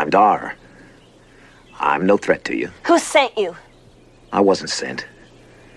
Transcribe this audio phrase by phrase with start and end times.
[0.00, 0.56] I'm Dar.
[1.78, 2.70] I'm no threat to you.
[2.84, 3.54] Who sent you?
[4.32, 5.06] I wasn't sent.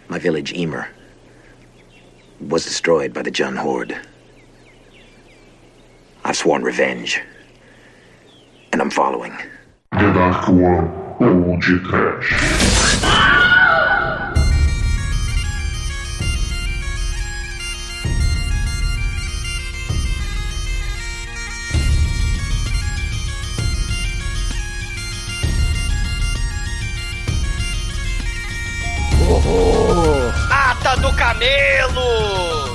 [0.08, 0.88] My village, Emer,
[2.40, 4.00] was destroyed by the Jun Horde.
[6.24, 7.22] I've sworn revenge.
[8.72, 9.38] And I'm following.
[31.34, 32.74] Camelo!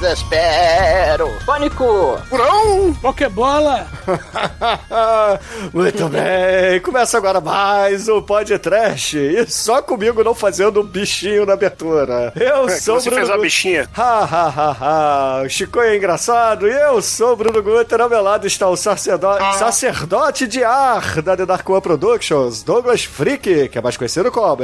[0.00, 1.30] Desespero!
[1.46, 2.18] Pânico!
[2.28, 2.92] Purão!
[3.00, 3.86] Pokébola!
[5.72, 9.16] Muito bem, começa agora mais o podcast.
[9.16, 12.32] E só comigo não fazendo um bichinho na abertura.
[12.36, 13.88] Eu É, que sou você Bruno fez uma bichinha.
[13.96, 15.42] Ha, ha, ha, ha.
[15.44, 18.00] O Chico é engraçado e eu sou o Bruno Guter.
[18.00, 23.04] Ao meu lado está o sacerdote, sacerdote de ar da The Dark One Productions, Douglas
[23.04, 24.62] Freak, que é mais conhecido como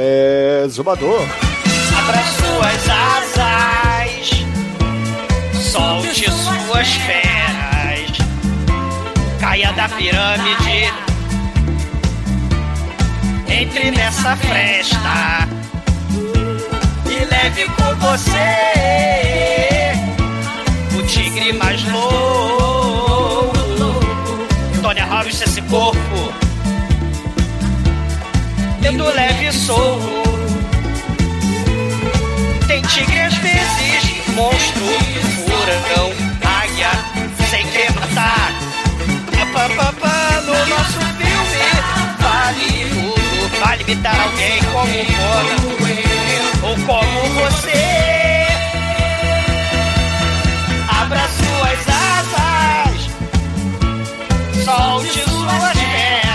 [0.65, 1.21] Exumador.
[2.03, 4.45] Abra suas asas,
[5.71, 8.11] solte suas feras,
[9.39, 10.91] caia da pirâmide,
[13.47, 15.47] entre nessa fresta.
[17.05, 19.93] E leve com você
[20.97, 23.53] o tigre mais louco.
[24.81, 26.33] Tony Robbins, esse corpo,
[28.81, 30.22] tendo leve e solto.
[32.89, 34.85] Tigre às vezes, monstro,
[35.45, 36.11] furacão,
[36.61, 36.91] águia,
[37.49, 38.51] sem querer matar.
[39.53, 41.65] Pá, no nosso filme,
[42.19, 43.59] vale tudo.
[43.59, 45.61] Vale imitar alguém como Conan,
[46.63, 47.83] ou como você.
[50.89, 52.99] Abra suas asas,
[54.65, 56.32] solte suas feras,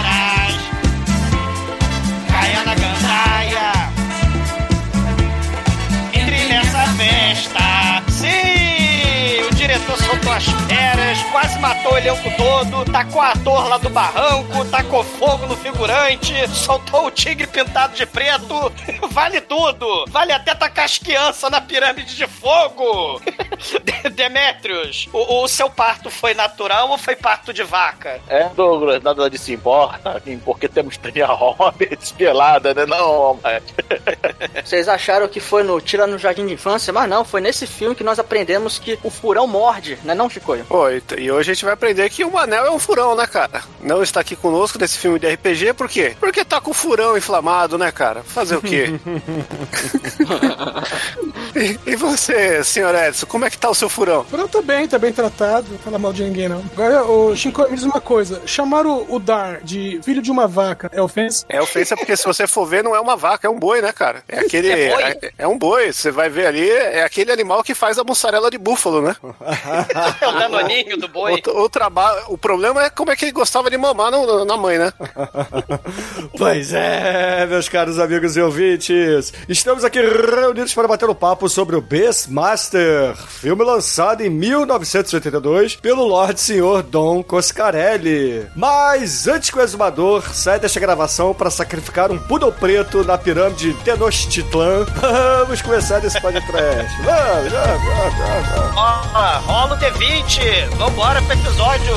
[10.39, 14.65] diretor soltou as feras, quase matou o elenco todo, tacou a ator lá do barranco,
[14.71, 18.73] tacou fogo no figurante, soltou o tigre pintado de preto.
[19.11, 20.05] Vale tudo!
[20.09, 23.21] Vale até tacar as crianças na pirâmide de fogo!
[23.83, 28.21] De- Demétrios, o, o seu parto foi natural ou foi parto de vaca?
[28.29, 32.87] É, Douglas, nada disso importa, porque temos Tânia Roberts pelada, né?
[32.87, 33.63] Não, mas...
[34.65, 37.95] Vocês acharam que foi no Tira no Jardim de Infância, mas não, foi nesse filme
[37.95, 40.65] que nós aprendemos que o furão morde, né não, Chicoio?
[40.65, 43.27] Pô, e, e hoje a gente vai aprender que o anel é um furão, né,
[43.27, 43.63] cara?
[43.83, 46.17] Não está aqui conosco nesse filme de RPG, por quê?
[46.19, 48.23] Porque tá com o furão inflamado, né, cara?
[48.23, 48.87] Fazer o quê?
[51.57, 54.25] e, e você, senhor Edson, como é que tá o seu furão?
[54.25, 56.63] Pronto, tá bem, tá bem tratado, não fala mal de ninguém não.
[56.73, 60.47] Agora, ô Shinko, me diz uma coisa: chamar o, o Dar de filho de uma
[60.47, 61.45] vaca é ofensa?
[61.49, 63.93] É ofensa porque se você for ver, não é uma vaca, é um boi, né,
[63.93, 64.23] cara?
[64.29, 64.69] É aquele.
[64.71, 65.03] É boi?
[65.03, 65.93] É, é um boi.
[65.93, 69.17] Você vai ver ali, é aquele animal que faz a mussarela de búfalo, né?
[70.21, 71.41] É o danoninho do boi.
[71.47, 74.57] O, o, trabalho, o problema é como é que ele gostava de mamar no- na
[74.57, 74.93] mãe, né?
[76.37, 81.77] Pois é, meus caros amigos e ouvintes, estamos aqui reunidos para bater um papo sobre
[81.77, 88.47] o Beastmaster, filme lançado em 1982 pelo Lorde Senhor Dom Coscarelli.
[88.55, 93.75] Mas antes que o exumador saia desta gravação para sacrificar um poodle preto na pirâmide
[93.85, 94.85] Tenochtitlan,
[95.41, 96.49] vamos começar esse podcast.
[97.03, 98.77] Vamos, vamos, vamos, vamos.
[98.77, 100.77] Ó, rola o D20.
[100.77, 101.95] Vambora pro episódio.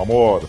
[0.00, 0.48] Amor,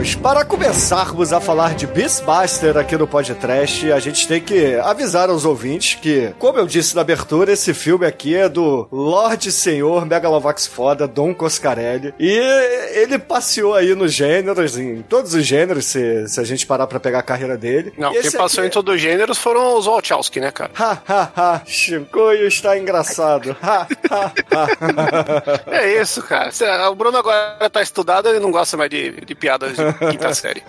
[0.00, 5.28] amigos, para começarmos a falar de Beastmaster aqui no podcast, a gente tem que avisar
[5.28, 10.06] aos ouvintes que, como eu disse na abertura, esse filme aqui é do Lorde Senhor
[10.06, 12.30] Megalovax Foda, Dom Coscarelli, e
[12.94, 16.98] ele passeou aí nos gêneros, em todos os gêneros, se, se a gente parar pra
[16.98, 17.92] pegar a carreira dele.
[17.98, 20.70] Não, quem passou aqui em todos os gêneros foram os Wachowski, né, cara?
[20.78, 23.54] Ha, ha, ha, Chicoio está engraçado.
[23.62, 24.70] Ha, ha, ha.
[25.66, 26.50] É isso, cara.
[26.90, 30.62] O Bruno agora tá estudado, ele não gosta mais de, de piadas de quinta série.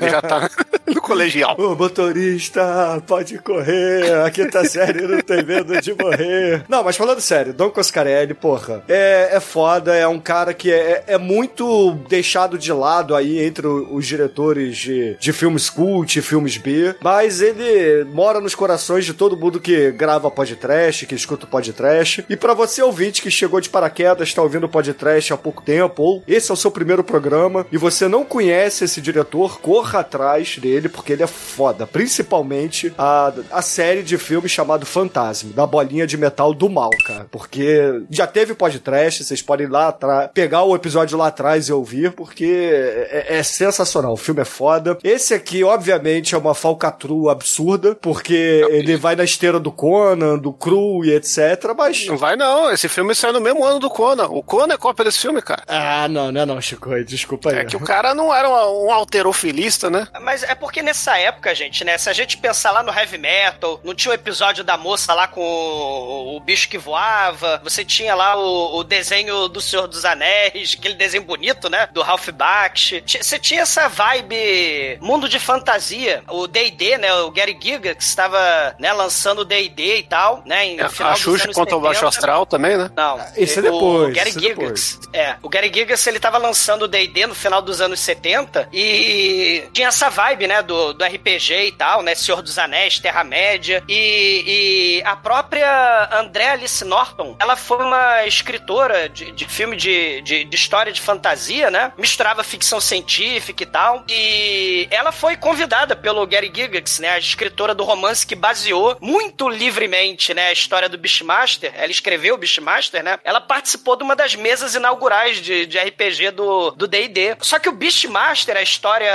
[0.00, 0.48] Ele já tá,
[0.86, 1.56] no colegial.
[1.58, 6.64] O motorista pode correr, aqui tá sério, não tem medo de morrer.
[6.68, 11.04] Não, mas falando sério, Don Coscarelli, porra, é, é foda, é um cara que é,
[11.06, 16.94] é muito deixado de lado aí entre os diretores de, de filmes cult, filmes B,
[17.02, 22.24] mas ele mora nos corações de todo mundo que grava podcast, que escuta podcast.
[22.28, 26.22] E pra você ouvinte que chegou de paraquedas, tá ouvindo podcast há pouco tempo, ou
[26.26, 30.88] esse é o seu primeiro programa e você não conhece esse diretor, corra atrás dele
[30.88, 31.86] porque ele é foda.
[31.86, 37.26] Principalmente a, a série de filmes chamado Fantasma, da bolinha de metal do mal, cara.
[37.30, 41.72] Porque já teve podcast, vocês podem ir lá atrás, pegar o episódio lá atrás e
[41.72, 42.70] ouvir, porque
[43.10, 44.12] é, é sensacional.
[44.12, 44.98] O filme é foda.
[45.02, 50.52] Esse aqui, obviamente, é uma falcatrua absurda, porque ele vai na esteira do Conan, do
[50.52, 51.74] Cru e etc.
[51.76, 52.06] Mas.
[52.06, 54.26] Não vai não, esse filme saiu no mesmo ano do Conan.
[54.26, 55.62] O Conan é cópia desse filme, cara.
[55.66, 56.90] Ah, não, não é não, Chico.
[57.04, 57.58] Desculpa aí.
[57.58, 60.06] É que o cara não era um, um alterofilista, né?
[60.20, 61.98] Mas é porque nessa época, gente, né?
[61.98, 65.26] Se a gente pensar lá no heavy metal, não tinha o episódio da moça lá
[65.26, 70.04] com o, o bicho que voava, você tinha lá o, o desenho do Senhor dos
[70.04, 71.88] Anéis, aquele desenho bonito, né?
[71.92, 73.02] Do Ralph Bakshi.
[73.06, 76.22] Você tinha essa vibe mundo de fantasia.
[76.28, 77.12] O D&D, né?
[77.14, 80.66] O Gary Gygax estava né, lançando o D&D e tal, né?
[80.66, 82.08] Em, no final a dos Xuxa contra o Baixo 70.
[82.08, 82.90] Astral também, né?
[82.96, 83.20] Não.
[83.36, 85.00] Isso é o depois, Gary isso é Gygax.
[85.12, 88.33] É, o Gary Gygax, ele tava lançando o D&D no final dos anos 70
[88.72, 93.82] e tinha essa vibe, né, do, do RPG e tal, né, Senhor dos Anéis, Terra-média
[93.88, 100.20] e, e a própria Andrea Alice Norton, ela foi uma escritora de, de filme de,
[100.22, 105.96] de, de história de fantasia, né, misturava ficção científica e tal e ela foi convidada
[105.96, 110.88] pelo Gary Gygax, né, a escritora do romance que baseou muito livremente, né, a história
[110.88, 115.66] do Beastmaster, ela escreveu o Beastmaster, né, ela participou de uma das mesas inaugurais de,
[115.66, 117.36] de RPG do do D&D.
[117.40, 119.12] Só que o Beastmaster, a história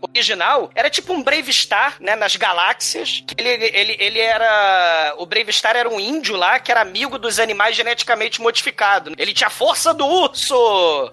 [0.00, 3.24] original, era tipo um Brave Star, né, nas galáxias.
[3.36, 5.14] Ele, ele, ele era...
[5.18, 9.12] O Brave Star era um índio lá que era amigo dos animais geneticamente modificados.
[9.16, 10.54] Ele tinha a força do urso,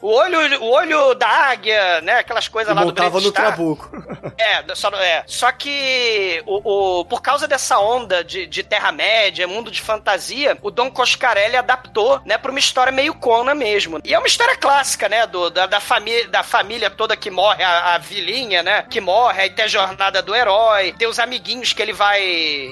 [0.01, 3.45] o olho, o olho da águia, né, aquelas coisas E lá do Brave no Star.
[3.47, 3.89] trabuco.
[4.37, 5.23] É, só, é.
[5.27, 10.69] só que o, o- por causa dessa onda de, de Terra-média, mundo de fantasia, o
[10.69, 13.99] Dom Coscarelli adaptou, né, pra uma história meio Conan mesmo.
[14.03, 17.63] E é uma história clássica, né, do, da, da, família, da família toda que morre,
[17.63, 21.73] a, a vilinha, né, que morre, aí tem a jornada do herói, tem os amiguinhos
[21.73, 22.21] que ele vai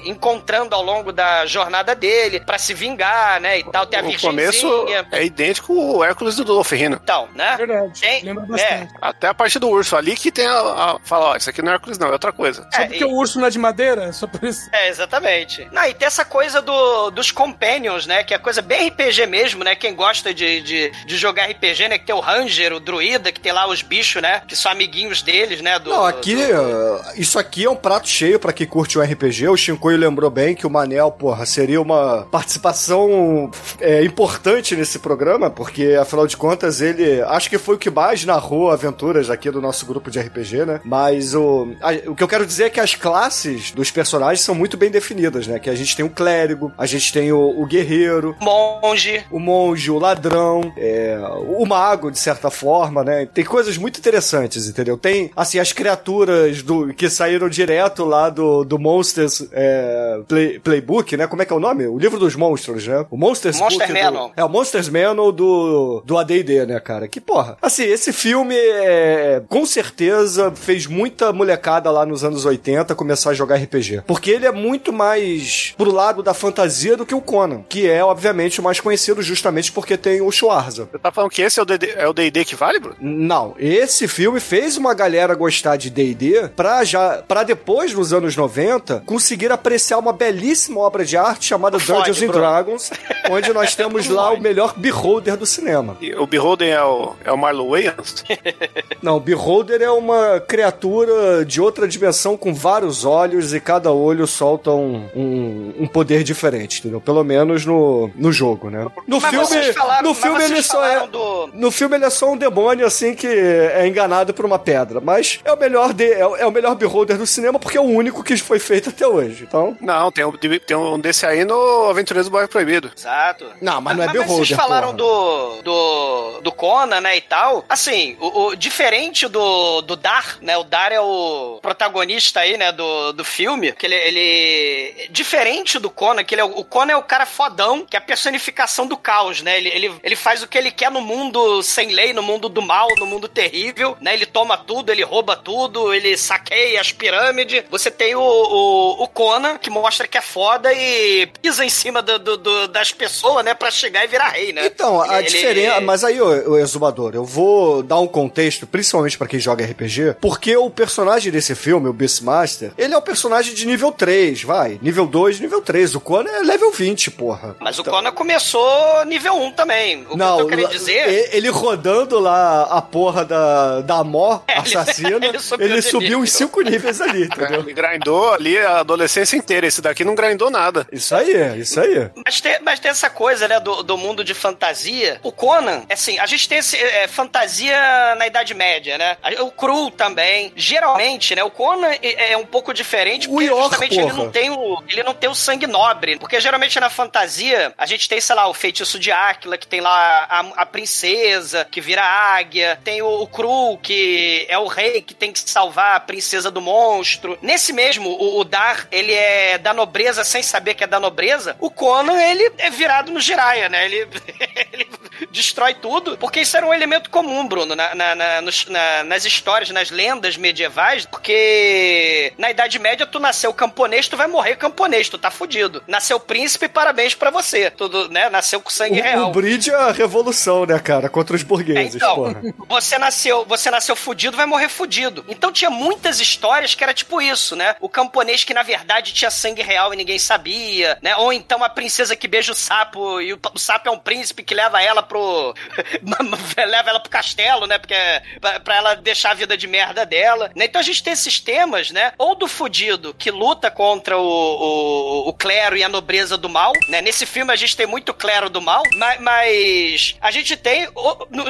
[0.04, 3.86] encontrando ao longo da jornada dele pra se vingar, né, e tal.
[3.86, 6.92] Tem a o começo é idêntico ao Hércules do Dolph Lundgren.
[7.02, 7.56] Então, né?
[7.56, 8.00] Verdade.
[8.00, 8.94] Tem- Lembra é, bastante.
[9.00, 10.52] Até a parte do urso ali que tem a.
[10.58, 12.66] a fala, ó, isso aqui não é Hércules, não, é outra coisa.
[12.72, 14.68] Só É, porque e- o urso não é de madeira, só por isso.
[14.72, 15.68] É, exatamente.
[15.72, 18.22] Não, e tem essa coisa do, dos companions, né?
[18.24, 19.74] Que é coisa bem RPG mesmo, né?
[19.74, 21.98] Quem gosta de, de, de jogar RPG, né?
[21.98, 24.42] Que tem o Ranger, o Druida, que tem lá os bichos, né?
[24.54, 25.78] Que são amiguinhos deles, né?
[25.78, 29.48] Do, Não, aqui, do- isso aqui é um prato cheio pra quem curte o RPG.
[29.48, 35.50] O Shinkoio lembrou bem que o Manel, porra, seria uma participação é, importante nesse programa,
[35.50, 39.60] porque afinal de contas ele acho que foi o que mais narrou aventuras aqui do
[39.60, 40.80] nosso grupo de RPG, né?
[40.84, 44.54] Mas o, a- o que eu quero dizer é que as classes dos personagens são
[44.54, 45.58] muito bem definidas, né?
[45.58, 49.24] Que a gente tem o clérigo, a gente tem o, o guerreiro, Monge.
[49.30, 53.26] o monge, o ladrão, é, o mago, de certa forma, né?
[53.32, 54.96] Tem coisas muito interessantes, entendeu?
[54.96, 61.16] Tem, assim, as criaturas do que saíram direto lá do, do Monsters é, Play- Playbook,
[61.16, 61.26] né?
[61.26, 61.86] Como é que é o nome?
[61.86, 63.04] O livro dos monstros, né?
[63.10, 64.32] O Monsters Monster Book do- Manual.
[64.36, 67.08] é, o Monsters Manual do, do AD&D, né, cara?
[67.08, 67.56] Que porra.
[67.62, 73.34] Assim, esse filme, é, com certeza, fez muita molecada lá nos anos 80 começar a
[73.34, 74.02] jogar RPG.
[74.06, 78.02] Porque ele é muito mais pro lado da fantasia do que o Conan, que é,
[78.04, 80.88] obviamente, o mais conhecido justamente porque tem o Schwarza.
[80.90, 82.96] Você tá falando que esse é o D&D é o D&D que vale, Bruno?
[83.00, 88.36] Não, esse filme fez uma galera gostar de D&D pra já para depois nos anos
[88.36, 92.32] 90 conseguir apreciar uma belíssima obra de arte chamada Fode, Dungeons and.
[92.32, 92.90] Dragons,
[93.30, 95.96] onde nós temos lá o melhor beholder do cinema.
[96.00, 98.24] E o Beholden é o, é o Marlon Wayans?
[99.02, 104.26] Não, o beholder é uma criatura de outra dimensão com vários olhos e cada olho
[104.26, 107.00] solta um, um, um poder diferente, entendeu?
[107.00, 108.86] Pelo menos no, no jogo, né?
[109.06, 112.32] No Mas filme, falaram- no filme ele só é do- no filme ele é só
[112.32, 116.26] um demônio assim que é enganado por uma pedra, mas é o melhor de, é,
[116.26, 119.06] o- é o melhor beholder do cinema porque é o único que foi feito até
[119.06, 119.44] hoje.
[119.46, 122.90] Então, Não, tem um, tem um desse aí no Aventureiros do Bairro Proibido.
[122.96, 123.46] Exato.
[123.60, 125.62] Não, mas não é Mas beholder, vocês falaram porra.
[125.62, 127.64] do, do, do Conan, né, e tal.
[127.68, 132.72] Assim, o, o- diferente do, do Dar, né, o Dar é o protagonista aí, né,
[132.72, 135.08] do, do filme, que ele, ele...
[135.10, 137.98] Diferente do Conan, que ele é, o o Conan é o cara fodão, que é
[137.98, 141.62] a personificação do caos, né, ele, ele, ele faz o que ele quer no mundo
[141.62, 145.34] sem lei, no mundo do mal, no mundo terrível, né, ele toma tudo, ele rouba
[145.34, 147.64] tudo, ele saqueia as pirâmides.
[147.70, 152.02] Você tem o, o, o Conan, que mostra que é foda e pisa em cima
[152.02, 154.66] do, do- do- das pessoas, né, pra chegar e virar rei, né.
[154.66, 155.80] Então, a Ele- diferença.
[155.80, 160.54] Mas aí, ô, Exumador, eu vou dar um contexto, principalmente pra quem joga RPG, porque
[160.56, 164.78] o personagem desse filme, o Beastmaster, ele é o personagem de nível 3, vai.
[164.82, 165.94] Nível 2, nível 3.
[165.94, 167.56] O Conan é level 20, porra.
[167.58, 170.06] Mas o Então- Conan começou nível 1 também.
[170.10, 171.08] O Não, que eu tô querendo dizer...
[171.08, 175.82] e- ele rodando lá a porra da, da Mó É, ele- assassina, ele subiu ele
[175.82, 177.60] subiu uns 5 níveis ali, entendeu?
[177.60, 179.66] Ele grindou ali a adolescência inteira.
[179.66, 180.86] Esse daqui não grindou nada.
[180.90, 182.10] Isso aí, isso aí.
[182.24, 185.20] Mas tem, mas tem essa coisa, né, do, do mundo de fantasia.
[185.22, 189.16] O Conan, assim, a gente tem esse, é, fantasia na Idade Média, né?
[189.40, 190.52] O Cru também.
[190.56, 194.30] Geralmente, né, o Conan é, é um pouco diferente O porque York, justamente ele não,
[194.30, 196.18] tem o, ele não tem o sangue nobre.
[196.18, 199.80] Porque geralmente na fantasia, a gente tem, sei lá, o feitiço de Áquila, que tem
[199.80, 202.78] lá a, a princesa, que vira águia.
[202.84, 206.60] Tem o, o Cru, que é o rei que tem que salvar a princesa do
[206.60, 207.38] monstro.
[207.42, 211.54] Nesse mesmo, o, o Dar, ele é da nobreza sem saber que é da nobreza.
[211.60, 213.84] O Conan, ele é virado no Jiraiya, né?
[213.84, 214.08] Ele,
[214.72, 214.88] ele
[215.30, 216.16] destrói tudo.
[216.16, 219.90] Porque isso era um elemento comum, Bruno, na, na- na- nos- na- nas histórias, nas
[219.90, 221.04] lendas medievais.
[221.06, 225.82] Porque na Idade Média, tu nasceu camponês, tu vai morrer camponês, tu tá fudido.
[225.86, 227.70] Nasceu príncipe, parabéns pra você.
[227.70, 228.30] Tudo, né?
[228.30, 229.28] Nasceu com sangue O, real.
[229.28, 231.08] o Bridge é a revolução, né, cara?
[231.08, 232.42] Contra os burgueses, Então, porra.
[232.68, 235.24] você nasceu, você nasceu fudido, vai morrer fudido.
[235.28, 237.76] Então tinha muitas histórias que era tipo isso, né?
[237.80, 241.16] O camponês que na verdade tinha sangue real e ninguém sabia, né?
[241.16, 244.42] Ou então a princesa que beija o sapo e o, o sapo é um príncipe
[244.42, 245.54] que leva ela pro
[246.56, 247.78] leva ela pro castelo, né?
[247.78, 247.94] Porque
[248.40, 250.66] pra, pra ela deixar a vida de merda dela, né?
[250.66, 252.12] Então a gente tem esses temas, né?
[252.16, 256.72] Ou do fudido que luta contra o, o, o clero e a nobreza do mal,
[256.88, 257.02] né?
[257.02, 260.88] Nesse filme a gente tem muito clero do mal, mas, mas a gente tem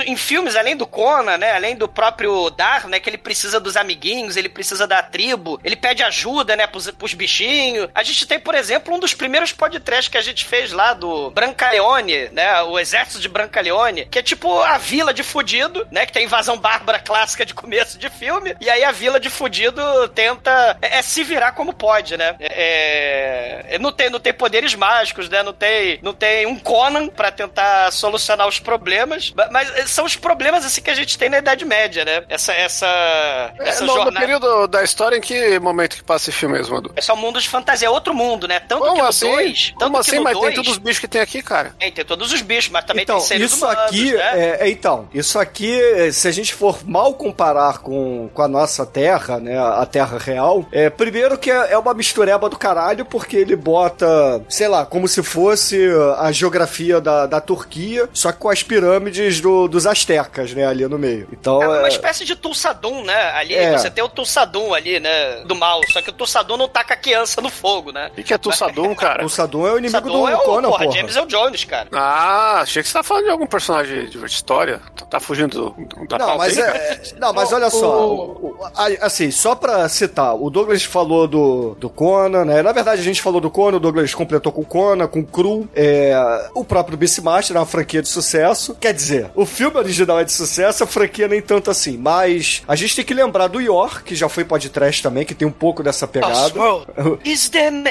[0.06, 1.52] em filmes, além do Conan, né?
[1.52, 2.13] Além do próprio
[2.56, 3.00] Dar, né?
[3.00, 6.66] Que ele precisa dos amiguinhos, ele precisa da tribo, ele pede ajuda, né?
[6.66, 7.88] Pros, pros bichinhos.
[7.94, 11.30] A gente tem, por exemplo, um dos primeiros podcasts que a gente fez lá do
[11.30, 12.62] Brancaleone, né?
[12.62, 16.06] O exército de Brancaleone, que é tipo a vila de fudido, né?
[16.06, 18.54] Que tem invasão bárbara clássica de começo de filme.
[18.60, 22.36] E aí a vila de fudido tenta é, é se virar como pode, né?
[22.40, 25.42] É, é- não, tem, não tem poderes mágicos, né?
[25.42, 29.32] Não tem, não tem um Conan pra tentar solucionar os problemas.
[29.32, 32.24] ma- Mas são os problemas assim que a gente tem na Idade Média, né?
[32.28, 34.20] Essa, essa, É, essa no, no jornada.
[34.20, 36.92] período da história, em que momento que passa esse filme mesmo, Edu?
[36.96, 38.60] É só um mundo de fantasia, é outro mundo, né?
[38.60, 39.30] Tanto Como que no assim?
[39.30, 39.70] 2.
[39.70, 40.16] Tanto Como que assim?
[40.18, 41.74] no Mas tem dois- todos os bichos que tem aqui, cara.
[41.78, 44.30] Tem, tem todos os bichos, mas também Então, tem seres isso humanos, aqui, né?
[44.34, 48.48] é, é, então, isso aqui, é, se a gente for mal comparar com, com a
[48.48, 53.04] nossa terra, né, a terra real, é, primeiro que é, é uma mistureba do caralho,
[53.04, 54.06] porque ele bota,
[54.48, 59.40] sei lá, como se fosse a geografia da, da Turquia, só que com as pirâmides
[59.40, 61.28] do- dos astecas, né, ali no meio.
[61.32, 63.30] Então, É é, espécie de Tulsadum, né?
[63.32, 63.76] Ali É.
[63.76, 65.42] você tem o Tulsadum ali, né?
[65.46, 65.80] Do mal.
[65.92, 68.08] Só que o Tulsadum não taca a criança no fogo, né?
[68.12, 69.24] O que, que é Tussadum, cara?
[69.24, 70.96] o Sadum é o inimigo Tulsadum do é o Conan, porra, porra.
[70.96, 71.88] James Earl Jones, cara.
[71.92, 74.80] Ah, achei que você tá falando de algum personagem de história.
[74.96, 78.04] Tá- Tá fugindo do- da Não, pauta mas aí, é, é- não, mas olha só,
[78.04, 82.62] o- o- a- assim, só pra citar, o Douglas falou do, do Conan, né?
[82.62, 85.24] Na verdade, a gente falou do Conan, o Douglas completou com o Conan, com o
[85.24, 86.12] Cru, é,
[86.52, 88.74] o próprio Beastmaster é uma franquia de sucesso.
[88.80, 92.74] Quer dizer, o filme original é de sucesso, a franquia nem tanto assim, mas a
[92.76, 95.82] gente tem que lembrar do York, que já foi podcast também, que tem um pouco
[95.82, 96.34] dessa pegada.
[96.34, 96.86] Oswald
[97.24, 97.90] is the man.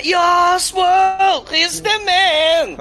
[0.55, 2.75] Oswald is the man.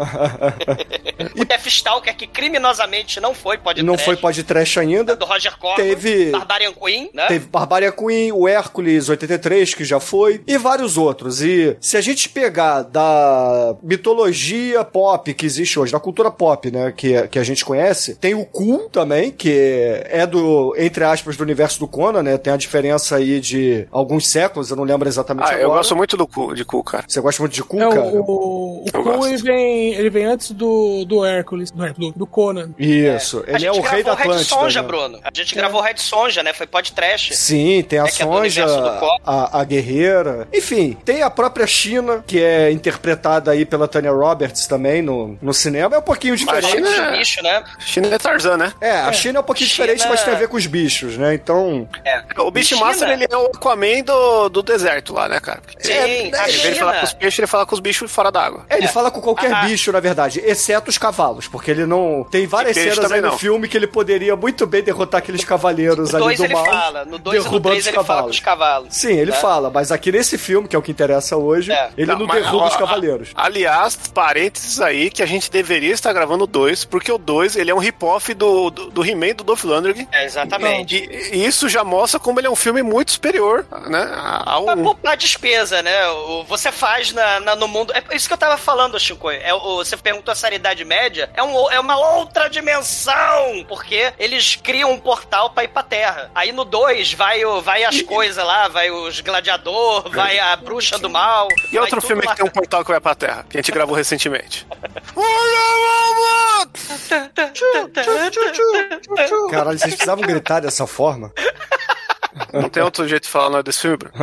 [1.40, 5.14] o Deathstalker, que criminosamente não foi pode Não foi podcast ainda.
[5.16, 5.76] do Roger Corman.
[5.76, 7.26] Teve- Barbarian Queen, né?
[7.28, 11.42] Teve Barbarian Queen, o Hércules 83, que já foi, e vários outros.
[11.42, 16.92] E se a gente pegar da mitologia pop que existe hoje, da cultura pop, né,
[16.96, 19.52] que, que a gente conhece, tem o Ku também, que
[20.06, 22.36] é do, entre aspas, do universo do Conan, né?
[22.36, 25.62] Tem a diferença aí de alguns séculos, eu não lembro exatamente Ah, agora.
[25.62, 27.04] eu gosto muito do cu, de cu, cara.
[27.08, 28.00] Você gosta muito de Ku, É, cara?
[28.02, 29.26] o, o, Eu gosto.
[29.28, 32.70] ele vem, ele vem antes do, do Hércules, do, do Conan.
[32.78, 34.54] Isso, a ele gente é o rei da gravou Red Atlântida.
[34.56, 34.86] Sonja, né?
[34.88, 35.20] Bruno.
[35.24, 36.52] A gente gravou Red Sonja, né?
[36.52, 37.34] Foi podcast.
[37.34, 38.66] Sim, tem a É que é do Sonja,
[39.24, 40.46] a, a guerreira.
[40.52, 45.54] Enfim, tem a própria China, que é interpretada aí pela Tanya Roberts também no, no
[45.54, 45.96] cinema.
[45.96, 46.70] É um pouquinho diferente.
[46.70, 47.64] China- Os bichos, né?
[47.78, 48.72] China é Tarzan, né?
[48.80, 50.81] É, a China é um pouquinho China- diferente, mas tem a ver com os bichos,
[51.18, 51.34] né?
[51.34, 51.88] Então.
[52.04, 52.22] É.
[52.38, 55.60] O Beastmaster, ele é o Aquaman do, do deserto lá, né, cara?
[55.78, 57.80] Sim, É, a em vez de China- falar com os peixes, ele fala com os
[57.80, 58.64] bichos fora d'água.
[58.68, 59.66] É, ele fala com qualquer Ah, ah.
[59.66, 62.24] bicho, na verdade, exceto os cavalos, porque ele não.
[62.30, 63.38] Tem várias cenas aí no não.
[63.38, 66.64] filme que ele poderia muito bem derrotar aqueles cavaleiros No ali 2 do ele mal.
[66.64, 68.34] fala, no 2 e no derrubando 3 os ele fala com cavalos.
[68.36, 68.94] os cavalos.
[68.94, 69.36] Sim, ele né?
[69.36, 71.90] fala, mas aqui nesse filme, que é o que interessa hoje, É.
[71.96, 73.30] ele não, mas, derruba ó, os cavaleiros.
[73.34, 77.54] a- Aliás, parênteses aí, que a gente deveria estar gravando o 2, porque o 2
[77.56, 80.08] ele é um rip-off do, do, do He-Man do Dolph Lundgren.
[80.10, 80.71] É, exatamente.
[80.80, 84.08] E, e isso já mostra como ele é um filme muito superior, né?
[84.44, 84.64] Ao...
[84.64, 86.08] Pra poupar despesa, né?
[86.08, 87.92] O- Você faz na, na- no mundo.
[87.94, 89.30] É isso que eu tava falando, Chico.
[89.30, 91.30] É, o- você perguntou essa idade média.
[91.34, 93.64] É, um, é uma outra dimensão.
[93.68, 96.30] Porque eles criam um portal pra ir pra Terra.
[96.34, 100.98] Aí no 2 vai, o- vai as coisas lá, vai os gladiador, vai a bruxa
[100.98, 101.48] do mal.
[101.70, 102.32] E outro filme lá.
[102.32, 104.66] que tem um portal que vai pra Terra, que a gente gravou recentemente.
[109.50, 111.32] Caralho, vocês precisavam gritar dessa forma?
[112.52, 114.14] Não tem outro jeito de falar o nome desse filme, Bruno.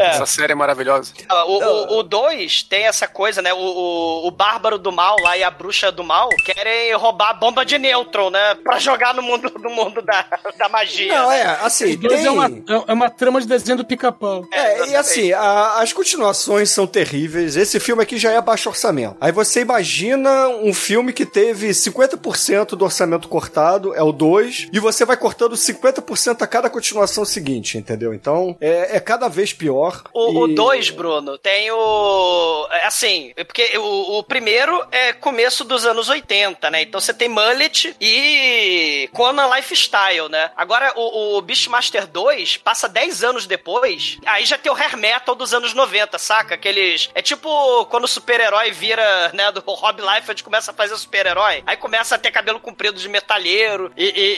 [0.00, 1.12] Essa série é maravilhosa.
[1.28, 3.52] Ah, O 2 tem essa coisa, né?
[3.52, 7.34] O, o, o Bárbaro do Mal lá e a Bruxa do Mal querem roubar a
[7.34, 8.54] bomba de nêutron, né?
[8.56, 10.24] Pra jogar no mundo, no mundo da,
[10.58, 11.14] da magia.
[11.14, 11.40] Não, né?
[11.40, 12.26] é, assim, tem...
[12.26, 14.44] é, uma, é- é uma trama de desenho do pica-pau.
[14.52, 17.56] É, e assim, a- as continuações são terríveis.
[17.56, 19.16] Esse filme aqui já é baixo orçamento.
[19.20, 24.78] Aí você imagina um filme que teve 50% do orçamento cortado, é o 2, e
[24.80, 28.12] você vai cortando 50% a cada continuação seguinte, entendeu?
[28.14, 30.02] Então, é, é cada vez pior.
[30.12, 32.68] O e- 2, Bruno, tem o.
[32.70, 36.82] é Assim, é porque o, o primeiro é começo dos anos 80, né?
[36.82, 40.50] Então você tem Mullet e Conan Lifestyle, né?
[40.56, 45.34] Agora o, o Beastmaster 2 passa 10 anos depois, aí já tem o hair metal
[45.34, 46.54] dos anos 90, saca?
[46.54, 47.10] Aqueles.
[47.14, 49.50] É tipo quando o super-herói vira, né?
[49.52, 51.62] Do Rob Liefeld começa a fazer super-herói.
[51.66, 54.36] Aí começa a ter cabelo comprido de metalheiro e, e-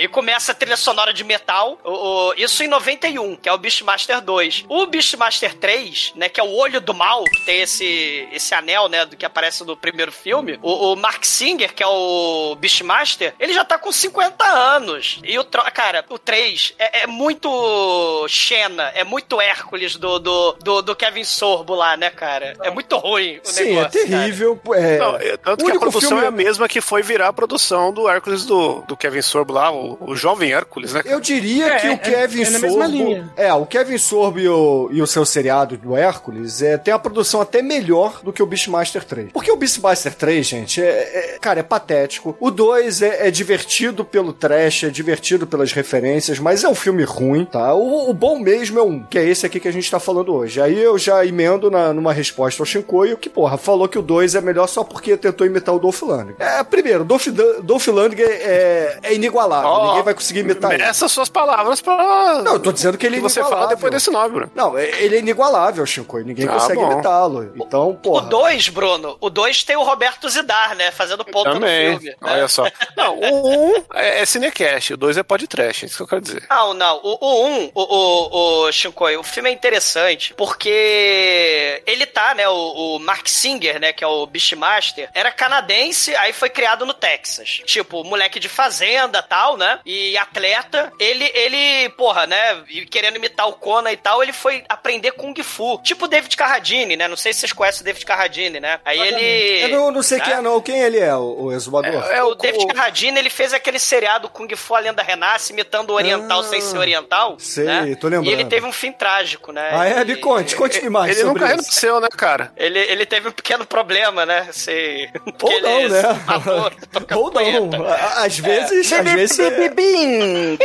[0.00, 1.78] e- e começa a trilha sonora de metal.
[1.88, 4.64] O- o- isso em 91, que é o Beastmaster 2.
[4.68, 6.28] O Beastmaster 3, né?
[6.28, 9.04] Que é o olho do mal, que tem esse, esse anel, né?
[9.06, 10.58] Do que aparece no primeiro filme.
[10.62, 15.18] O, o Mark Singer, que é o Beastmaster, ele já tá com 50 anos.
[15.24, 15.44] E o.
[15.44, 20.96] tro- Cara, o 3 é, é muito Xena, é muito Hércules do, do, do, do
[20.96, 22.54] Kevin Sorbo lá, né, cara?
[22.62, 23.86] É muito ruim o Sim, negócio.
[24.00, 24.60] é terrível.
[24.74, 27.28] É, Não, é, tanto o que a produção filme- é a mesma que foi virar
[27.28, 31.02] a produção do Hércules do, do Kevin Sorbo lá, o, o jovem Hércules, né?
[31.04, 32.88] Eu diria É, que é- o Kevin é na mesma Sorbo.
[32.90, 33.30] linha.
[33.36, 36.98] É, o Kevin Sorbo e o, e o seu seriado do Hércules é, tem a
[36.98, 39.32] produção até melhor do que o Beastmaster 3.
[39.32, 42.36] Porque o Beastmaster 3, gente, é, é- cara, é patético.
[42.40, 47.02] O 2 é, é divertido pelo trash, é divertido pelas referências, mas é um filme
[47.04, 47.74] ruim, tá?
[47.74, 50.34] O, o bom mesmo é um, que é esse aqui que a gente tá falando
[50.34, 50.60] hoje.
[50.60, 54.34] Aí eu já emendo na, numa resposta ao Shinkoio que, porra, falou que o 2
[54.34, 56.36] é melhor só porque tentou imitar o Dolph Lundgren.
[56.38, 57.26] É, primeiro, Dolph,
[57.62, 59.68] Dolph Lundgren é, é inigualável.
[59.68, 60.82] Ó, Ninguém vai conseguir imitar ele.
[60.82, 62.42] Essas suas palavras pra.
[62.42, 64.52] Não, eu tô dizendo que ele é que você fala depois desse nome, Bruno.
[64.54, 66.18] Não, é- ele é inigualável, Chico.
[66.18, 67.52] Ninguém Ah, consegue imitá-lo.
[67.56, 68.26] Então, O porra.
[68.28, 70.90] 2, Bruno, o 2 tem o Roberto Zidar, né?
[70.90, 71.92] Fazendo ponta Também.
[71.94, 72.16] no filme.
[72.20, 72.32] né?
[72.32, 72.64] Olha só.
[72.96, 76.20] Não, o 1 é, é cinecast, o 2 é podcast, é isso que eu quero
[76.22, 76.46] dizer.
[76.50, 77.00] Não, não.
[77.02, 82.34] O 1, o, um, o, o, o Shinkoi, o filme é interessante porque ele tá,
[82.34, 82.48] né?
[82.48, 83.92] O, o Mark Singer, né?
[83.92, 87.60] Que é o Beastmaster, era canadense, aí foi criado no Texas.
[87.66, 89.80] Tipo, moleque de fazenda tal, né?
[89.84, 90.92] E atleta.
[90.98, 91.56] Ele, ele,
[91.96, 92.62] porra, né?
[92.68, 95.80] e Querendo imitar o Conan e tal, ele foi aprender Kung Fu.
[95.82, 97.06] Tipo o David Carradine, né?
[97.08, 98.80] Não sei se vocês conhecem o David Carradine, né?
[98.84, 99.64] Aí ele.
[99.64, 100.24] Eu não, não sei né?
[100.24, 100.60] quem é, não.
[100.60, 102.02] Quem ele é, o, o exumador?
[102.10, 105.94] É, o David Carradine, ele fez aquele seriado Kung Fu A Lenda Renasce, imitando o
[105.94, 107.36] oriental Ah, sem ser oriental.
[107.38, 107.94] sei, né?
[108.00, 108.28] tô lembrando.
[108.28, 109.70] E ele teve um fim trágico, né?
[109.72, 110.04] Ah, é?
[110.04, 111.62] Me conte, conte-me mais Ele sobre nunca isso.
[111.64, 112.52] renasceu, né, cara?
[112.56, 114.48] Ele, ele teve um pequeno problema, né?
[114.52, 115.08] Se...
[115.42, 116.02] Ou ele não, né?
[116.26, 116.72] matou,
[117.16, 117.70] Ou não.
[118.16, 119.38] Às vezes, às vezes...
[119.38, 120.58] é- Bingo!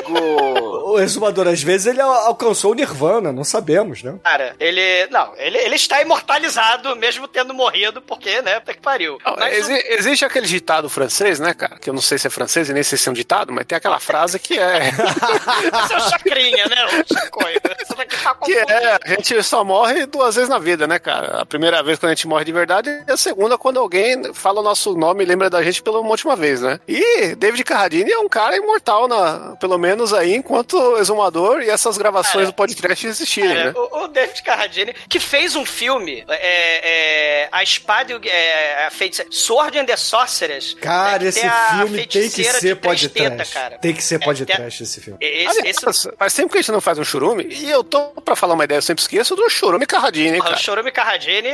[0.84, 4.16] O exumador, às vezes, ele al- alcançou o Nirvana, não sabemos, né?
[4.24, 5.08] Cara, ele.
[5.10, 8.60] Não, ele, ele está imortalizado, mesmo tendo morrido, porque, né?
[8.60, 9.18] Puta que pariu.
[9.26, 11.78] Não, Mas o- exi- Existe aquele ditado francês, né, cara?
[11.80, 13.66] Que eu não sei se é francês e nem sei se é um ditado, mas
[13.66, 14.90] tem aquela frase que é.
[14.90, 16.86] Esse é o chacrinha, né?
[16.86, 17.62] O chacoio.
[17.82, 21.42] Isso daqui tá que é, a gente só morre duas vezes na vida, né, cara?
[21.42, 24.60] A primeira vez quando a gente morre de verdade e a segunda quando alguém fala
[24.60, 26.80] o nosso nome e lembra da gente pela última vez, né?
[26.88, 31.98] E David Carradine é um cara imortal, na, pelo menos aí, enquanto exumador e essas
[31.98, 33.74] gravações Cara, do podcast existirem, É, né?
[33.76, 38.22] o, o David Carradine, que fez um filme, é, é, A Espada e o...
[38.24, 40.76] É, a feiticeira, Sword and the Sorceress.
[40.76, 43.54] Cara, né, que esse filme tem que ser podcast.
[43.54, 43.78] cara.
[43.78, 45.18] Tem que ser É, podcast esse filme.
[45.22, 48.02] Esse, Aliás, esse faz tempo que a gente não faz um churume e eu tô
[48.24, 50.56] pra falar uma ideia, eu sempre esqueço do churume Carradine, cara.
[50.56, 51.50] o Chorume Carradine,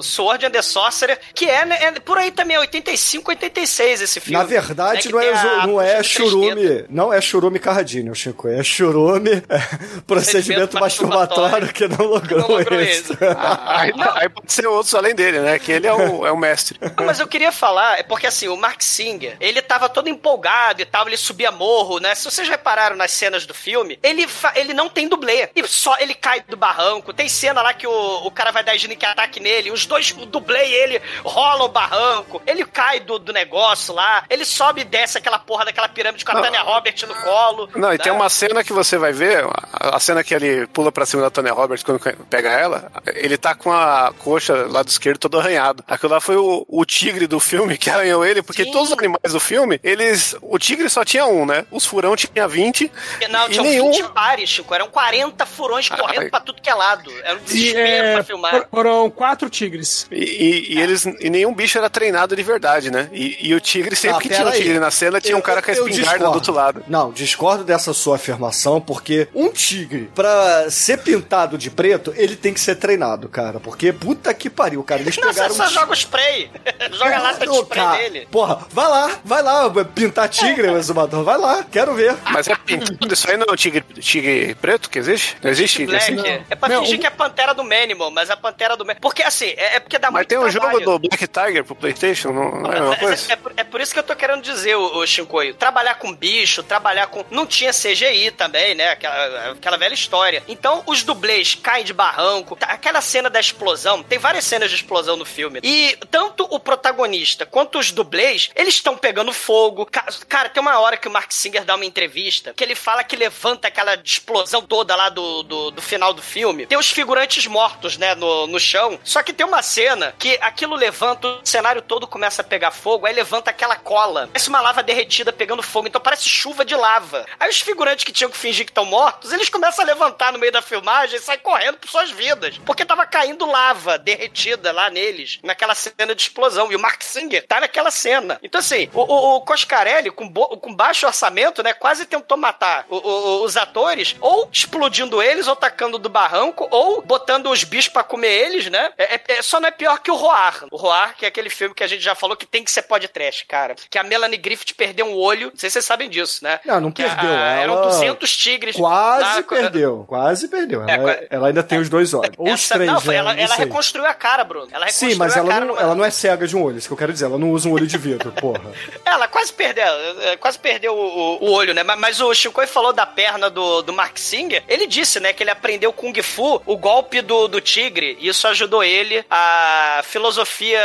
[0.00, 4.38] Sword and the Sorcerer, que é, né, é por aí também, 85, 86 esse filme.
[4.38, 8.41] Na verdade, né, não é, a não é churume, não é churume Carradine, o Chico.
[8.48, 13.12] É churume, é procedimento masturbatório que não logrou, Não logrou isso.
[13.66, 15.58] Aí, aí pode ser outros além dele, né?
[15.58, 16.78] Que ele é o, é o mestre.
[16.96, 20.82] Não, mas eu queria falar, é porque assim, o Mark Singer, ele tava todo empolgado
[20.82, 22.14] e tal, ele subia morro, né?
[22.14, 25.48] Se vocês repararam nas cenas do filme, ele, ele não tem dublê.
[25.54, 27.12] E só ele cai do barranco.
[27.12, 30.26] Tem cena lá que o, o cara vai dar sneak ataque nele, os dois, o
[30.26, 34.84] dublê e ele rolam o barranco, ele cai do, do negócio lá, ele sobe e
[34.84, 36.42] desce aquela porra daquela pirâmide com a Não.
[36.42, 37.68] Tânia Robert no colo.
[37.74, 38.04] Não, e né?
[38.04, 41.30] tem uma cena que você vai ver, a, cena que ele pula pra cima da
[41.30, 45.84] Tony Roberts quando pega ela, ele tá com a coxa lá do esquerdo todo arranhado.
[45.86, 48.72] Aquilo lá foi o, o tigre do filme que arranhou ele, porque Sim.
[48.72, 50.34] todos os animais do filme, eles.
[50.42, 51.64] O tigre só tinha um, né?
[51.70, 52.90] Os furão tinha 20.
[53.30, 53.90] Não, e tinham nenhum.
[53.92, 54.74] 20 pares, Chico.
[54.74, 56.30] Eram 40 furões correndo Ai.
[56.30, 57.10] pra tudo que é lado.
[57.22, 58.50] Era um E, desespero é, pra filmar.
[58.52, 60.06] for- foram quatro tigres.
[60.10, 61.04] E, e- e eles.
[61.20, 63.08] E nenhum bicho era treinado de verdade, né?
[63.12, 64.62] E, e o tigre, sempre Ah, que tinha um pera aí.
[64.62, 66.82] tigre na cena, tinha um Eu- cara com a espingarda do outro lado.
[66.88, 72.54] Não, discordo dessa sua afirmação, porque um tigre, pra ser pintado de preto, ele tem
[72.54, 73.58] que ser treinado, cara.
[73.58, 75.00] Porque puta que pariu, cara.
[75.02, 76.50] Eles Não, você pegaram só um joga o spray.
[76.92, 78.28] joga a lata de spray cara, nele.
[78.30, 82.16] Porra, vai lá, vai lá, pintar tigre, o exumador, vai lá, quero ver.
[82.32, 85.36] Mas é pintado, isso aí não é o tigre, tigre preto que existe?
[85.42, 86.16] Não existe tigre assim?
[86.48, 88.84] É pra Meu, fingir um- que é a pantera do Manimal, mas a pantera do
[88.84, 89.00] Manimal.
[89.02, 90.78] Porque assim, é, é porque dá Mas muito tem um trabalho.
[90.84, 93.26] jogo do Black Tiger pro PlayStation, não, não é a mesma Mas coisa?
[93.28, 95.54] É, é por- é por isso que eu tô querendo dizer, o, o Shinkoio.
[95.54, 97.24] Trabalhar com bicho, trabalhar com.
[97.30, 98.90] Não tinha CGI também, né?
[98.90, 100.42] Aquela, aquela velha história.
[100.48, 102.56] Então, os dublês caem de barranco.
[102.56, 105.60] Tá- Aquela cena da explosão, tem várias cenas de explosão no filme.
[105.62, 109.86] E tanto o protagonista quanto os dublês, eles estão pegando fogo.
[109.86, 113.04] Ca- Cara, tem uma hora que o Mark Singer dá uma entrevista que ele fala
[113.04, 116.66] que levanta aquela explosão toda lá do, do, do final do filme.
[116.66, 118.98] Tem os figurantes mortos, né, no, no chão.
[119.04, 123.06] Só que tem uma cena que aquilo levanta, o cenário todo começa a pegar fogo,
[123.06, 124.28] aí levanta aquela cola.
[124.32, 127.24] Parece uma lava derretida pegando fogo, então parece chuva de lava.
[127.38, 130.38] Aí os figurantes que tinham que fingir que estão mortos, eles começam a levantar no
[130.38, 132.58] meio da filmagem e saem correndo por suas vidas.
[132.64, 136.70] Porque tava caindo lava derretida lá neles, naquela cena de explosão.
[136.70, 138.38] E o Mark Singer tá naquela cena.
[138.42, 142.86] Então, assim, o, o, o Coscarelli, com, bo- com baixo orçamento, né, quase tentou matar
[142.88, 147.92] o- o- os atores, ou explodindo eles, ou tacando do barranco, ou botando os bichos
[147.92, 148.90] pra comer eles, né?
[148.96, 150.64] É, é- é- só não é pior que o Roar.
[150.70, 152.82] O Roar, que é aquele filme que a gente já falou que tem que ser
[152.82, 153.74] podcast, cara.
[153.90, 155.50] Que a Melanie Griffith perdeu um olho.
[155.50, 156.60] Não sei se vocês sabem disso, né?
[156.64, 157.30] Não, não perdeu.
[157.30, 158.76] a- ela 200 tigres.
[158.76, 160.82] Quase perdeu, quase perdeu.
[160.88, 162.34] É, Ela, ainda tem os dois olhos.
[162.38, 163.14] Ou os três, não, né?
[163.14, 164.68] ela, ela reconstruiu a cara, Bruno.
[164.72, 166.88] Ela Sim, mas ela cara não, numa- ela não é cega de um olho, isso
[166.88, 167.26] que eu quero dizer.
[167.26, 168.72] Ela não usa um olho de vidro, porra.
[169.04, 169.84] Ela quase perdeu,
[170.22, 171.82] eh, quase perdeu o, o- olho, né?
[171.82, 174.62] Mas, mas o Shinkoi falou da perna do, do Mark Singer.
[174.68, 178.16] Ele disse, né, que ele aprendeu Kung Fu, o golpe do, do tigre.
[178.20, 180.80] E isso ajudou ele, a filosofia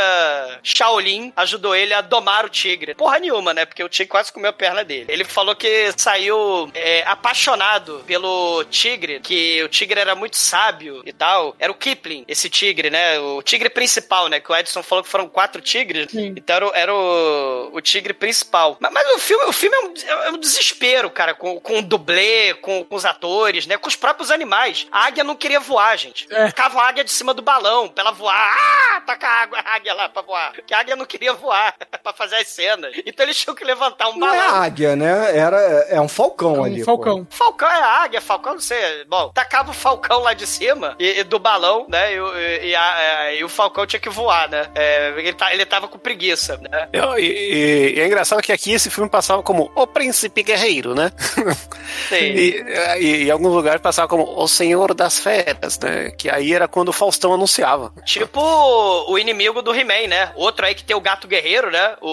[0.62, 2.94] Shaolin ajudou ele a domar o tigre.
[2.94, 3.64] Porra nenhuma, né?
[3.64, 5.06] Porque o tigre quase comeu a perna dele.
[5.08, 6.70] Ele falou que saiu
[7.06, 11.54] apaixonado pelo tigre, que o tigre era muito sábio e tal.
[11.58, 13.18] Era o Kipling, esse tigre, né?
[13.20, 14.40] O tigre principal, né?
[14.40, 16.12] Que o Edson falou que foram quatro tigres.
[16.14, 18.76] Então era, o- era o, o tigre principal.
[18.80, 21.82] Mas, mas o filme, o filme é, um, é um desespero, cara, com, com o
[21.82, 23.76] dublê, com, com os atores, né?
[23.76, 24.86] Com os próprios animais.
[24.90, 26.26] A águia não queria voar, gente.
[26.30, 26.48] É.
[26.48, 28.34] Ficava a águia de cima do balão pra ela voar.
[28.36, 30.52] Ah, taca a, água, a águia lá pra voar.
[30.52, 32.92] Porque a águia não queria voar pra fazer as cenas.
[33.06, 34.62] Então eles tinham que levantar um Não é balão.
[34.62, 35.36] águia, né?
[35.36, 35.56] Era,
[35.88, 36.82] é um falcão ali.
[36.82, 37.26] Um falcão.
[37.30, 39.04] Falcão é a águia, Falcão não sei.
[39.08, 42.14] Bom, tacava o Falcão lá de cima e, e do balão, né?
[42.14, 44.66] E, o- e- a- é, e o Falcão tinha que voar, né?
[44.74, 46.88] É, ele, tá, ele tava com preguiça, né?
[46.92, 51.12] Eu- E, é engraçado que aqui esse filme passava como O Príncipe Guerreiro, né?
[52.08, 52.16] Sim.
[52.16, 56.10] E, em alguns lugares passava como O Senhor das Feras, né?
[56.16, 57.92] Que aí era quando o Faustão anunciava.
[58.04, 58.40] Tipo
[59.08, 60.32] o inimigo do He-Man, né?
[60.34, 61.96] Outro aí que tem o gato guerreiro, né?
[62.00, 62.08] O,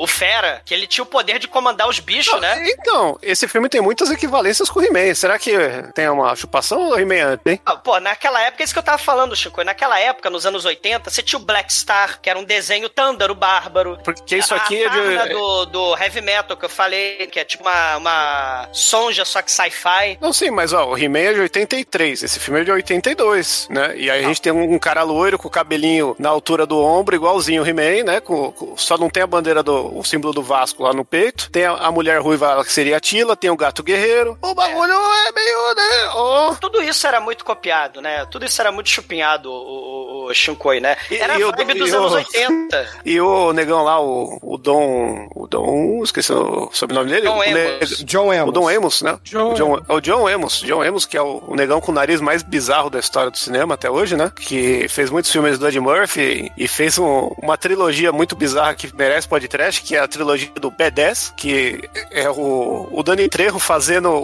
[0.00, 2.64] o, o Fera, que ele tinha o poder de comandar os bichos, né?
[2.70, 5.14] Então, esse filme tem muitas equivalências com o He-Man.
[5.14, 5.52] Será que
[5.94, 7.60] tem uma chupação ou o He-Man antes, hein?
[7.64, 9.62] Ah, Pô, naquela época, é isso que eu tava falando, Chico.
[9.62, 13.30] Naquela época, nos anos 80, você tinha o Black Star, que era um desenho Thunder,
[13.30, 13.96] o Bárbaro.
[14.02, 15.34] Porque isso aqui a é de.
[15.34, 19.52] do, do heavy metal que eu falei, que é tipo uma, uma sonja, só que
[19.52, 20.18] sci-fi.
[20.20, 23.96] Não, sim, mas ó, o He-Man é de 83, esse filme é de 82, né?
[23.96, 27.14] E aí a gente tem um, cara loiro com o cabelinho na altura do ombro,
[27.14, 28.20] igualzinho o He-Man, né?
[28.20, 31.48] Com, com- só não tem a bandeira do o símbolo do Vasco lá no peito.
[31.50, 34.36] Tem a, a mulher ruiva que seria a Tila, tem o gato guerreiro.
[34.42, 36.10] O bagulho é, meio, né?
[36.14, 36.54] ó.
[36.54, 38.26] Tudo isso era muito copiado, né?
[38.30, 40.96] Tudo isso era muito chupinhado, o, o, o Shinkoi, né?
[41.10, 42.88] E- Era e a o- vibe e dos o- anos 80.
[43.04, 46.02] E o negão lá, o, o Dom, o o Dom.
[46.02, 47.26] Esqueci o sobrenome dele.
[47.28, 47.52] John o Amos.
[48.00, 48.48] ne- John Amos.
[48.48, 49.18] O Dom Amos, né?
[49.22, 50.60] John- O John, é o John Amos.
[50.60, 53.36] John Amos, que é o, o negão com o nariz mais bizarro da história do
[53.38, 54.32] cinema até hoje, né?
[54.34, 58.90] Que fez muitos filmes do Ed Murphy e fez um- uma trilogia muito bizarra que
[58.96, 63.73] merece podcast, que é a trilogia do B10, que é o, o Dani Trejo fazendo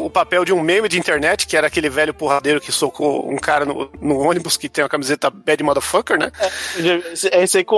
[0.04, 3.36] o papel de um meme de internet, que era aquele velho porradeiro que socou um
[3.36, 6.30] cara no, no ônibus que tem a camiseta Bad Motherfucker, né?
[7.32, 7.76] É esse aí com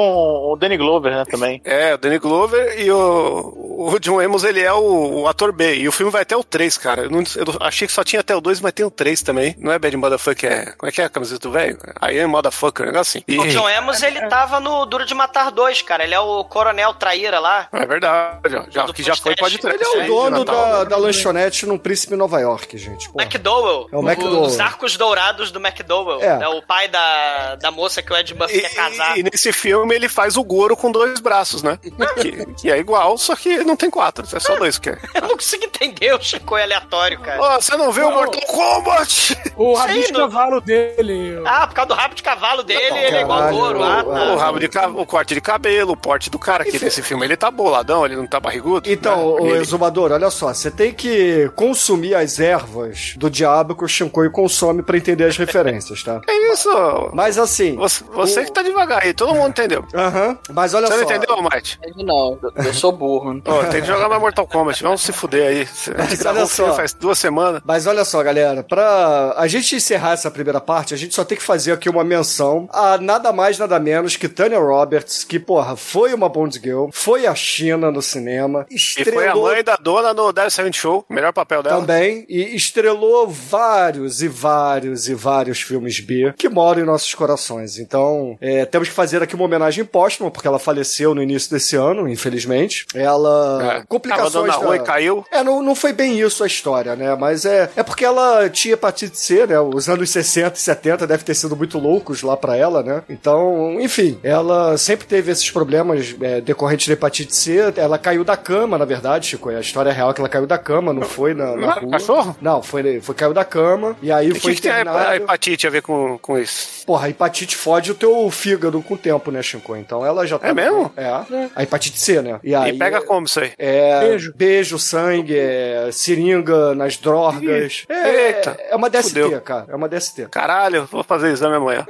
[0.52, 1.61] o Danny Glover, né, também.
[1.64, 5.74] É, o Danny Glover e o, o John Amos, ele é o, o ator B.
[5.76, 7.02] E o filme vai até o 3, cara.
[7.02, 9.54] Eu, não- eu achei que só tinha até o 2, mas tem o 3 também.
[9.58, 10.72] Não é Bad Motherfucker, é...
[10.76, 11.78] Como é que é a camiseta do velho?
[12.02, 13.24] I am Motherfucker, negócio assim.
[13.26, 16.04] E- O John Amos, ele tava no Duro de Matar dois, cara.
[16.04, 17.68] Ele é o coronel traíra lá.
[17.72, 18.64] É verdade, ó.
[18.70, 19.74] já, que já foi, pode ter.
[19.74, 23.09] Ele é o dono da, da lanchonete num príncipe em Nova York, gente.
[23.11, 23.25] Porra.
[23.25, 23.88] McDowell.
[23.92, 24.42] É o McDowell.
[24.42, 26.20] Os arcos dourados do McDowell.
[26.22, 26.42] É.
[26.42, 26.48] É.
[26.48, 29.16] o pai da, da moça que o Ed Murphy E, quer casar.
[29.16, 31.79] e- e nesse filme ele faz o Goro com dois braços, né?
[32.20, 34.98] que, que é igual, só que não tem quatro, é só dois que é.
[35.14, 37.40] Eu não consigo entender o Chico é aleatório, cara.
[37.42, 39.37] Ó, você não viu o Mortal Kombat?
[39.57, 41.40] O rabinho de não- cavalo dele.
[41.44, 43.83] Ah, por causa do rabo de cavalo dele, ele é igual caralho, Goro.
[43.83, 44.33] Ah, o- tá.
[44.33, 47.37] O rabo de o corte de cabelo, o porte do cara aqui nesse filme, ele
[47.37, 48.90] tá boladão, ele não tá barrigudo.
[48.90, 49.40] Então, né?
[49.42, 53.88] o Ele- exumador, olha só, você tem que consumir as ervas do diabo que o
[53.88, 56.20] Shinkoi consome pra entender as referências, tá?
[56.28, 56.68] É isso.
[57.12, 57.76] Mas assim.
[57.76, 59.84] Você, você que tá devagar aí, todo mundo entendeu.
[59.94, 60.38] Aham.
[60.50, 60.98] Mas olha Você só.
[60.98, 61.78] não entendeu, Mate?
[61.96, 63.40] Não, eu- eu sou burro.
[63.46, 65.68] Ó, tem que jogar mais Mortal Kombat, vamos se fuder aí.
[65.96, 66.76] A gente gravou olha o filme só.
[66.76, 67.62] faz duas semanas.
[67.64, 71.36] Mas olha só, galera, pra a gente encerrar essa primeira parte, a gente só tem
[71.38, 75.76] que fazer aqui uma menção a nada mais, nada menos que Tanya Roberts, que, porra,
[75.76, 79.76] foi uma Bond Girl, foi a China no cinema, E estrelou foi a mãe da
[79.76, 81.81] dona no Dead Silent Show, melhor papel dela.
[81.81, 87.78] também, e estrelou vários e vários e vários filmes B que moram em nossos corações.
[87.78, 91.76] Então, é, temos que fazer aqui uma homenagem póstuma, porque ela faleceu no início desse
[91.76, 92.87] ano, infelizmente.
[92.94, 93.76] Ela.
[93.78, 93.85] É.
[93.87, 94.57] Complicações.
[94.57, 95.24] Da- e caiu.
[95.31, 97.14] é, não, não foi bem isso a história, né?
[97.14, 99.59] Mas é, é porque ela tinha hepatite C, né?
[99.61, 103.02] Os anos 60 e 70 deve ter sido muito loucos lá pra ela, né?
[103.09, 107.72] Então, enfim, ela sempre teve esses problemas é, decorrentes da hepatite C.
[107.76, 109.48] Ela caiu da cama, na verdade, Chico.
[109.50, 111.81] A história real é que ela caiu da cama, não foi na, na Não era
[111.81, 111.90] rua.
[111.90, 112.37] cachorro?
[112.40, 115.16] Não, foi, foi caiu da cama e aí E o foi que, que tem a
[115.16, 116.85] hepatite a ver com, com isso?
[116.87, 119.77] Porra, a hepatite fode o teu fígado com o tempo, né, Chico?
[119.77, 120.49] Então ela já tá.
[120.49, 120.92] É mesmo?
[120.97, 121.07] É.
[121.55, 122.38] A hepatite C, né?
[122.42, 122.73] E aí.
[122.75, 123.53] e pega como isso aí?
[123.59, 124.33] É, Beijo.
[124.35, 127.85] beijo, sangue, é, seringa nas drogas.
[127.88, 129.40] É, Eita, é uma DST, fudeu.
[129.40, 129.66] cara.
[129.68, 130.27] É uma DST.
[130.31, 131.87] Caralho, vou fazer exame amanhã.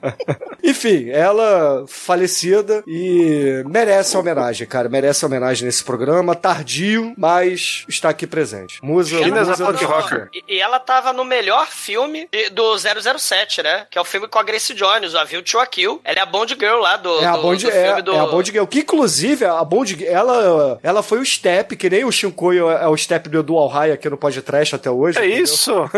[0.62, 4.88] Enfim, ela falecida e merece homenagem, cara.
[4.88, 6.34] Merece homenagem nesse programa.
[6.34, 8.78] Tardio, mas está aqui presente.
[8.82, 10.02] Musa, Chinas musa Punk rock.
[10.02, 10.28] Rocker.
[10.32, 13.86] E, e ela tava no melhor filme do 007, né?
[13.90, 16.00] Que é o filme com a Grace Jones, o A View to a Kill.
[16.04, 18.12] Ela é a Bond Girl lá do, É a Bond, do é, filme do...
[18.12, 18.64] é a Bond Girl.
[18.66, 22.96] Que inclusive a Bond ela, ela foi o step, que nem o Shinkoio é o
[22.96, 25.18] step do Dual High aqui no podcast até hoje.
[25.18, 25.44] É entendeu?
[25.44, 25.72] isso?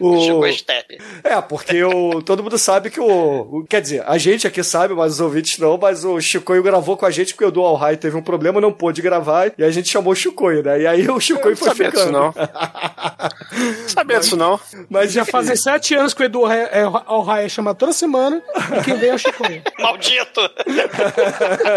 [0.00, 0.98] O, Step.
[1.24, 4.94] É, porque o, todo mundo sabe que o, o- Quer dizer, a gente aqui sabe,
[4.94, 7.96] mas os ouvintes não, mas o Chicoio gravou com a gente porque o Dual High
[7.96, 10.80] teve um problema, não pôde gravar, e a gente chamou o Chicoio, né?
[10.80, 12.10] E aí o Chicoio não foi sabia ficando.
[12.10, 12.34] disso, não.
[13.86, 14.58] Sabia disso, não.
[14.90, 18.42] Mas Já fazem sete anos que o Edu Ra- é, Alraia chama toda semana
[18.80, 19.42] e quem vem é o Chico.
[19.78, 20.40] Maldito!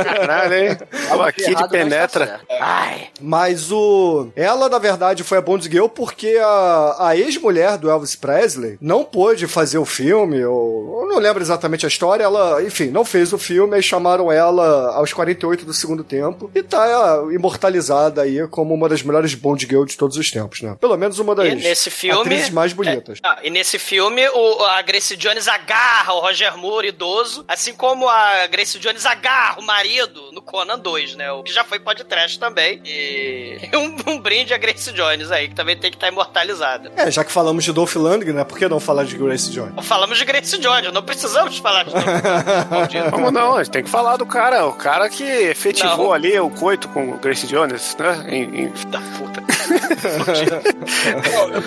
[0.03, 0.77] Caralho, hein?
[1.07, 2.39] Tava aqui de penetra.
[2.59, 4.29] Ai, Mas o.
[4.35, 9.03] Ela, na verdade, foi a Bond Girl porque a, a ex-mulher do Elvis Presley não
[9.03, 11.01] pôde fazer o filme, ou.
[11.03, 12.23] Eu não lembro exatamente a história.
[12.23, 16.63] Ela, enfim, não fez o filme, aí chamaram ela aos 48 do segundo tempo e
[16.63, 20.77] tá imortalizada aí como uma das melhores Bond Girl de todos os tempos, né?
[20.79, 22.21] Pelo menos uma das E nesse filme.
[22.21, 23.19] atrizes mais bonitas.
[23.21, 27.73] É, ah, e nesse filme, o, a Grace Jones agarra o Roger Moore idoso, assim
[27.73, 31.29] como a Grace Jones agarra o marido no Conan 2, né?
[31.33, 32.81] O que já foi podcast também.
[32.85, 36.93] E um, um brinde a Grace Jones aí, que também tem que estar imortalizada.
[36.95, 38.45] É, já que falamos de Dolph Lundgren, né?
[38.45, 39.85] Por que não falar de Grace Jones?
[39.85, 41.91] Falamos de Grace Jones, não precisamos falar de.
[42.71, 43.11] Maldito.
[43.11, 43.57] Como não?
[43.57, 46.13] A gente tem que falar do cara, o cara que efetivou Não.
[46.13, 48.25] ali o coito com o Grace Jones, né?
[48.29, 48.44] Em,
[48.89, 49.43] da puta.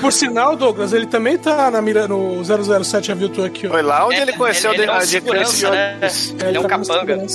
[0.01, 3.69] Por sinal, Douglas, ele também tá na mira no 007 Aviltu aqui.
[3.69, 5.69] Foi lá onde é, ele conheceu ele, é a Decrance né?
[5.69, 6.09] é um né?
[6.41, 7.27] Ele, ele é um tá capanga.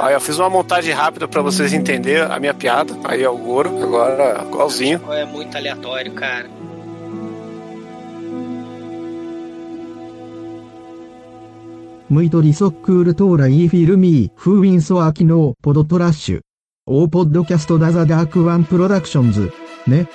[0.00, 2.94] Aí eu fiz uma montagem rápida pra vocês entenderem a minha piada.
[3.04, 5.00] Aí é o Goro, agora igualzinho.
[5.12, 6.46] É muito aleatório, cara.
[12.10, 16.40] むいとりそっくるとうらいフィルミー、封印ソアキのポドトラッシュ。
[16.86, 19.50] オーポッドキャストダザダークワンプロダクションズ。
[19.86, 20.06] ね。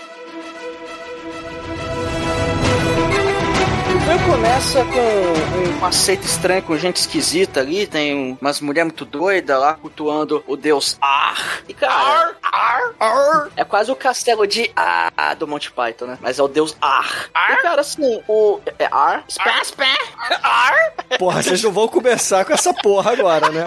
[4.59, 9.57] Começa com um, uma seita estranha, com gente esquisita ali, tem umas mulheres muito doidas
[9.57, 11.61] lá cultuando o deus Ar.
[11.65, 16.17] E cara, Ar, Ar, é quase o castelo de Ar do Monty Python, né?
[16.21, 17.29] Mas é o deus Ar.
[17.51, 18.59] E cara, assim, o.
[18.77, 19.23] É Ar?
[19.29, 19.97] Spé, spé,
[20.43, 20.93] Ar.
[21.17, 23.63] Porra, vocês não vão começar com essa porra agora, né?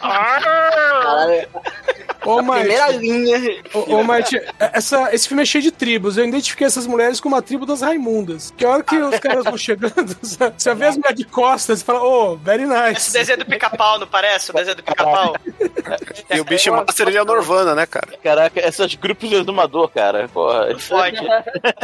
[0.00, 1.48] Cara,
[2.24, 3.62] Ô, a primeira Marte, linha.
[3.74, 6.16] ô, ô, Marte, essa, esse filme é cheio de tribos.
[6.16, 8.52] Eu identifiquei essas mulheres como a tribo das Raimundas.
[8.56, 9.81] Que a hora que os caras vão chegando,
[10.56, 13.12] você vê as mulheres de costas e fala, oh, very Esse nice.
[13.12, 14.50] desenho do pica-pau, não parece?
[14.50, 15.36] O desenho do pica-pau?
[16.30, 18.08] E o Beastmaster ele é Norvana, né, cara?
[18.22, 20.28] Caraca, essas grupos de exumador, cara.
[20.28, 20.78] Porra.
[20.78, 21.18] Fode.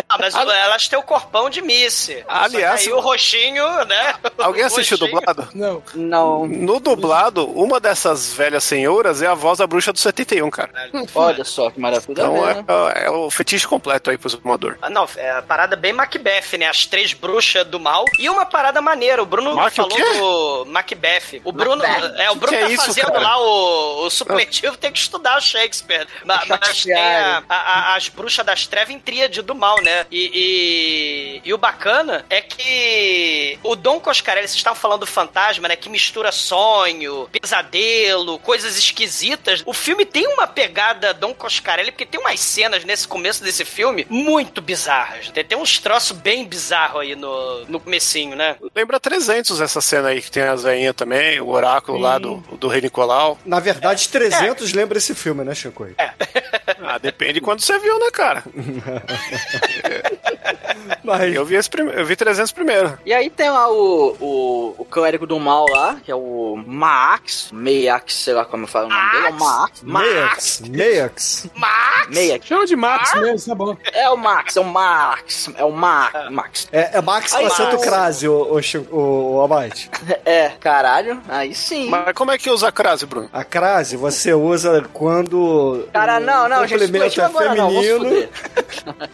[0.09, 2.25] Ah, mas elas têm o corpão de Missy.
[2.29, 4.15] Aliás, Aí o roxinho, né?
[4.39, 5.49] Alguém O assistiu dublado?
[5.55, 5.83] Não.
[5.95, 10.71] Não, No dublado, uma dessas velhas senhoras é a voz da bruxa do 71, cara.
[11.15, 12.13] olha só que maravilha.
[12.13, 12.65] Então né?
[12.95, 14.77] é, é o fetiche completo aí pro exumador.
[14.81, 16.67] Ah, Não, é a parada bem Macbeth, né?
[16.67, 18.05] As três bruxas do mal.
[18.19, 19.23] E uma parada maneira.
[19.23, 20.03] O Bruno Mac o falou quê?
[20.19, 21.41] do Macbeth.
[21.45, 23.21] O Bruno, é, o Bruno Que é tá isso, fazendo cara?
[23.21, 26.07] lá o, o supletivo, tem que estudar o Shakespeare.
[26.25, 30.07] Ma- Mas, tem a- a- a- as bruxas das trevas em tríade do mal, né?
[30.11, 35.69] E, e, e o bacana é que o Dom Coscarelli, vocês estavam falando do fantasma,
[35.69, 35.77] né?
[35.77, 39.63] Que mistura sonho, pesadelo, coisas esquisitas.
[39.67, 44.07] O filme tem uma pegada Dom Coscarelli, porque tem umas cenas nesse começo desse filme
[44.09, 45.31] muito bizarras.
[45.31, 48.57] Tem, tem uns troços bem bizarros aí no, no comecinho, né?
[48.75, 52.69] Lembra 300 essa cena aí, que tem as veinhas também, o oráculo lá do, do
[52.69, 53.39] rei Nicolau.
[53.45, 55.87] Na verdade, 300 lembra esse filme, né, Chico?
[56.83, 58.43] Ah, depende de quando você viu, né, cara?
[61.03, 61.93] Mas Eu vi, esse prime...
[61.95, 62.99] eu vi 300 primeiro.
[63.05, 67.51] E aí tem lá o, o, o clérigo do mal lá, que é o Maax,
[67.53, 69.83] Meiax, sei lá como eu falo o nome dele, é o Maax.
[69.83, 71.51] Meiax, Meiax.
[72.09, 72.47] Meiax.
[72.47, 73.77] Chama de Max mesmo, tá bom.
[73.93, 76.31] É o Max, é o Max, é o Max.
[76.31, 76.69] Max.
[76.73, 77.85] É, é Max Placento Max.
[77.85, 79.91] Crase, o, o, o, o Abate.
[80.25, 81.89] É, caralho, aí sim.
[81.89, 83.29] Mas como é que usa a crase, Bruno?
[83.33, 85.89] A crase você usa quando.
[85.93, 88.29] Cara, não, não, gente, é agora não, feminino.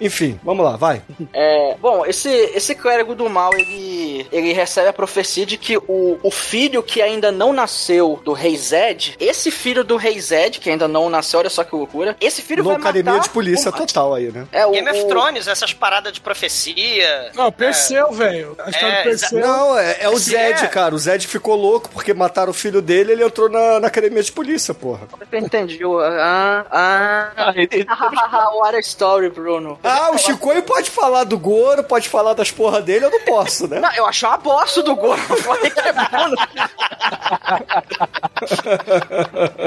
[0.00, 1.02] Enfim, vamos lá, vai.
[1.32, 6.18] É, bom, esse, esse clérigo do mal, ele, ele recebe a profecia de que o,
[6.22, 10.70] o filho que ainda não nasceu do rei Zed, esse filho do rei Zed, que
[10.70, 13.72] ainda não nasceu, olha só que loucura, esse filho No vai academia de polícia o
[13.72, 14.46] total aí, né?
[14.52, 17.30] É, o, Game of Thrones, essas paradas de profecia.
[17.34, 18.56] Não, Perseu, velho.
[18.58, 19.40] A história É, do Perseu.
[19.40, 20.68] Não, é, é o Zed, é.
[20.68, 20.94] cara.
[20.94, 24.32] O Zed ficou louco porque mataram o filho dele ele entrou na, na academia de
[24.32, 25.06] polícia, porra.
[25.30, 25.84] Eu entendi.
[25.84, 27.32] o- Ah, ah.
[27.36, 27.86] Ah, entendi.
[28.58, 29.78] What a story, Bruno.
[29.82, 33.66] Ah, o Chicoio pode falar do Goro, pode falar das porra dele, eu não posso,
[33.68, 33.80] né?
[33.80, 36.36] Não, eu achei uma bosta do é Bruno.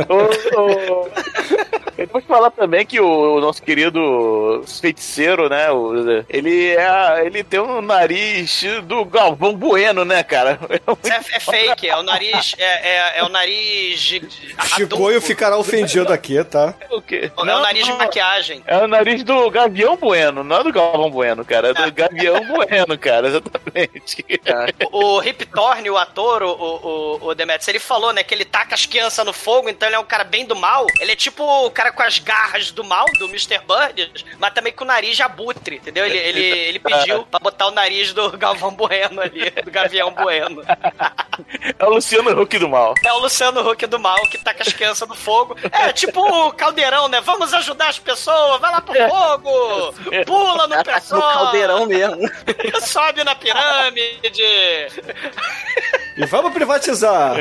[0.10, 1.08] Ô, ô,
[1.98, 5.72] Eu vou te falar também que o, o nosso querido feiticeiro, né?
[5.72, 10.60] o- ele, é, ele tem um nariz do Galvão Bueno, né, cara?
[11.08, 12.56] É, é fake, é o nariz.
[12.58, 14.20] É, é, é o nariz.
[14.76, 16.74] Chicoio ficará ofendido aqui, tá?
[16.92, 17.32] O quê?
[17.36, 18.62] É o nariz de maquiagem.
[18.68, 21.70] É o nariz do Gavião Bueno, não é do Galvão Bueno, cara.
[21.70, 24.26] É do Gavião Bueno, cara, exatamente.
[24.92, 25.48] O, o Rip
[25.90, 29.34] o ator, o, o, o Demetrius, ele falou, né, que ele taca as crianças no
[29.34, 30.86] fogo, então ele é um cara bem do mal.
[31.00, 33.60] Ele é tipo o cara com as garras do mal, do Mr.
[33.66, 36.06] Burns, mas também com o nariz de abutre, entendeu?
[36.06, 40.64] Ele, ele, ele pediu pra botar o nariz do Galvão Bueno ali, do Gavião Bueno.
[41.78, 42.94] É o Luciano Huck do mal.
[43.06, 45.56] É o Luciano Huck do mal, que taca as crianças no fogo.
[45.72, 47.22] É tipo o caldeirão, né?
[47.22, 49.94] Vamos ajudar as pessoas, vai lá pro fogo!
[50.26, 52.30] Pula no No caldeirão mesmo.
[52.82, 54.42] Sobe na pirâmide!
[56.18, 57.36] E vamos privatizar.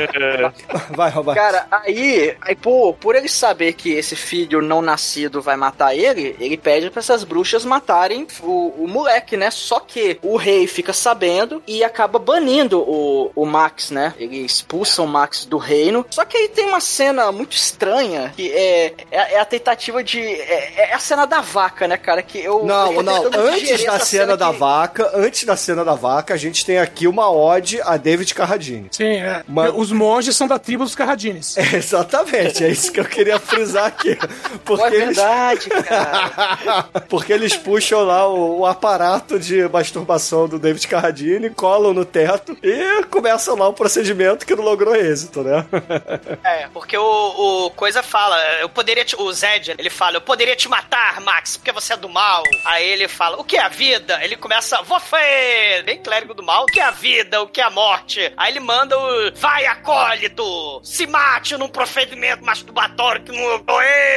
[0.91, 1.35] Vai, vai.
[1.35, 6.35] Cara, aí, aí por, por ele saber que esse filho não nascido vai matar ele,
[6.39, 9.49] ele pede pra essas bruxas matarem o, o moleque, né?
[9.51, 14.13] Só que o rei fica sabendo e acaba banindo o, o Max, né?
[14.17, 16.05] Ele expulsa o Max do reino.
[16.09, 20.21] Só que aí tem uma cena muito estranha que é, é, é a tentativa de.
[20.21, 22.21] É, é a cena da vaca, né, cara?
[22.21, 22.63] Que eu.
[22.65, 23.25] Não, eu não.
[23.33, 27.07] Antes da cena da que- vaca, antes da cena da vaca, a gente tem aqui
[27.07, 28.66] uma ode a David Carradine.
[28.91, 29.43] Sim, é.
[29.47, 31.57] Mas- Os monges são da tribo dos Carradines.
[31.57, 34.15] É, exatamente, é isso que eu queria frisar aqui.
[34.65, 36.83] Pô, Porque é eles, verdade, cara.
[37.09, 42.57] porque eles puxam lá o, o aparato de masturbação do David Carradine, colam no teto
[42.63, 45.65] e começam lá o procedimento que não logrou êxito, né?
[46.43, 50.55] É, porque o, o Coisa fala, eu poderia te, o Zed, ele fala, eu poderia
[50.55, 52.43] te matar, Max, porque você é do mal.
[52.65, 54.19] Aí ele fala, o que é a vida?
[54.23, 57.63] Ele começa, você, bem clérigo do mal, o que é a vida, o que é
[57.63, 58.31] a morte?
[58.37, 59.31] Aí ele manda o.
[59.35, 60.79] Vai, acólito!
[60.83, 63.75] Se mate num procedimento masturbatório que não deu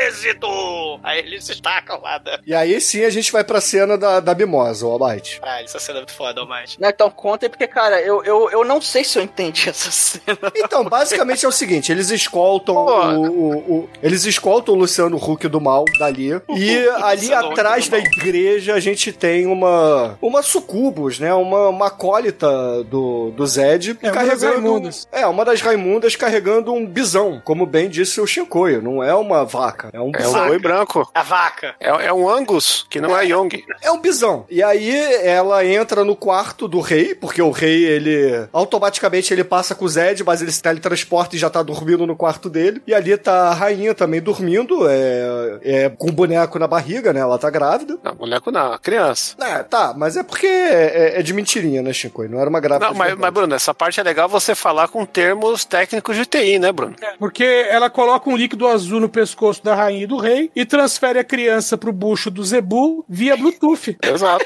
[0.09, 1.01] êxito!
[1.03, 2.41] Aí eles se tacam lá da.
[2.47, 5.41] E aí sim a gente vai pra cena da, da mimosa, o Almighty.
[5.41, 6.81] Caralho, essa cena é muito foda, Almighty.
[6.81, 9.91] Né, Então conta aí, porque, cara, eu, eu, eu não sei se eu entendi essa
[9.93, 10.39] cena.
[10.57, 15.47] Então, basicamente é o seguinte, eles escoltam o, o- o- Eles escoltam o Luciano Huck
[15.49, 16.31] do mal dali.
[16.57, 18.07] E ali atrás da mal.
[18.07, 20.19] igreja a gente tem uma.
[20.21, 21.33] Uma sucubus, né?
[21.35, 22.49] Uma, uma acólita
[22.85, 23.99] do, do Zed.
[24.03, 25.09] É, uma das Raimundas.
[25.13, 27.41] É, uma das Raimundas carregando um bisão.
[27.45, 28.83] Como bem disse o Shinkoio.
[28.83, 30.47] Não é uma vaca, é um É um bisão.
[30.47, 31.11] boi branco.
[31.15, 31.75] A vaca.
[31.81, 33.65] É, é um Angus, que não é Young.
[33.83, 34.45] É um bisão.
[34.51, 34.95] E aí
[35.25, 39.89] ela entra no quarto do rei, porque o rei, ele automaticamente ele passa com o
[39.89, 42.83] Zed, mas ele se teletransporta e já tá dormindo no quarto dele.
[42.87, 47.21] E ali tá a rainha também dormindo, é, é com o boneco na barriga, né?
[47.21, 47.99] Ela tá grávida.
[48.03, 49.35] Não, boneco não, criança.
[49.41, 52.23] É, tá, mas é porque é, é de mentirinha, né, Chico?
[52.29, 52.87] Não era uma grávida.
[52.87, 56.59] Não, mas, mas, Bruno, essa parte é legal você falar com termos técnicos de TI,
[56.59, 56.95] né, Bruno?
[57.19, 61.19] Porque ela coloca um líquido azul no pescoço da rainha e do rei e transfere
[61.19, 63.97] a criança pro bucho do Zebu via Bluetooth.
[64.03, 64.45] Exato.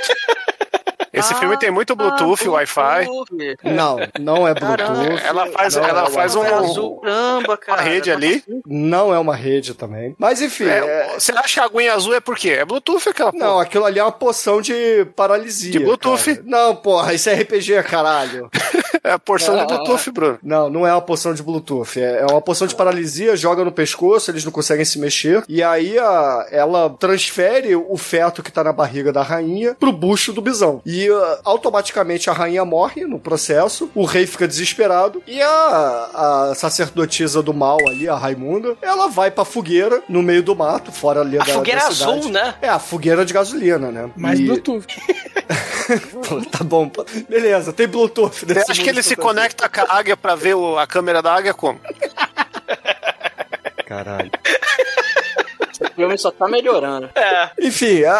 [1.12, 3.06] Esse Ah, filme tem muito Bluetooth, Wi-Fi.
[3.62, 5.22] Não, não é Caramba, Bluetooth.
[5.24, 7.82] Ela faz, não ela é faz um, azul, caramba, uma cara.
[7.82, 8.42] rede ali.
[8.66, 10.16] Não é uma rede também.
[10.18, 10.64] Mas enfim.
[10.64, 12.50] É, é- Você acha que a aguinha azul é por quê?
[12.50, 13.62] É Bluetooth aquela Não, porra.
[13.62, 15.70] aquilo ali é uma poção de paralisia.
[15.70, 16.34] De Bluetooth.
[16.34, 16.42] cara.
[16.44, 18.50] Não, porra, isso é RPG, caralho.
[19.04, 20.38] É a porção de Bluetooth, Bruno.
[20.42, 22.00] Não, não é uma poção de Bluetooth.
[22.00, 25.42] É é uma poção de paralisia, joga no pescoço, eles não conseguem se mexer.
[25.48, 30.32] E aí a- ela transfere o feto que tá na barriga da rainha pro bucho
[30.32, 30.80] do bisão.
[30.86, 35.22] E ah, automaticamente a rainha morre no processo, o rei fica desesperado.
[35.26, 40.42] E a, a sacerdotisa do mal ali, a Raimunda, ela vai pra fogueira no meio
[40.42, 42.18] do mato, fora ali A da, fogueira da cidade.
[42.18, 42.54] azul, né?
[42.62, 44.10] É, a fogueira de gasolina, né?
[44.16, 44.86] Mais E- Bluetooth.
[46.26, 46.90] Pô, tá bom,
[47.28, 48.46] beleza, tem Bluetooth.
[48.46, 51.54] Nesse que ele se conecta com a águia pra ver o- a câmera da águia
[51.54, 51.80] como?
[53.86, 54.30] Caralho.
[56.04, 57.08] O filme só tá melhorando.
[57.14, 57.50] É.
[57.60, 58.14] Enfim, a,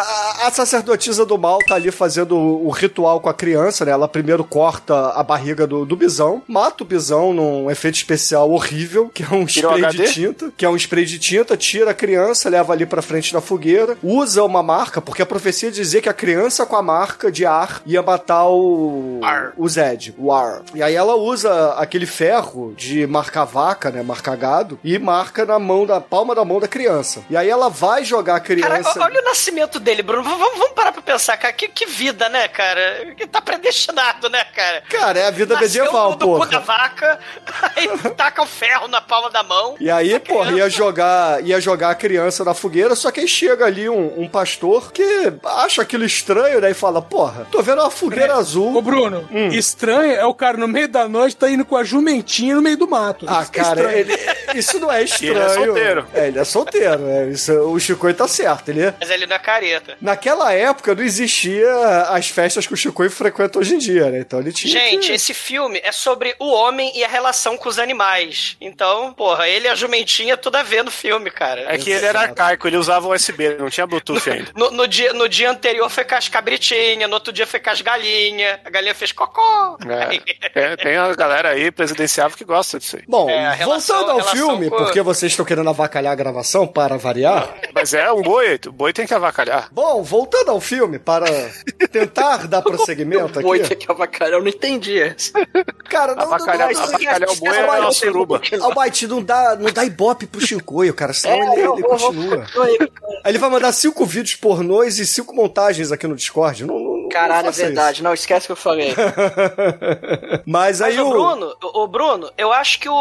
[0.47, 3.91] a- sacerdotisa do mal tá ali fazendo o, o ritual com a criança, né?
[3.91, 9.09] Ela primeiro corta a barriga do, do bisão, mata o bisão num efeito especial horrível,
[9.13, 10.03] que é um spray HD?
[10.05, 13.33] de tinta, que é um spray de tinta, tira a criança, leva ali pra frente
[13.33, 17.31] da fogueira, usa uma marca, porque a profecia dizia que a criança com a marca
[17.31, 19.53] de ar ia matar o Ar.
[19.57, 20.61] o Zed, o Ar.
[20.73, 25.59] E aí ela usa aquele ferro de marcar vaca, né, marcar gado, e marca na
[25.59, 27.21] mão da palma da mão da criança.
[27.29, 30.23] E aí ela vai jogar a Cara, criança olha o nascimento dele, Bruno.
[30.23, 31.53] V- Vamos, parar pra pensar, cara.
[31.53, 33.13] Que, que vida, né, cara?
[33.17, 34.81] Que tá predestinado, né, cara?
[34.89, 37.19] Cara, é a vida Nasceu medieval, do cu da vaca,
[37.75, 39.75] aí taca o ferro na palma da mão.
[39.79, 43.65] E aí, porra, ia jogar, ia jogar a criança na fogueira, só que aí chega
[43.65, 45.03] ali um, um pastor que
[45.43, 46.71] acha aquilo estranho, né?
[46.71, 48.81] E fala, porra, tô vendo uma fogueira Ô, azul.
[48.81, 49.47] Bruno, Hum.
[49.49, 52.77] estranho é o cara no meio da noite tá indo com a jumentinha no meio
[52.77, 53.25] do mato.
[53.27, 53.97] Ah, Isso é cara, estranho.
[53.97, 55.33] ele- isso não é estranho.
[55.35, 56.07] ele é solteiro.
[56.13, 57.07] É, ele é solteiro.
[57.07, 58.69] É, isso, o Chico tá certo.
[58.69, 59.97] Ele é- Mas ele não é careta.
[60.01, 61.67] Naquela época não existia
[62.09, 64.19] as festas que o Chico frequenta hoje em dia, né?
[64.19, 64.71] Então ele tinha.
[64.71, 65.13] Gente, que...
[65.13, 68.55] esse filme é sobre o homem e a relação com os animais.
[68.61, 71.65] Então, porra, ele e a jumentinha tudo a ver no filme, cara.
[71.73, 74.51] É que ele era arcaico, ele usava USB, não tinha Bluetooth ainda.
[74.55, 77.69] No, no dia, no dia anterior foi com as cabritinhas, no outro dia foi com
[77.69, 79.77] as galinhas, a galinha fez cocó.
[80.09, 80.21] Aí-
[80.55, 83.03] É, é, tem a galera aí presidenciável que gosta disso aí.
[83.07, 86.97] Bom, É, relação- voltando ao filme, com- porque vocês estão querendo avacalhar a gravação para
[86.97, 87.44] variar.
[87.73, 89.67] Mas é um boi, o boi tem que avacalhar.
[89.71, 91.25] Bom, voltando ao filme, para
[91.91, 93.69] tentar dar prosseguimento Boi aqui.
[93.69, 95.31] tem que avacalhar, eu não entendi essa.
[95.89, 98.41] Cara, não, Avacalhar, não, não, avacalhar o boi é uma suruba.
[98.61, 102.13] Almighty, não dá, não dá ibope pro Shinkoio, cara, senão ele, eu ele vou- vou-
[102.13, 102.45] continua.
[102.53, 102.67] vou-
[103.25, 106.65] ele vai mandar cinco vídeos pornôs e cinco montagens aqui no Discord.
[106.65, 108.03] Não, não, não Caralho, é verdade.
[108.03, 108.89] Não, esquece o que eu falei.
[108.89, 108.97] isso.
[110.45, 111.11] Mas aí Mas o o...
[111.11, 112.93] Bruno, o, o Bruno, eu acho que o,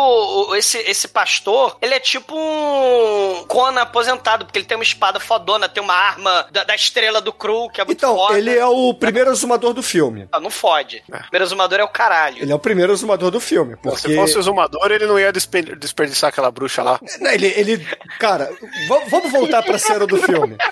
[0.50, 5.18] o- esse, esse pastor, ele é tipo um Conan aposentado, porque ele tem uma espada
[5.20, 8.38] fodona, tem uma arma da, da estrela do Cru, que é muito Então, foda.
[8.38, 10.28] ele é o primeiro exumador do filme.
[10.32, 11.02] Ah, não fode.
[11.09, 12.42] O primeiro exumador é o caralho.
[12.42, 14.09] Ele é o primeiro exumador do filme, porque...
[14.09, 16.98] Se fosse o exumador, ele não ia despe- desperdiçar aquela bruxa lá.
[17.20, 17.86] Não, Ele, ele,
[18.18, 18.50] cara,
[19.11, 20.57] vamos voltar pra cena do filme.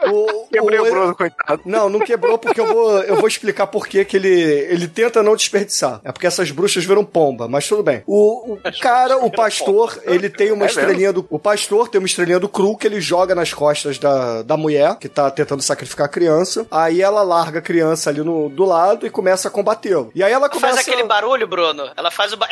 [0.00, 1.60] O, Quebrei o o- Bruno, coitado.
[1.64, 5.34] Não, não quebrou porque eu vou, eu vou explicar por que ele, ele tenta não
[5.34, 6.00] desperdiçar.
[6.04, 8.02] É porque essas bruxas viram pomba, mas tudo bem.
[8.06, 11.26] O, o cara, o pastor, ele tem uma É estrelinha do.
[11.30, 14.96] O pastor tem uma estrelinha do cru que ele joga nas costas da, da mulher,
[14.96, 16.66] que tá tentando sacrificar a criança.
[16.70, 20.10] Aí ela larga a criança ali no, do lado e começa a combatê-lo.
[20.14, 20.74] E aí ela começa.
[20.74, 21.90] Faz aquele barulho, Bruno.
[21.96, 22.48] Ela faz o ba...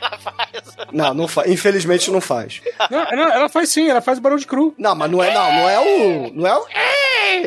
[0.00, 0.62] Ela faz.
[0.92, 1.50] Não, não faz.
[1.50, 2.60] Infelizmente não faz.
[2.90, 4.74] Não, não, ela faz sim, ela faz barulho de cru.
[4.76, 6.32] Não, mas não é, não, não é o.
[6.34, 6.66] Não é o.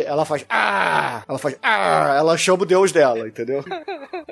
[0.05, 0.45] Ela faz.
[0.49, 1.23] Ah!
[1.27, 1.55] Ela faz.
[1.61, 2.15] Ah!
[2.17, 3.63] Ela chama o deus dela, entendeu?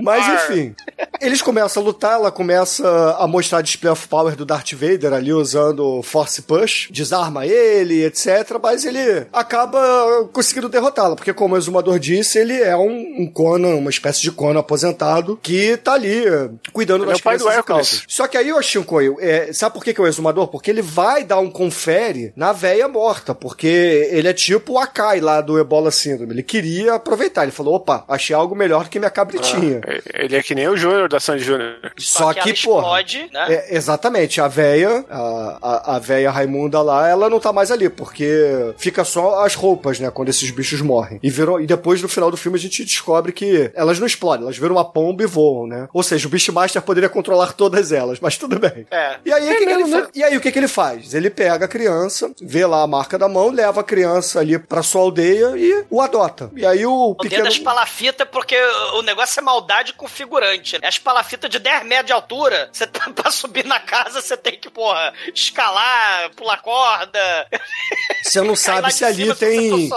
[0.01, 0.76] Mas enfim.
[1.22, 5.32] Eles começam a lutar, ela começa a mostrar display of power do Darth Vader ali
[5.32, 8.59] usando Force Push, desarma ele, etc.
[8.61, 13.76] Mas ele acaba conseguindo derrotá-la, porque como o exumador disse, ele é um, um Conan,
[13.76, 16.24] uma espécie de Conan aposentado que tá ali
[16.74, 18.03] cuidando Ele é das o pai do Hércules.
[18.08, 20.47] Só que aí, ô Shinkoio, é, sabe por que, que é o exumador?
[20.47, 25.20] Porque ele vai dar um confere na véia morta, porque ele é tipo o Akai
[25.20, 26.34] lá do Ebola Syndrome.
[26.34, 27.43] Ele queria aproveitar.
[27.43, 29.82] Ele falou: opa, achei algo melhor do que minha cabritinha.
[30.14, 31.78] Ele é que nem o Júnior da Sandy Júnior.
[31.97, 33.01] Só, que que, porra.
[33.01, 33.45] explode, né?
[33.49, 37.89] É, exatamente, a véia, a, a, a véia Raimunda lá, ela não tá mais ali,
[37.89, 41.20] porque fica só as roupas, né, quando esses bichos morrem.
[41.22, 44.43] E, viram, e depois, no final do filme, a gente descobre que elas não explodem,
[44.43, 45.88] elas viram uma pomba e voam, né?
[45.93, 48.86] Ou seja, o Beastmaster poderia controlar todas elas, mas tudo bem.
[48.91, 49.18] É.
[49.26, 51.14] E aí, o que, que ele mesmo, fa- e aí o que, que ele faz?
[51.14, 54.84] Ele pega a criança, vê lá a marca da mão, leva a criança ali pra
[54.84, 56.50] sua aldeia e o adota.
[56.56, 57.44] E aí o O pequeno...
[57.46, 58.58] das palafitas, porque
[58.96, 60.80] o negócio é maldade com figurante.
[60.82, 60.88] né?
[60.88, 64.58] As palafitas de 10 metros de altura, você tá, pra subir na casa, você tem
[64.60, 67.20] que, porra, escalar, pular corda.
[68.24, 69.89] Você não sabe se ali cima, tem...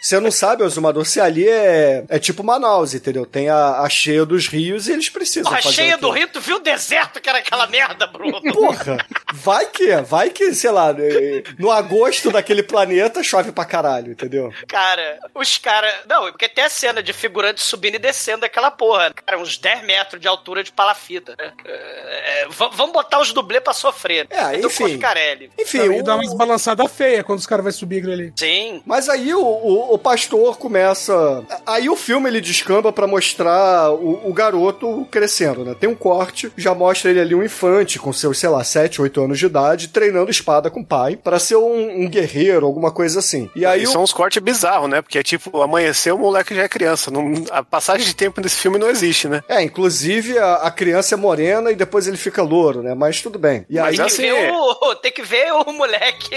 [0.00, 3.26] Se você não sabe, Ozumador, se ali é, é tipo Manaus, entendeu?
[3.26, 6.12] Tem a, a cheia dos rios e eles precisam Porra, fazer cheia do aquilo.
[6.12, 8.40] rio, tu viu o deserto que era aquela merda, Bruno?
[8.52, 8.98] Porra,
[9.32, 14.52] vai que, vai que, sei lá, eh, no agosto daquele planeta chove pra caralho, entendeu?
[14.68, 15.92] Cara, os caras.
[16.08, 19.12] Não, porque tem a cena de figurante subindo e descendo aquela porra.
[19.24, 21.34] Cara, uns 10 metros de altura de palafita.
[21.38, 21.52] né?
[21.64, 24.26] É, é, vamos botar os dublês pra sofrer.
[24.30, 24.92] É, do enfim.
[24.92, 25.50] Coscarelli.
[25.58, 28.32] Enfim, o- dá umas balançadas feias quando os caras vão subir aquilo ali.
[28.36, 28.82] Sim.
[28.86, 31.44] Mas aí o, o, o pastor começa.
[31.66, 35.74] Aí o filme ele descamba pra mostrar o, o garoto crescendo, né?
[35.78, 39.22] Tem um corte, já mostra ele ali um infante com seus, sei lá, 7, 8
[39.22, 43.18] anos de idade, treinando espada com o pai pra ser um, um guerreiro, alguma coisa
[43.18, 43.50] assim.
[43.54, 45.00] E aí E o- são uns cortes bizarros, né?
[45.02, 47.10] Porque, tipo, amanheceu, o moleque já é criança.
[47.10, 49.42] Não- a passagem de tempo nesse filme não existe, né?
[49.48, 52.94] É, inclusive a, a criança é morena e depois ele fica louro, né?
[52.94, 53.64] Mas tudo bem.
[53.68, 53.96] E Mas aí.
[53.96, 56.36] Tem que, assim, ver o, tem que ver o moleque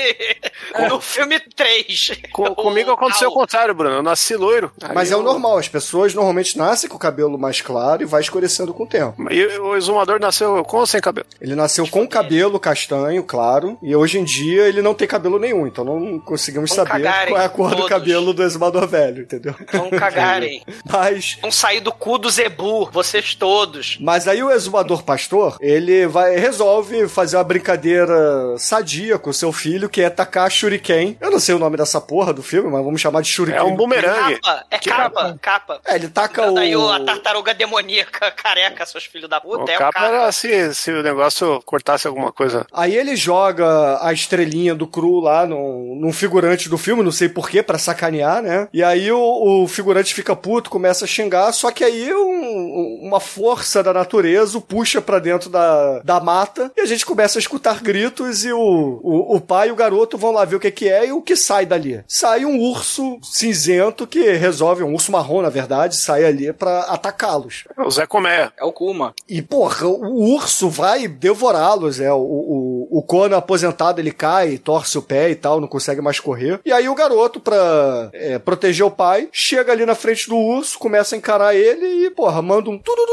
[0.89, 2.11] no filme 3.
[2.32, 3.95] Co- comigo aconteceu o contrário, Bruno.
[3.95, 4.72] Eu nasci loiro.
[4.93, 8.01] Mas Aí é o eu- normal, as pessoas normalmente nascem com o cabelo mais claro
[8.01, 9.32] e vai escurecendo com o tempo.
[9.32, 11.26] E o exumador nasceu com ou sem cabelo?
[11.41, 15.68] Ele nasceu com cabelo castanho, claro, e hoje em dia ele não tem cabelo nenhum,
[15.68, 17.89] então não conseguimos Vão saber cagarem qual é a cor do todos.
[17.89, 19.55] cabelo do exumador velho, entendeu?
[19.72, 20.64] Vão cagarem.
[20.89, 23.97] Mas Vão sair do cu do Zebu, vocês todos.
[23.99, 29.51] Mas aí o exumador pastor, ele vai resolve fazer uma brincadeira sadia com o seu
[29.51, 31.18] filho, que é tacar shuriken.
[31.20, 33.60] Eu não sei o nome dessa porra do filme, mas vamos chamar de shuriken.
[33.60, 34.39] É um bumerangue.
[34.39, 35.82] Capa, é Que capa, capa.
[35.86, 36.53] É, ele taca o...
[36.55, 40.05] Daí o- a tartaruga demoníaca careca, seus filhos da O puta, é o capa capa.
[40.07, 42.66] era se, se o negócio cortasse alguma coisa.
[42.74, 47.30] Aí ele joga a estrelinha do Cru lá num, num figurante do filme, não sei
[47.30, 48.68] porquê, pra sacanear, né?
[48.74, 53.20] E aí o, o figurante fica puto, começa a xingar, só que aí um- uma
[53.20, 57.41] força da natureza o puxa pra dentro da, da mata e a gente começa a
[57.41, 58.60] escutar gritos e o,
[59.04, 61.22] o, o pai e o garoto vão lá ver o que, que é e o
[61.22, 62.04] que sai dali.
[62.08, 67.64] Sai um urso cinzento que resolve, um urso marrom na verdade, sai ali pra atacá-los.
[67.78, 68.52] O Zé Comé.
[68.58, 69.14] É o Kuma.
[69.28, 72.11] E, porra, o urso urso vai devorá-los, é.
[72.11, 76.19] O, o, o Conan aposentado, ele cai, torce o pé e tal, não consegue mais
[76.19, 76.59] correr.
[76.65, 80.79] E aí o garoto, pra é, proteger o pai, chega ali na frente do urso,
[80.79, 83.09] começa a encarar ele e, porra, manda um tudo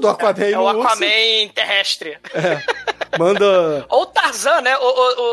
[0.00, 2.18] do Aquaman é, o Aquaman terrestre.
[2.34, 2.62] É.
[3.18, 3.86] Manda.
[3.88, 4.76] Ou o Tarzan, né?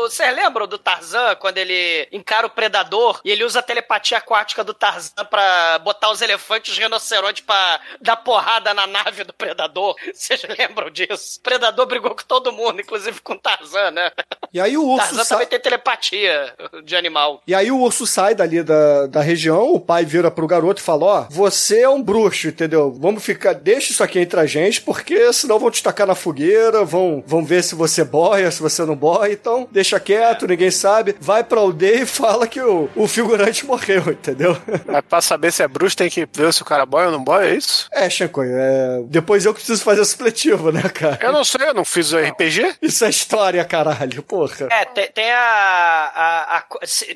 [0.02, 4.62] Vocês lembram do Tarzan quando ele encara o predador e ele usa a telepatia aquática
[4.62, 9.32] do Tarzan pra botar os elefantes e os rinocerontes pra dar porrada na nave do
[9.32, 9.96] predador?
[10.12, 10.71] Vocês lembram?
[10.90, 11.38] Disso?
[11.38, 14.10] O predador brigou com todo mundo, inclusive com o Tarzan, né?
[14.52, 15.36] E aí o urso Tarzan sai...
[15.36, 16.54] também tem telepatia
[16.84, 17.42] de animal.
[17.46, 20.84] E aí o urso sai dali da, da região, o pai vira pro garoto e
[20.84, 22.92] fala, ó, você é um bruxo, entendeu?
[22.92, 26.84] Vamos ficar, deixa isso aqui entre a gente, porque senão vão te tacar na fogueira,
[26.84, 31.16] vão, vão ver se você boia, se você não boia, então deixa quieto, ninguém sabe,
[31.20, 34.56] vai pra aldeia e fala que o, o figurante morreu, entendeu?
[34.86, 37.24] Mas pra saber se é bruxo, tem que ver se o cara boia ou não
[37.24, 37.88] boia, é isso?
[37.92, 39.02] É, Shankoy, é...
[39.06, 41.18] depois eu que preciso fazer supletivo, né, cara?
[41.22, 42.76] Eu não sei, eu não fiz o RPG.
[42.82, 44.68] Isso é história, caralho, porra.
[44.70, 46.64] É, tem, tem a, a- a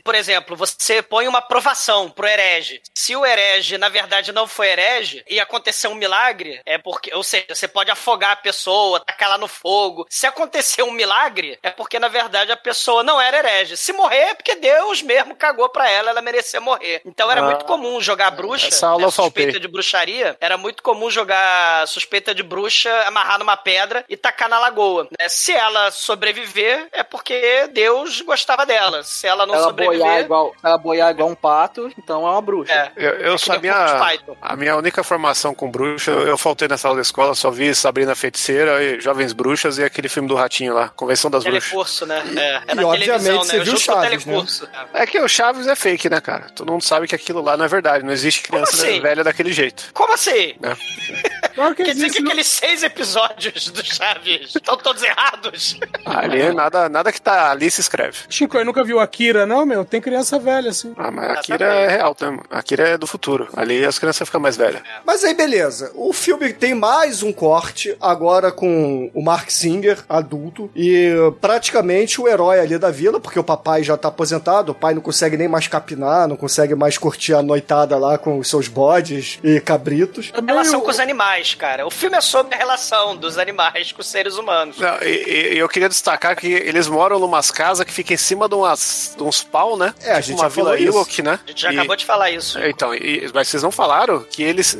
[0.02, 2.80] Por exemplo, você põe uma provação pro herege.
[2.94, 7.14] Se o herege, na verdade, não foi herege e acontecer um milagre, é porque.
[7.14, 10.06] Ou seja, você pode afogar a pessoa, tacar ela no fogo.
[10.08, 13.76] Se acontecer um milagre, é porque, na verdade, a pessoa não era herege.
[13.76, 17.02] Se morrer, é porque Deus mesmo cagou pra ela, ela merecia morrer.
[17.04, 17.44] Então era Ah.
[17.44, 22.34] muito comum jogar bruxa, Essa aula né, suspeita de bruxaria, era muito comum jogar suspeita
[22.34, 22.90] de bruxa,
[23.36, 25.04] amarrar numa pedra e tacar na lagoa.
[25.04, 25.28] né?
[25.28, 29.02] Se ela sobreviver, é porque Deus gostava dela.
[29.02, 30.00] Se ela não ela sobreviver...
[30.00, 32.72] boiar igual, ela boiar igual um pato, então é uma bruxa.
[32.72, 32.92] É.
[32.96, 34.36] Eu, eu É só a minha, Python.
[34.40, 37.74] a minha única formação com bruxa, eu, eu faltei nessa aula da escola, só vi
[37.74, 41.64] Sabrina Feiticeira e Jovens Bruxas e aquele filme do Ratinho lá, Convenção das Bruxas.
[41.64, 42.22] Telecurso, né?
[42.36, 43.64] É, é E, na obviamente, televisão, você né?
[43.64, 44.68] viu Chaves, né?
[44.94, 46.46] É que o Chaves é fake, né, cara?
[46.54, 48.04] Todo mundo sabe que aquilo lá não é verdade.
[48.04, 49.00] Não existe criança assim?
[49.00, 49.90] velha daquele jeito.
[49.92, 50.54] Como assim?
[51.56, 55.76] Claro que Quer dizer existe, que não- aqueles seis episódios do Chaves estão todos errados?
[56.04, 58.18] Ali, nada, nada que tá ali se escreve.
[58.28, 59.84] Chico, eu nunca viu Akira, não, meu?
[59.84, 60.92] Tem criança velha, assim.
[60.96, 62.16] Ah, mas a Akira é real?
[62.50, 63.48] A Akira é do futuro.
[63.56, 64.82] Ali as crianças ficam mais velhas.
[65.04, 65.90] Mas aí, beleza.
[65.94, 72.28] O filme tem mais um corte, agora com o Mark Singer, adulto, e praticamente o
[72.28, 75.48] herói ali da vila, porque o papai já tá aposentado, o pai não consegue nem
[75.48, 80.30] mais capinar, não consegue mais curtir a noitada lá com os seus bodes e cabritos.
[80.34, 81.86] É meio- Relação com os animais, cara.
[81.86, 84.78] O filme é sobre a relação dos animais com os seres humanos.
[84.78, 88.48] Não, e, e- eu queria destacar que eles moram numas casas que ficam em cima
[88.48, 89.94] de, umas, de uns pau, né?
[90.02, 90.96] É, a gente Uma já falou vila isso.
[90.98, 91.40] Ewok, né?
[91.44, 92.58] A gente já E- acabou de falar isso.
[92.60, 94.76] Então, e- mas vocês não falaram que eles.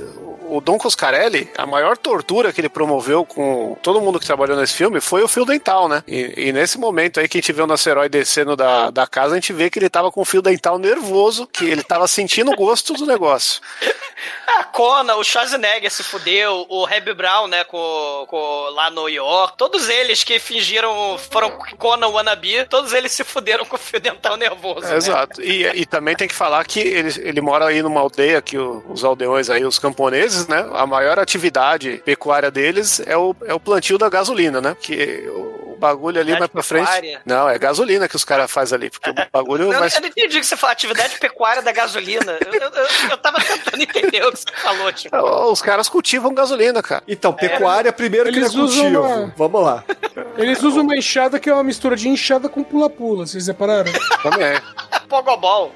[0.49, 4.75] O Dom Coscarelli, a maior tortura que ele promoveu com todo mundo que trabalhou nesse
[4.75, 6.05] filme foi o fio dental, né?
[6.07, 9.09] E, e nesse momento aí que a gente vê o nosso herói descendo da, da
[9.09, 12.07] casa, a gente vê que ele tava com o fio dental nervoso, que ele tava
[12.07, 13.61] sentindo o gosto do negócio.
[14.57, 19.57] A Conan, o Schwarzenegger se fudeu, o Hebe Brown, né, com, com- lá no York,
[19.59, 24.37] todos eles que fingiram, foram Conan wannabe, todos eles se fuderam com o fio dental
[24.37, 24.87] nervoso.
[24.87, 24.97] É, né?
[24.97, 25.43] Exato.
[25.43, 28.85] E, e também tem que falar que ele, ele mora aí numa aldeia que o-
[28.89, 30.69] os aldeões aí, os camponeses, né?
[30.75, 34.77] A maior atividade pecuária deles é o, é o plantio da gasolina, né?
[34.81, 36.85] Que o, o bagulho ali mais pra frente.
[36.87, 37.21] pecuária?
[37.25, 39.89] Não, é gasolina que os caras fazem ali, porque o bagulho Eu, vai.
[39.95, 42.39] eu não entendi o que você falou, atividade pecuária da gasolina.
[42.45, 45.17] Eu, eu, eu, eu tava tentando entender o que você falou, tipo.
[45.17, 47.03] Os caras cultivam gasolina, cara.
[47.07, 49.03] Então, pecuária primeiro que Eles ele é usam cultivo.
[49.03, 49.85] uma- Vamos lá.
[50.37, 53.93] Eles usam uma enxada que é uma mistura de enxada com pula-pula, vocês repararam?
[54.23, 54.63] Também é.
[55.09, 55.73] Pogobol.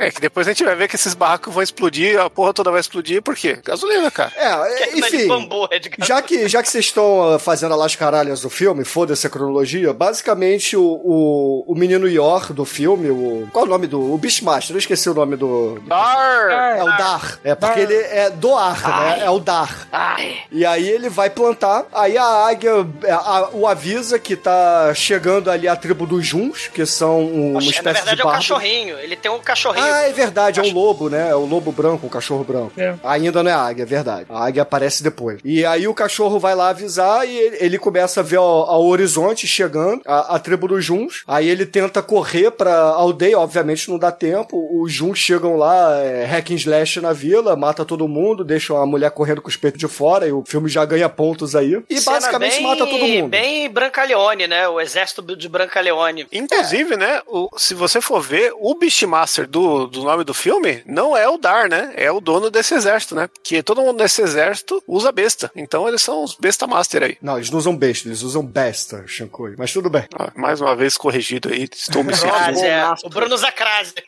[0.00, 2.70] É que depois a gente vai ver que esses barracos vão explodir, a porra toda
[2.70, 3.58] vai explodir, por quê?
[3.64, 4.32] Gasolina, cara.
[4.36, 4.46] É,
[4.84, 5.28] é de enfim.
[5.28, 5.90] bambu, é de.
[5.98, 9.30] Já que, já que vocês estão ah, fazendo a las caralhas do filme, foda-se a
[9.30, 13.46] cronologia, basicamente o, o, o menino Yor do filme, o.
[13.52, 14.00] Qual é o nome do.
[14.12, 15.74] O Beastmaster, eu esqueci o nome do.
[15.74, 16.76] do- Dar!
[16.78, 17.38] É o Dar.
[17.44, 18.88] É porque ele é doar,
[19.18, 19.24] né?
[19.24, 19.86] É o Dar.
[19.92, 20.38] Ai.
[20.50, 22.72] E aí ele vai plantar, aí a águia
[23.08, 27.50] a- a- o avisa que tá chegando ali a tribo dos Juns, que são um-
[27.52, 28.98] uma espécie na verdade de é o cachorrinho.
[28.98, 29.84] Ele tem um cachorrinho.
[29.84, 31.30] Ah, é verdade, é um lobo, né?
[31.30, 32.72] É o lobo branco, o cachorro branco.
[32.76, 32.94] É.
[33.04, 34.26] Ainda não é a águia, é verdade.
[34.28, 35.38] A águia aparece depois.
[35.44, 38.84] E aí o cachorro vai lá avisar e ele, ele começa a ver ao, ao
[38.86, 41.22] horizonte chegando a, a tribo dos Juns.
[41.26, 44.68] Aí ele tenta correr pra aldeia, obviamente não dá tempo.
[44.82, 48.86] Os Juns chegam lá, é, hack and slash na vila, mata todo mundo, deixam a
[48.86, 51.82] mulher correndo com os peitos de fora e o filme já ganha pontos aí.
[51.88, 53.28] E Cena basicamente bem- mata todo mundo.
[53.28, 54.68] Bem Brancaleone, né?
[54.68, 56.26] O exército de Brancaleone.
[56.32, 61.16] Inclusive, né, o- se você for ver, o Beastmaster do, do nome do filme não
[61.16, 61.92] é o Dar, né?
[61.96, 63.28] É o dono desse exército, né?
[63.28, 65.50] Porque todo mundo nesse exército usa besta.
[65.54, 67.18] Então eles são os Besta Master aí.
[67.20, 69.54] Não, eles não usam besta, eles usam besta, Shankoi.
[69.58, 70.04] Mas tudo bem.
[70.18, 72.60] Ó, mais uma vez corrigido aí, estou me sentindo.
[72.60, 72.94] É.
[73.04, 73.94] O Bruno Zacrase.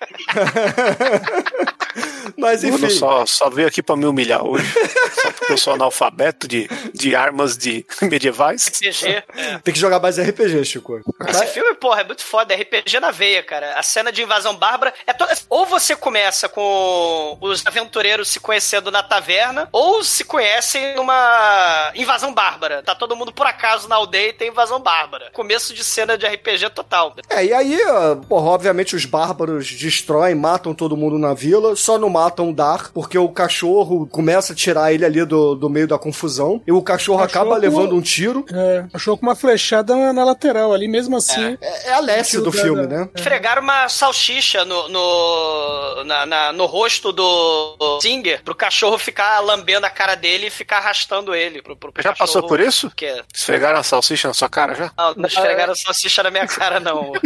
[2.36, 2.90] Mas Bruno enfim.
[2.90, 4.66] só, só veio aqui pra me humilhar hoje.
[5.14, 8.68] só porque eu sou analfabeto de, de armas de medievais.
[8.68, 9.22] CG.
[9.34, 9.58] É.
[9.58, 11.00] Tem que jogar mais RPG, Chico.
[11.28, 12.54] Esse filme, porra, é muito foda.
[12.54, 13.78] É RPG na veia, cara.
[13.78, 15.26] A cena de invasão bárbara é to...
[15.48, 22.32] Ou você começa com os aventureiros se conhecendo na taverna, ou se conhecem numa invasão
[22.34, 22.82] bárbara.
[22.82, 25.30] Tá todo mundo por acaso na aldeia e tem invasão bárbara.
[25.32, 27.14] Começo de cena de RPG total.
[27.28, 27.78] É, e aí,
[28.28, 32.90] porra, obviamente os bárbaros destroem, matam todo mundo na vila, só não matam o Dar,
[32.92, 36.82] porque o cachorro começa a tirar ele ali do, do meio da confusão, e o
[36.82, 38.44] cachorro, Cachorro- acaba levando um tiro.
[38.52, 41.56] É, achou com uma flechada na, na lateral ali, mesmo assim.
[41.60, 43.08] É, é a Lessie do filme, da- né?
[43.18, 44.98] Fregaram uma salsicha no, no,
[46.04, 50.78] na- na- no rosto do Singer pro cachorro ficar lambendo a cara dele e ficar
[50.78, 51.62] arrastando ele.
[51.62, 52.90] Pro, pro Já cachorro- passou por isso?
[52.96, 53.22] Que...
[53.34, 54.90] Esfregaram a salsicha na sua cara já?
[54.96, 57.12] Não, não esfregaram salsicha na minha cara, não.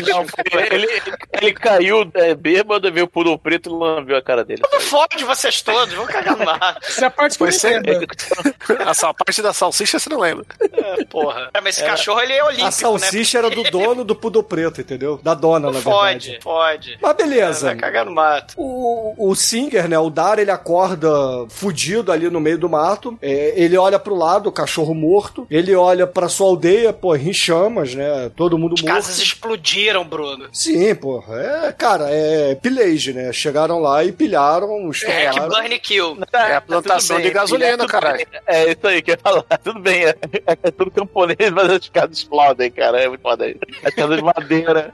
[0.53, 0.89] É Ele,
[1.33, 4.63] ele caiu é, bêbado, veio o puro preto e lambeu a cara dele.
[4.71, 6.79] Não fode vocês todos, vão cagar no mar.
[6.83, 8.07] Essa é a parte que Foi não lembro.
[8.89, 10.47] Essa parte da salsicha você não lembra.
[10.73, 11.51] É, porra.
[11.53, 13.47] É, mas esse cachorro, ele é olímpico, A salsicha né?
[13.49, 15.19] era do dono do Pudor Preto, entendeu?
[15.23, 16.43] Da dona, na Fode, verdade.
[16.43, 16.99] fode.
[17.01, 17.71] Mas beleza.
[17.73, 18.55] É, cagar no mato.
[18.57, 21.09] O, o Singer, né, o Dar, ele acorda
[21.49, 23.19] fudido ali no meio do mato.
[23.21, 25.47] É, ele olha pro lado, o cachorro morto.
[25.51, 28.31] Ele olha pra sua aldeia, pô, em chamas, né?
[28.37, 28.95] Todo mundo As morto.
[28.95, 30.49] casas explodiram, Bruno.
[30.53, 31.41] Sim, porra.
[31.67, 33.33] É, cara, é pillage, né?
[33.33, 35.49] Chegaram lá e pilharam, É, estouraram.
[35.49, 36.19] burn kill.
[36.33, 38.27] É a plantação de gasolina, tudo caralho.
[38.47, 39.45] É isso aí que eu ia falar.
[39.63, 40.15] Tudo bem, é,
[40.63, 43.01] é tudo camponês, mas as casas explodem, cara.
[43.01, 43.47] É muito foda.
[43.85, 44.93] As casas de madeira.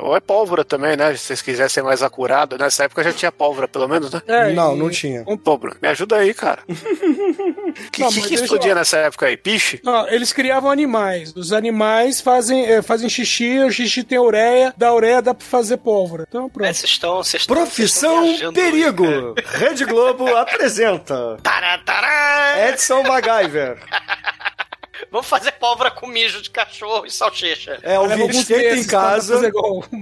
[0.00, 1.12] Ou é pólvora também, né?
[1.14, 2.02] Se vocês quiserem ser mais
[2.38, 2.58] acurado.
[2.58, 4.22] Nessa época já tinha pólvora, pelo menos, né?
[4.26, 5.24] É, Não, e- não tinha.
[5.42, 6.62] Pô, Bruno, me ajuda aí, cara.
[7.92, 9.36] que Não, que, que explodia eu- nessa época aí?
[9.36, 9.80] Piche?
[9.82, 11.32] Não, eles criavam animais.
[11.36, 15.78] Os animais fazem, é, fazem xixi, o xixi tem ureia, da ureia dá pra fazer
[15.78, 16.24] pólvora.
[16.28, 16.74] Então É, pronto.
[16.74, 17.16] Vocês estão.
[17.22, 19.06] vocês estão- vocês estão Profissão viajando Perigo.
[19.06, 21.38] hoje, Rede Globo apresenta cara.
[21.42, 22.68] Tará, tará.
[22.68, 23.78] Edson MacGyver.
[25.10, 27.78] Vamos fazer pólvora com mijo de cachorro e salsicha.
[27.82, 29.50] É, ouvinte, tenta em meses pra casa.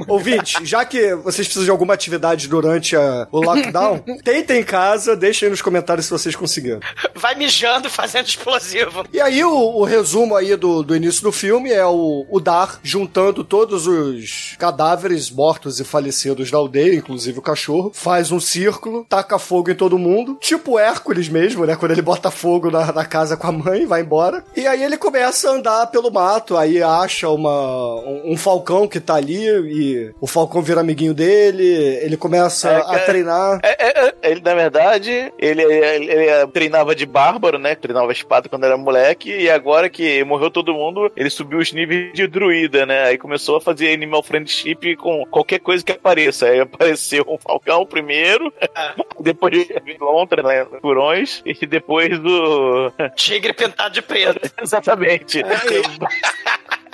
[0.09, 5.17] Ouvinte, já que vocês precisam de alguma atividade durante a- o lockdown, tentem em casa,
[5.17, 6.81] deixem aí nos comentários se vocês conseguiram.
[7.15, 9.05] Vai mijando fazendo explosivo.
[9.13, 12.81] E aí, o, o resumo aí do, do início do filme é o, o Dar
[12.83, 19.05] juntando todos os cadáveres mortos e falecidos da aldeia, inclusive o cachorro, faz um círculo,
[19.09, 21.77] taca fogo em todo mundo, tipo Hércules mesmo, né?
[21.77, 24.45] Quando ele bota fogo na, na casa com a mãe e vai embora.
[24.57, 29.01] E aí ele começa a andar pelo mato, aí acha uma, um, um falcão que
[29.01, 31.65] tá ali e o falcão vira amiguinho dele,
[32.03, 33.61] ele começa É, a cara, treinar.
[33.63, 37.75] É, é, é, ele, na verdade, ele, ele, ele treinava de bárbaro, né?
[37.75, 42.13] Treinava espada quando era moleque, e agora que morreu todo mundo, ele subiu os níveis
[42.13, 43.05] de druida, né?
[43.05, 46.47] Aí começou a fazer animal friendship com qualquer coisa que apareça.
[46.47, 48.53] Aí apareceu um falcão primeiro,
[49.21, 49.67] depois
[50.01, 50.67] lontra, né?
[50.81, 52.93] Furões, e depois o.
[53.15, 54.41] Tigre pintado de preto.
[54.87, 55.43] Exatamente.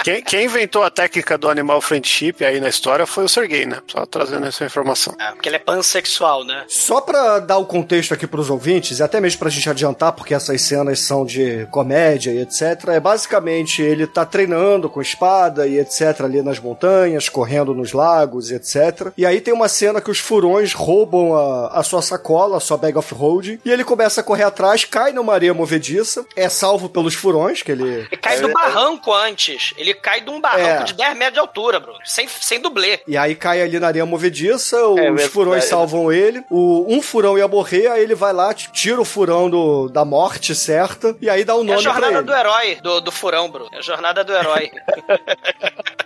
[0.02, 3.78] Quem, quem inventou a técnica do animal friendship aí na história foi o Sergei, né?
[3.86, 5.14] Só trazendo essa informação.
[5.18, 6.64] É, porque ele é pansexual, né?
[6.68, 10.34] Só pra dar o contexto aqui pros ouvintes, e até mesmo pra gente adiantar, porque
[10.34, 12.88] essas cenas são de comédia e etc.
[12.88, 16.22] É basicamente ele tá treinando com espada e etc.
[16.22, 19.12] ali nas montanhas, correndo nos lagos e etc.
[19.16, 22.76] E aí tem uma cena que os furões roubam a, a sua sacola, a sua
[22.76, 26.88] bag of holding, e ele começa a correr atrás, cai numa areia movediça, é salvo
[26.88, 28.06] pelos furões, que ele.
[28.10, 29.74] Ele cai do barranco antes.
[29.76, 30.84] Ele cai de um barranco É.
[30.84, 31.98] de 10 metros de altura, Bruno.
[32.04, 33.00] Sem, sem dublê.
[33.06, 35.28] E aí cai ali na areia movediça, os verdade.
[35.28, 36.42] furões salvam ele.
[36.50, 40.54] O, um furão ia morrer, aí ele vai lá, tira o furão do, da morte
[40.54, 42.22] certa, e aí dá o É a nome pra jornada ele.
[42.22, 43.70] do herói, do, do furão, Bruno.
[43.72, 44.70] É a jornada do herói.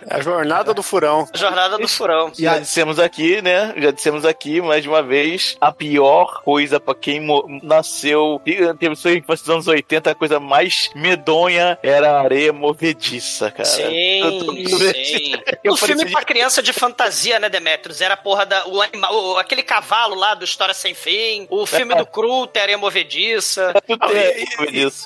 [0.09, 1.27] É a jornada do furão.
[1.33, 2.31] A jornada do furão.
[2.37, 3.73] E Já aí, dissemos aqui, né?
[3.77, 7.27] Já dissemos aqui, mais de uma vez, a pior coisa pra quem
[7.61, 8.41] nasceu,
[8.79, 13.66] teve sua infância nos anos 80, a coisa mais medonha era a areia movediça, cara.
[13.67, 15.33] Sim, Eu tô- sim.
[15.63, 18.01] Eu o filme pra criança de fantasia, né, Demetrius?
[18.01, 18.65] Era a porra da.
[18.67, 21.45] O animal, o- aquele cavalo lá do História Sem Fim.
[21.49, 23.73] O filme do Cru, Areia Movediça.
[23.85, 24.43] Tudo é.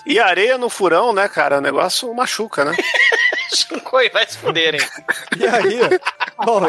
[0.05, 1.57] E areia no furão, né, cara?
[1.57, 2.75] O negócio machuca, né?
[3.55, 4.79] Shinkoi, vai se fuderem.
[5.37, 5.79] e aí,
[6.45, 6.61] bom,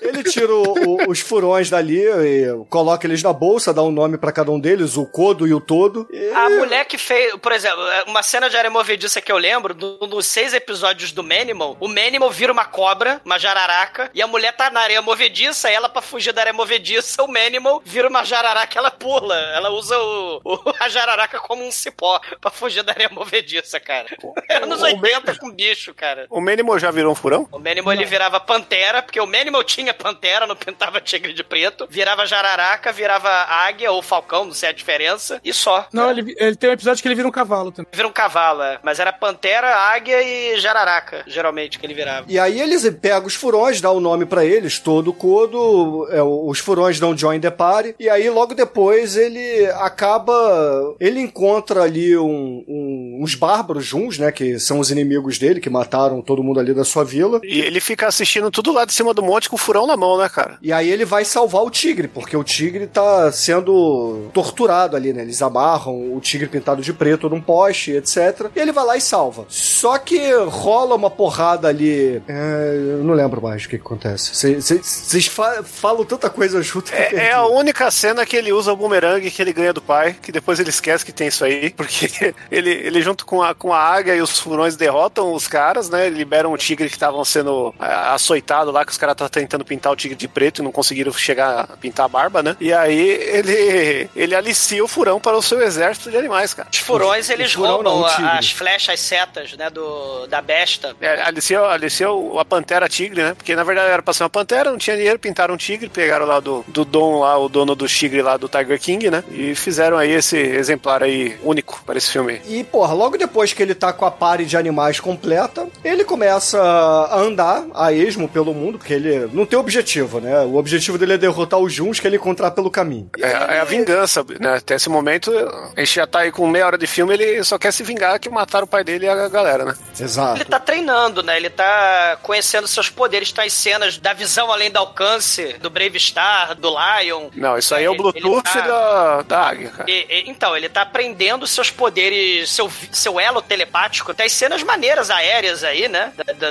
[0.00, 0.74] ele tira o-
[1.06, 4.58] o- os furões dali e coloca eles na bolsa, dá um nome pra cada um
[4.60, 6.06] deles, o codo e o todo.
[6.12, 9.74] E- A mulher que fez, por exemplo, uma cena de Areia Movediça que eu lembro,
[9.74, 14.26] do- dos seis episódios do Manimal, o Manimal vira uma cobra, uma jararaca, e a
[14.26, 18.08] mulher tá na areia movediça, e ela, pra fugir da areia movediça, o Manimal vira
[18.08, 19.36] uma jararaca, ela pula.
[19.54, 24.06] Ela usa o, o- a jararaca como um cipó pra fugir da areia movediça, cara.
[24.48, 26.26] É anos 80 com bicho, cara.
[26.30, 27.48] O Menimo já virou um furão?
[27.52, 31.86] O Manimal ele virava pantera, porque o Manimal tinha pantera, não pintava tigre de preto,
[31.90, 35.86] virava jararaca, virava águia ou falcão, não sei a diferença, e só.
[35.92, 37.88] Não, ele, ele tem um episódio que ele vira um cavalo também.
[37.92, 38.78] Vira um cavalo, é.
[38.82, 42.26] Mas era pantera, águia e jararaca, geralmente, que ele virava.
[42.28, 46.58] E aí eles pegam os furões, dá o nome pra eles, todo codo, é, os
[46.58, 52.64] furões dão join the party, e aí logo depois ele acaba, ele encontra ali um-
[52.66, 52.85] um-
[53.20, 56.84] uns bárbaros juns, né, que são os inimigos dele, que mataram todo mundo ali da
[56.84, 59.86] sua vila, E ele fica assistindo tudo lá de cima do monte com o furão
[59.86, 60.58] na mão, né, cara?
[60.62, 65.22] e aí ele vai salvar o tigre, porque o tigre tá sendo torturado ali, né,
[65.22, 69.00] eles amarram o tigre pintado de preto num poste, etc, e ele vai lá e
[69.00, 69.44] salva.
[69.48, 74.30] Só que rola uma porrada ali, é, eu não lembro mais o que, que acontece.
[74.34, 78.72] Vocês fa falam tanta coisa junto que É, é a única cena que ele usa
[78.72, 81.70] o bumerangue que ele ganha do pai, que depois ele esquece que tem isso aí,
[81.70, 85.88] porque ele, ele junto com a, com a águia e os furões derrotam os caras,
[85.88, 86.08] né?
[86.08, 89.92] Liberam o tigre que estavam sendo é, açoitado lá, que os caras estavam tentando pintar
[89.92, 92.56] o tigre de preto e não conseguiram chegar a pintar a barba, né?
[92.60, 96.68] E aí ele, ele alicia o furão para o seu exército de animais, cara.
[96.72, 100.96] Os furões, eles furão roubam não, as flechas, as setas, né, do, da besta.
[101.00, 103.34] É, alicia, alicia o- a pantera tigre, né?
[103.34, 106.26] Porque na verdade era pra ser uma pantera, não tinha dinheiro, pintaram um tigre, pegaram
[106.26, 109.22] lá do, do Dom lá, o dono do tigre lá do Tiger King, né?
[109.30, 112.40] E fizeram aí esse exemplar aí único para esse filme.
[112.46, 116.60] E, porra, logo depois que ele tá com a pare de animais completa, ele começa
[116.60, 120.40] a andar a esmo pelo mundo, porque ele não tem objetivo, né?
[120.40, 123.10] O objetivo dele é derrotar os Juns que ele encontrar pelo caminho.
[123.20, 124.56] É, é a vingança, né?
[124.56, 125.30] Até esse momento,
[125.76, 128.18] a gente já tá aí com meia hora de filme, ele só quer se vingar
[128.18, 129.74] que mataram o pai dele e a galera, né?
[129.98, 130.36] Exato.
[130.38, 131.36] Ele tá treinando, né?
[131.36, 135.98] Ele tá conhecendo seus poderes, tá em cenas da visão além do alcance, do Brave
[136.00, 137.28] Star, do Lion.
[137.34, 139.90] Não, isso aí é o Ele- Bluetooth tá- da, da águia, cara.
[139.90, 144.14] E- e- então, ele tá aprendendo seus poderes, seu, seu elo telepático.
[144.14, 146.12] Tem cenas maneiras aéreas aí, né?
[146.38, 146.50] Da,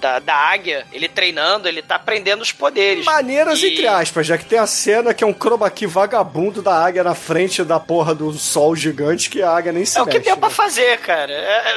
[0.00, 0.86] da, da- águia.
[0.92, 3.04] Ele treinando, ele tá aprendendo os poderes.
[3.04, 6.62] Maneiras E- entre aspas, já que tem a cena que é um chroma key vagabundo
[6.62, 10.02] da águia na frente da porra do sol gigante que a águia nem se É
[10.02, 10.54] o que mexe, deu pra né?
[10.54, 11.32] fazer, cara.
[11.32, 11.74] É,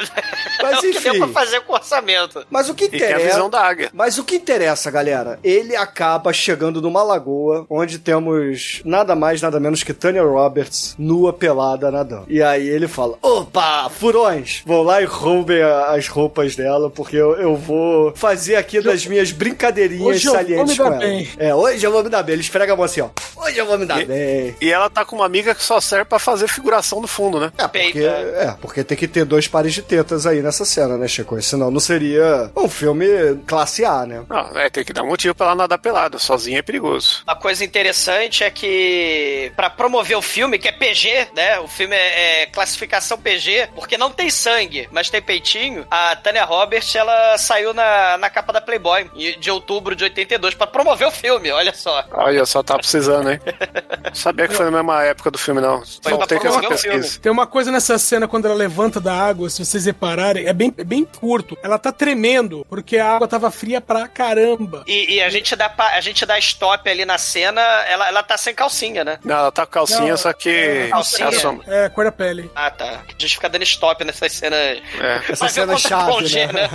[0.62, 1.10] Mas é o que enfim.
[1.12, 2.46] deu pra fazer com o orçamento.
[2.50, 3.26] Mas o que E tem a interessa.
[3.28, 3.90] visão da águia.
[3.92, 5.38] Mas o que interessa, galera?
[5.42, 11.32] Ele acaba chegando numa lagoa onde temos nada mais, nada menos que Tanya Roberts nua
[11.32, 12.26] pelada nadando.
[12.28, 13.59] E aí ele fala: opa,
[13.90, 18.80] furões, vão lá e roubem a- as roupas dela, porque eu, eu vou fazer aqui
[18.80, 20.98] das minhas brincadeirinhas Hoje eu vou salientes me com dar ela.
[20.98, 21.28] bem.
[21.38, 22.32] É, hoje eu vou me dar bem.
[22.34, 23.08] Ele esfrega a mão assim, ó.
[23.36, 24.56] Hoje eu vou me dar E- bem.
[24.60, 27.52] E ela tá com uma amiga que só serve pra fazer figuração no fundo, né?
[27.58, 31.08] É porque, é, porque tem que ter dois pares de tetas aí nessa cena, né,
[31.08, 31.40] Chico?
[31.42, 33.06] Senão não seria um filme
[33.46, 34.22] classe A, né?
[34.28, 36.18] Não, é, tem que dar motivo pra ela nadar pelada.
[36.18, 37.22] Sozinha é perigoso.
[37.26, 41.58] Uma coisa interessante é que, pra promover o filme, que é PG, né?
[41.60, 45.86] O filme é, é classificação PG, porque não tem sangue, mas tem peitinho.
[45.90, 50.66] A Tanya Roberts, ela saiu na, na capa da Playboy de outubro de 82 pra
[50.66, 52.04] promover o filme, olha só.
[52.12, 53.40] Olha, só tá precisando, hein?
[54.12, 55.82] Sabia que foi na mesma época do filme, não.
[56.02, 57.20] Foi pra Voltei com essa pesquisa.
[57.20, 60.72] Tem uma coisa nessa cena quando ela levanta da água, se vocês repararem, é bem,
[60.76, 61.56] é bem curto.
[61.62, 64.84] Ela tá tremendo, porque a água tava fria pra caramba.
[64.86, 68.36] E, e a gente dá a gente dá stop ali na cena, ela, ela tá
[68.36, 69.18] sem calcinha, né?
[69.24, 70.88] Não, ela tá com calcinha, Não, só que.
[70.90, 71.26] calcinha.
[71.26, 71.64] é a sombra.
[71.66, 72.50] É, cor da pele.
[72.54, 73.02] Ah, tá.
[73.08, 74.60] A gente ficar dando stop nessas cenas.
[75.00, 75.20] É.
[75.28, 76.26] Essa cena é chave.
[76.26, 76.60] G, né?
[76.60, 76.68] Né?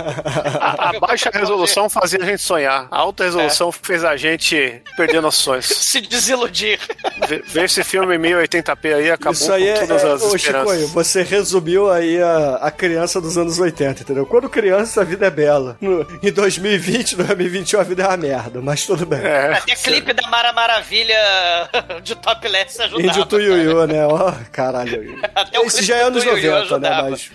[0.60, 2.88] A, a baixa resolução fazia a gente sonhar.
[2.90, 3.26] A alta é.
[3.26, 3.72] resolução é.
[3.72, 5.66] fez a gente perder noções.
[5.86, 6.80] Se desiludir.
[7.28, 10.22] Vê, vê esse filme em 1080p aí, acabou Isso aí com é- todas é, as
[10.22, 10.80] ô, esperanças.
[10.80, 14.26] Chico, você resumiu aí a, a criança dos anos 80, entendeu?
[14.26, 15.76] Quando criança, a vida é bela.
[15.80, 19.20] No, em 2020, 2021, a vida é uma merda, mas tudo bem.
[19.20, 21.16] É, Até clipe da Mara Maravilha
[22.02, 23.12] de Topless ajudava.
[23.12, 24.04] de Tuiuiu, né?
[24.06, 25.20] Ó, oh, caralho.
[25.64, 26.45] Esse já é anos 90,
[26.78, 27.02] né?
[27.02, 27.30] Mas,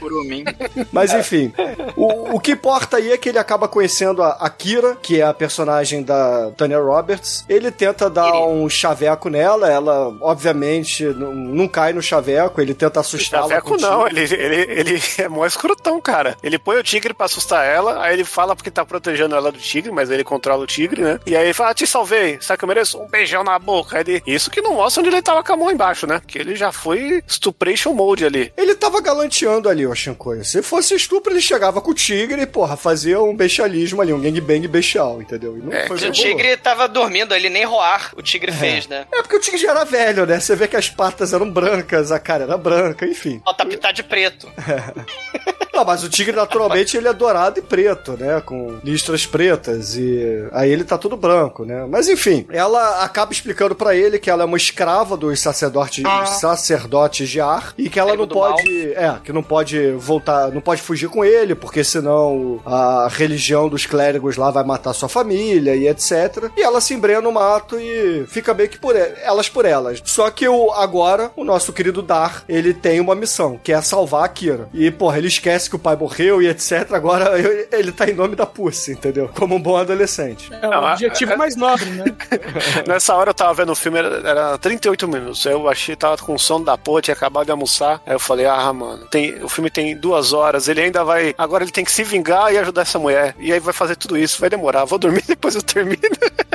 [0.91, 1.53] mas enfim,
[1.95, 5.34] o, o que importa aí é que ele acaba conhecendo a Akira, que é a
[5.34, 7.45] personagem da Tanya Roberts.
[7.47, 12.99] Ele tenta dar um chaveco nela, ela obviamente não, não cai no chaveco, ele tenta
[12.99, 13.47] assustá-la.
[13.47, 16.38] Chaveco não, ele, ele, ele é mó escrotão, cara.
[16.43, 19.59] Ele põe o tigre pra assustar ela, aí ele fala porque tá protegendo ela do
[19.59, 21.20] tigre, mas ele controla o tigre, né?
[21.26, 22.99] E aí ele fala: ah, te salvei, sabe que eu mereço?
[22.99, 23.99] Um beijão na boca.
[23.99, 26.22] Ele, isso que não mostra onde ele tava com a mão embaixo, né?
[26.26, 28.51] Que ele já foi stupration mode ali.
[28.57, 30.43] Ele tava galanteando ali, o Shinkoio.
[30.45, 34.20] Se fosse estupro, ele chegava com o tigre e, porra, fazia um bestialismo ali, um
[34.22, 35.58] gangbang bestial, entendeu?
[35.72, 36.12] É, que O que rolou.
[36.14, 39.06] tigre tava dormindo, ele nem roar o tigre fez, né?
[39.14, 40.39] É porque o tigre já era velho, né?
[40.39, 43.41] Você vê que as patas eram brancas, a cara era branca, enfim.
[43.45, 44.47] Ó, tá pintado de preto.
[45.82, 48.39] Não, mas o tigre, naturalmente, ele é dourado e preto, né?
[48.45, 49.95] Com listras pretas.
[49.95, 51.88] E aí ele tá tudo branco, né?
[51.89, 56.03] Mas enfim, ela acaba explicando pra ele que ela é uma escrava dos sacerdotes,
[56.39, 58.93] sacerdotes de Ar e que ela Amigo não pode.
[58.93, 63.88] É, que não pode voltar, não pode fugir com ele, porque senão a religião dos
[63.88, 66.51] clérigos lá vai matar sua família e etc.
[66.55, 69.99] E ela se embrenha no mato e fica meio que por elas por elas.
[70.05, 74.25] Só que o, agora, o nosso querido Dar, ele tem uma missão, que é salvar
[74.25, 74.69] a Kira.
[74.73, 76.91] E, porra, ele esquece que o pai morreu e etc.
[76.93, 77.32] Agora
[77.72, 79.30] ele tá em nome da Pussy, entendeu?
[79.36, 80.51] Como um bom adolescente.
[80.61, 82.05] É o Não, a- objetivo a- mais nobre, né?
[82.88, 85.45] Nessa hora eu tava vendo o filme, era, era 38 minutos.
[85.47, 88.01] Aí eu achei, tava com sono da porra, tinha acabado de almoçar.
[88.05, 91.34] Aí eu falei, ah, mano, tem, o filme tem duas horas, ele ainda vai.
[91.38, 93.36] Agora ele tem que se vingar e ajudar essa mulher.
[93.39, 94.86] E aí vai fazer tudo isso, vai demorar.
[94.86, 96.01] Vou dormir depois eu termino.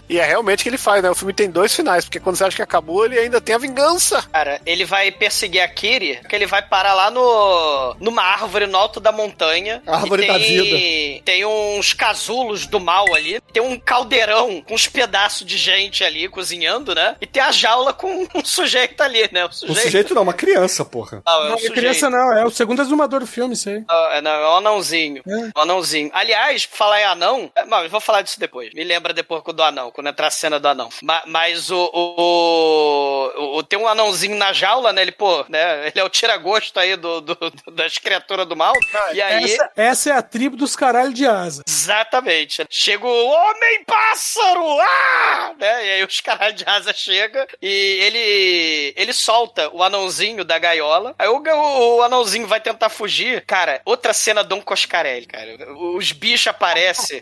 [0.08, 1.10] E é realmente o que ele faz, né?
[1.10, 3.58] O filme tem dois finais, porque quando você acha que acabou, ele ainda tem a
[3.58, 4.22] vingança.
[4.32, 8.76] Cara, ele vai perseguir a Kiri, que ele vai parar lá no numa árvore no
[8.78, 9.82] alto da montanha.
[9.86, 14.86] Árvore E da tem- Tem uns casulos do mal ali, tem um caldeirão com uns
[14.86, 17.16] pedaços de gente ali cozinhando, né?
[17.20, 19.44] E tem a jaula com um sujeito ali, né?
[19.44, 19.80] O Um sujeito.
[19.82, 21.22] sujeito não, uma criança, porra.
[21.26, 21.74] Não, é Não, um é sujeito.
[21.74, 23.82] criança não, é o segundo exumador do filme, isso aí.
[23.88, 25.22] Ah, é, não, é um anãozinho.
[25.26, 25.58] É.
[25.58, 26.10] Um anãozinho.
[26.12, 27.50] Aliás, falar em anão.
[27.54, 28.72] é, Não, eu vou falar disso depois.
[28.74, 30.88] Me lembra depois do anão, quando entrar a cena do anão.
[31.02, 32.14] Ma- Mas, o, o,
[32.50, 35.02] o- o- Tem um anãozinho na jaula, né?
[35.02, 35.86] Ele, pô, né?
[35.88, 38.72] Ele é o tira-gosto aí do, do- do- das criaturas do mal.
[39.12, 39.44] e aí.
[39.44, 41.62] Essa, essa é a tribo dos caralho de asa.
[41.66, 42.64] Exatamente.
[42.70, 44.80] Chega o Homem-Pássaro!
[44.80, 45.54] Ah!
[45.58, 45.86] Né?
[45.86, 51.14] E aí os caras de asa chegam e ele ele solta o anãozinho da gaiola.
[51.18, 53.44] Aí o, o, anãozinho vai tentar fugir.
[53.46, 55.56] Cara, outra cena Dom Coscarelli, cara.
[55.94, 57.20] Os bichos aparecem.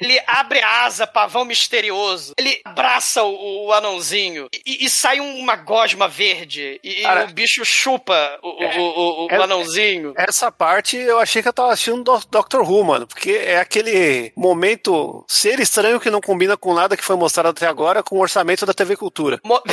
[0.00, 2.34] Ele abre a asa, pavão misterioso.
[2.38, 6.80] Ele abraça o, o anãozinho e, e sai uma gosma verde.
[6.82, 10.14] E, e o bicho chupa o, o, o, o é- anãozinho.
[10.16, 13.06] Essa parte eu achei que eu tava assistindo Do- Doctor Who, mano.
[13.06, 17.66] Porque é aquele momento ser estranho que não combina com nada que foi mostrado até
[17.66, 19.40] agora com o orçamento da TV Cultura.
[19.44, 19.62] Mo-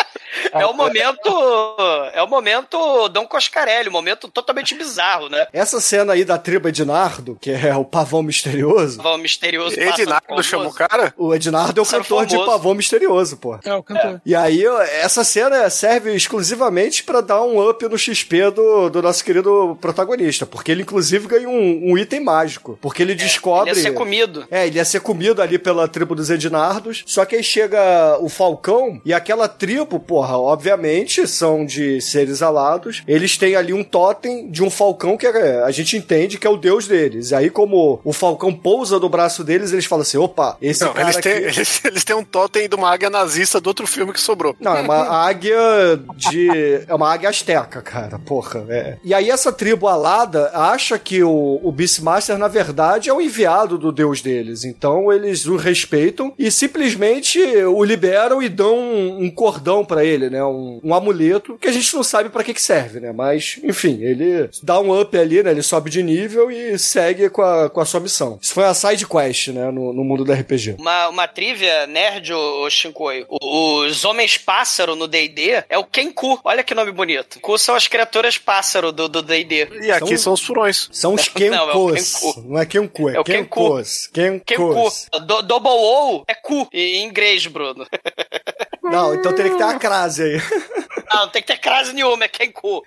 [0.60, 1.30] É o momento.
[2.12, 5.46] É o momento Dom Coscarelli, um momento totalmente bizarro, né?
[5.52, 9.00] Essa cena aí da tribo Ednardo, que é o pavão misterioso.
[9.00, 11.14] O misterioso Ednardo chama o cara?
[11.16, 12.50] O Ednardo é o cantor de famoso.
[12.50, 13.58] pavão misterioso, pô.
[13.64, 14.20] É, o cantor.
[14.24, 14.64] E aí,
[15.02, 20.46] essa cena serve exclusivamente pra dar um up no XP do, do nosso querido protagonista,
[20.46, 23.70] porque ele inclusive ganha um, um item mágico, porque ele descobre...
[23.70, 24.46] Ele ia ser comido.
[24.50, 28.28] É, ele ia ser comido ali pela tribo dos Ednardos, só que aí chega o
[28.28, 34.50] Falcão e aquela tribo, porra, obviamente são de seres alados, eles têm ali um totem
[34.50, 37.30] de um Falcão que é- a gente entende que é o deus deles.
[37.30, 40.92] E aí, como o Falcão pousa no braço deles, eles falam assim, opa, esse Não,
[40.92, 41.44] cara eles têm, aqui...
[41.44, 44.54] eles, eles têm um totem de uma águia nazista do outro filme que sobrou.
[44.60, 45.58] Não, é uma águia
[46.16, 46.48] de.
[46.88, 48.64] É uma águia asteca, cara, porra.
[48.68, 48.96] é.
[49.04, 53.76] E aí essa tribo alada acha que o, o Beastmaster, na verdade, é o enviado
[53.78, 54.64] do deus deles.
[54.64, 60.29] Então eles o respeitam e simplesmente o liberam e dão um, um cordão pra ele,
[60.30, 60.42] né?
[60.44, 63.12] Um, um amuleto que a gente não sabe pra que que serve, né?
[63.12, 65.50] Mas, enfim, ele dá um up ali, né?
[65.50, 68.38] Ele sobe de nível e segue com a, com a sua missão.
[68.40, 69.70] Isso foi a side quest, né?
[69.70, 70.76] No, no mundo do RPG.
[70.78, 73.26] Uma, uma trivia nerd, ô, ô Shinkoi.
[73.28, 76.38] O- Os homens pássaro no D&D é o Kenku.
[76.44, 77.40] Olha que nome bonito.
[77.40, 79.68] Ku são as criaturas pássaro do do D&D.
[79.82, 80.88] E aqui São- são os furões.
[80.92, 82.14] São os é o Kenkos.
[82.14, 82.42] Kenku.
[82.48, 83.60] Não é Kenku, é, É o Kenku.
[83.70, 84.06] Kenkos.
[84.12, 84.44] Kenku.
[84.44, 85.06] Kenkos.
[85.26, 87.86] Do, double O é cu em inglês, Bruno.
[88.82, 90.42] Não, então teria que ter uma crase aí.
[91.12, 92.82] Não, não tem que ter crase nenhuma, é Kenku.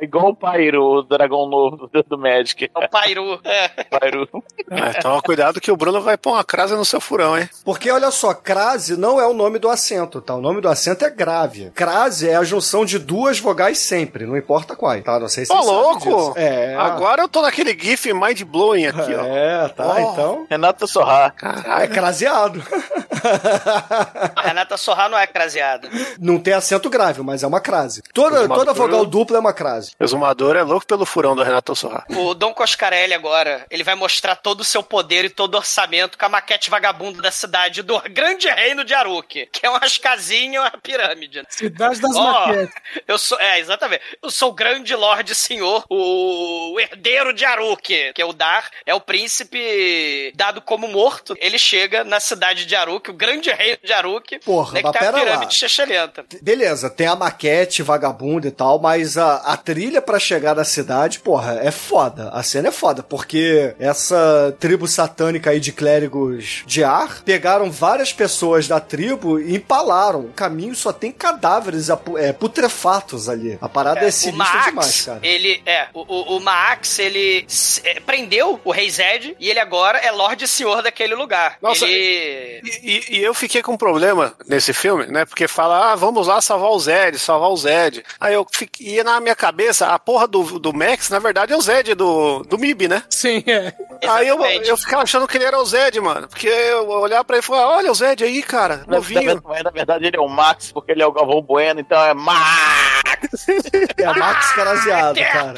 [0.00, 2.70] É igual o Pyro, o dragão novo do, Magic.
[2.74, 3.38] É o Pairu.
[3.44, 3.68] É.
[3.68, 4.26] Pyro.
[4.70, 7.48] É, toma cuidado que o Bruno vai pôr uma crase no seu furão, hein?
[7.64, 10.34] Porque olha só, crase não é o nome do acento, tá?
[10.34, 11.70] O nome do acento é grave.
[11.74, 15.20] Crase é a junção de duas vogais sempre, não importa qual, tá?
[15.20, 16.32] Não sei se Ô, vocês sabem louco!
[16.32, 16.32] disso.
[16.38, 16.74] É.
[16.76, 19.24] Agora eu tô naquele gif mind blowing aqui, ó.
[19.24, 19.98] É, tá, Oh.
[20.12, 20.46] então.
[20.48, 21.34] Renato Sorrar.
[21.80, 22.62] É craseado.
[24.36, 25.88] A Renata Sorra não é craseada.
[26.18, 28.02] não tem acento grave, mas é uma crase.
[28.12, 28.56] Toda, Exumador.
[28.66, 29.92] toda vogal dupla é uma crase.
[29.98, 32.04] O exumador é louco pelo furão do Renato Sorra.
[32.10, 36.18] O Dom Coscarelli agora, ele vai mostrar todo o seu poder e todo o orçamento
[36.18, 40.62] com a maquete vagabunda da cidade do grande reino de Aruki, que é umas casinhas
[40.64, 41.38] uma pirâmide.
[41.38, 41.44] né?
[41.48, 42.74] Cidade das Ó, maquetes.
[43.06, 44.02] eu sou, é, exatamente.
[44.22, 48.68] Eu sou o grande lorde senhor, o, o herdeiro de Aruki, que é o Dar,
[48.86, 51.34] é o príncipe dado como morto.
[51.38, 54.92] Ele chega na cidade de Aruki, o grande reino de Aruki, Porra, né, que mas
[54.92, 55.24] tem a pera lá.
[55.24, 56.24] pirâmide chechelenta.
[56.40, 61.18] Beleza, tem a maquete vagabunda e tal, mas a, a trilha pra chegar na cidade,
[61.20, 62.30] porra, é foda.
[62.30, 68.12] A cena é foda, porque essa tribo satânica aí de clérigos de ar pegaram várias
[68.12, 70.20] pessoas da tribo e empalaram.
[70.20, 71.88] O caminho só tem cadáveres
[72.18, 73.58] é, putrefatos ali.
[73.60, 75.20] A parada é, o sinistra Maax, demais, cara.
[75.22, 77.46] ele é, o, o, o Maax, ele
[77.84, 81.58] é, prendeu o Rei Zed e ele agora é Lorde Senhor daquele lugar.
[81.60, 85.24] Nossa, ele E, e- e eu fiquei com um problema nesse filme, né?
[85.24, 88.04] Porque fala, ah, vamos lá salvar o Zed, salvar o Zed.
[88.20, 91.56] Aí eu fiquei, ia na minha cabeça, a porra do, do Max, na verdade, é
[91.56, 93.02] o Zed do, do MIB, né?
[93.10, 93.72] Sim, é.
[94.06, 94.68] Aí eu, Exatamente.
[94.68, 96.28] eu ficava achando que ele era o Zed, mano.
[96.28, 99.40] Porque eu olhava pra ele e falava, olha o Zed aí, cara, Na, novinho.
[99.46, 102.12] na- na verdade, ele é o Max, porque ele é o Galvão Bueno, então é
[102.14, 102.94] Max.
[103.96, 105.54] É Max Caraseado, cara.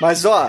[0.00, 0.46] Mas ó,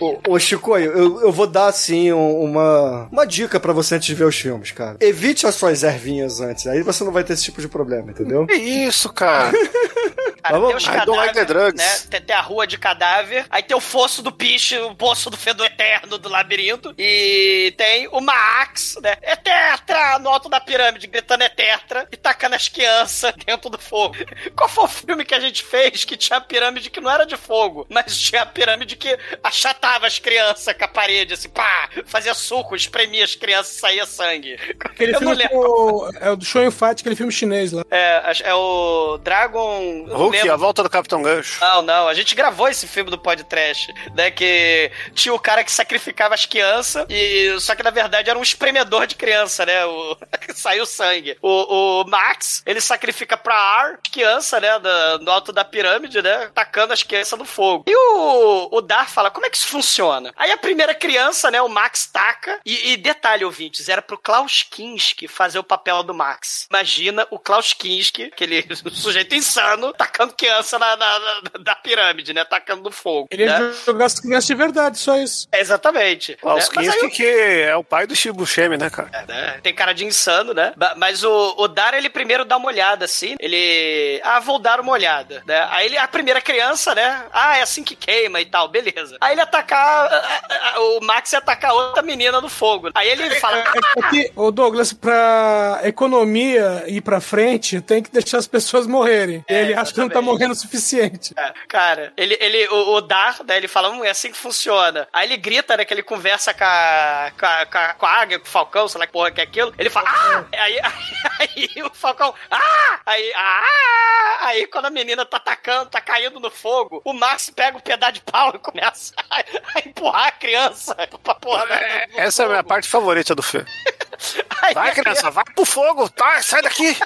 [0.00, 4.06] ô, ô Chico, eu, eu vou dar assim um- uma, uma dica pra você antes
[4.06, 4.96] de ver os filmes, cara.
[5.00, 8.46] Evite as suas ervinhas antes, aí você não vai ter esse tipo de problema, entendeu?
[8.46, 9.52] Que isso, cara?
[10.48, 11.74] Cara, Vamos- tem os like the cadáveres, drugs.
[11.84, 11.98] né?
[12.10, 15.36] Tem, tem a rua de cadáver, aí tem o fosso do piche, o poço do
[15.36, 19.16] fedor eterno do labirinto, e tem o Max, né?
[19.22, 23.78] É tetra no alto da pirâmide, gritando é tetra e tacando as crianças dentro do
[23.78, 24.16] fogo.
[24.56, 27.24] Qual foi o filme que a gente fez que tinha a pirâmide que não era
[27.26, 31.88] de fogo, mas tinha a pirâmide que achatava as crianças com a parede, assim, pá,
[32.06, 34.58] fazia suco, espremia as crianças e saía sangue.
[34.80, 35.56] Aquele Eu não filme lembro.
[35.56, 35.58] com
[36.06, 37.84] o- é o do Show Fight, aquele filme chinês lá.
[37.90, 40.04] É, é o Dragon.
[40.06, 40.52] não Hulk, lembro.
[40.52, 41.60] a volta do Capitão Gancho.
[41.60, 44.30] Não, não, a gente gravou esse filme do podcast, né?
[44.30, 48.42] Que tinha o cara que sacrificava as crianças, e só que na verdade era um
[48.42, 49.84] espremedor de criança, né?
[49.84, 50.16] O,
[50.54, 51.36] saiu sangue.
[51.42, 54.78] O, o Max, ele sacrifica pra Ar, criança, né?
[54.78, 56.50] Da, no alto da pirâmide, né?
[56.54, 57.84] Tacando as crianças no fogo.
[57.86, 60.32] E o, o Dar fala: como é que isso funciona?
[60.36, 61.60] Aí a primeira criança, né?
[61.62, 66.14] O Max taca, e, e detalhe, ouvintes, era pro Klaus Kinski fazer o papel do
[66.14, 66.66] Max.
[66.70, 72.44] Imagina o Klaus Kinski, aquele sujeito insano, tacando criança na, na, na- na pirâmide, né?
[72.44, 73.28] Tacando no fogo.
[73.30, 73.72] Ele ia né?
[73.86, 75.46] jogar as crianças de verdade, só isso.
[75.52, 76.34] É, Exatamente.
[76.36, 76.72] Klaus né?
[76.76, 79.08] Mas aí Kinski, que é o pai do Steve Buscemi, né, cara?
[79.12, 79.60] é, né?
[79.62, 80.72] Tem cara de insano, né?
[80.96, 83.36] Mas o, o Dar, ele primeiro dá uma olhada, assim.
[83.38, 84.20] Ele.
[84.24, 85.66] Ah, vou dar uma olhada, né?
[85.70, 87.24] Aí ele, a primeira criança, né?
[87.32, 89.16] Ah, é assim que queima e tal, beleza.
[89.20, 90.06] Aí ele atacar.
[90.10, 90.40] ah,
[90.74, 92.90] ah, O Max ia atacar outra menina no fogo.
[92.94, 93.58] Aí ele fala.
[93.58, 99.44] É que, ô Douglas, pra economia ir pra frente, tem que deixar as pessoas morrerem.
[99.48, 101.34] É, ele acha que não tá morrendo o suficiente.
[101.36, 105.08] É, Cara, ele, ele, o, o Dar, né, ele fala, hum, é assim que funciona.
[105.12, 108.10] Aí ele grita, né, que ele conversa com a, com a, com a, com a
[108.10, 109.72] águia, com o falcão, sei lá que porra que é aquilo.
[109.78, 110.44] Ele fala, ah!
[110.52, 113.00] Aí, aí, aí o falcão, ah!
[113.06, 114.38] Aí, ah!
[114.40, 118.12] Aí quando a menina tá atacando, tá caindo no fogo, o Max pega o pedaço
[118.14, 119.38] de pau e começa a,
[119.76, 121.66] a empurrar a criança pra porra.
[121.66, 123.68] né, no Essa é a minha parte favorita do filme.
[124.62, 126.42] Aí Vai, criança, vai pro fogo, tá?
[126.42, 126.96] Sai daqui!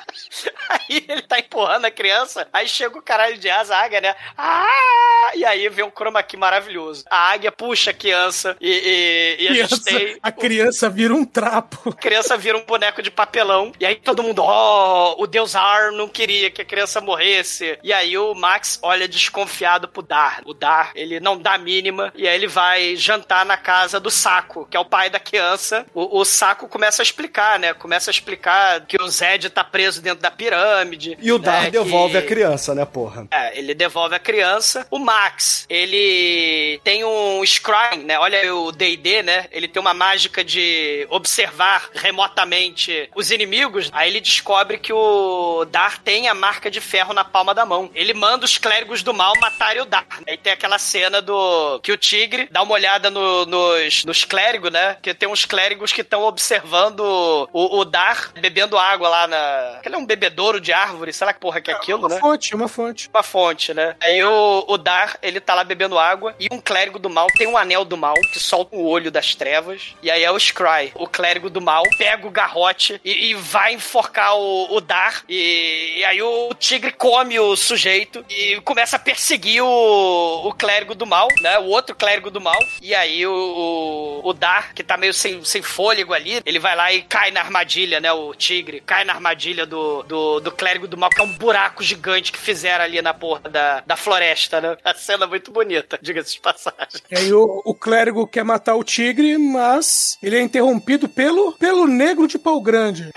[0.68, 4.14] Aí ele tá empurrando a criança, aí chega o caralho de asa, a águia, né?
[4.36, 5.30] Ah!
[5.34, 7.04] E aí vem um chroma key maravilhoso.
[7.10, 10.18] A águia puxa a criança e, e, e a gente Criança- tem.
[10.22, 11.90] a criança vira um trapo.
[11.90, 13.72] A criança vira um boneco de papelão.
[13.78, 17.78] E aí todo mundo, ó, o Deus Ar não queria que a criança morresse.
[17.82, 20.40] E aí o Max olha desconfiado pro Dar.
[20.44, 22.12] O Dar, ele não dá a mínima.
[22.16, 25.86] E aí ele vai jantar na casa do Saco, que é o pai da criança.
[25.94, 27.74] O, o Saco começa a explicar, né?
[27.74, 31.16] Começa a explicar que o Zed tá preso dentro da pirâmide.
[31.20, 33.26] E o Dar né, devolve que- a criança, né, porra?
[33.30, 34.86] é, ele devolve a criança.
[34.90, 38.18] O Max, ele tem um scrying, né?
[38.18, 39.46] Olha o D&D, né?
[39.52, 43.90] Ele tem uma mágica de observar remotamente os inimigos.
[43.92, 47.90] Aí ele descobre que o Dar tem a marca de ferro na palma da mão.
[47.94, 50.06] Ele manda os clérigos do mal matarem o Dar.
[50.26, 54.70] Aí tem aquela cena do que o tigre dá uma olhada no- nos, nos clérigos,
[54.72, 54.96] né?
[55.02, 59.76] Que tem uns clérigos que estão observando o, o Dar bebendo água lá na...
[59.78, 62.20] Aquele é um bebedouro de árvore, sei lá que porra que é aquilo, Uma né?
[62.20, 63.08] fonte, uma fonte.
[63.12, 63.96] uma fonte, né?
[64.00, 67.46] Aí o, o Dar, ele tá lá bebendo água e um clérigo do mal tem
[67.46, 69.94] um anel do mal que solta o olho das trevas.
[70.02, 73.74] E aí é o Scry, o clérigo do mal, pega o garrote e, e vai
[73.74, 75.22] enforcar o, o Dar.
[75.28, 80.94] E, e aí o tigre come o sujeito e começa a perseguir o, o clérigo
[80.94, 81.58] do mal, né?
[81.58, 82.58] O outro clérigo do mal.
[82.80, 86.74] E aí o, o, o Dar, que tá meio sem, sem fôlego ali, ele vai
[86.74, 88.10] lá e cai na armadilha, né?
[88.12, 91.82] O tigre cai na armadilha do, do, do clérigo do mal, que é um buraco
[91.82, 94.76] gigante que fizeram ali na porra da, da floresta, né?
[94.84, 97.00] A cena é muito bonita, diga-se de passagem.
[97.10, 101.86] E aí o, o clérigo quer matar o tigre, mas ele é interrompido pelo, pelo
[101.86, 103.10] negro de pau grande.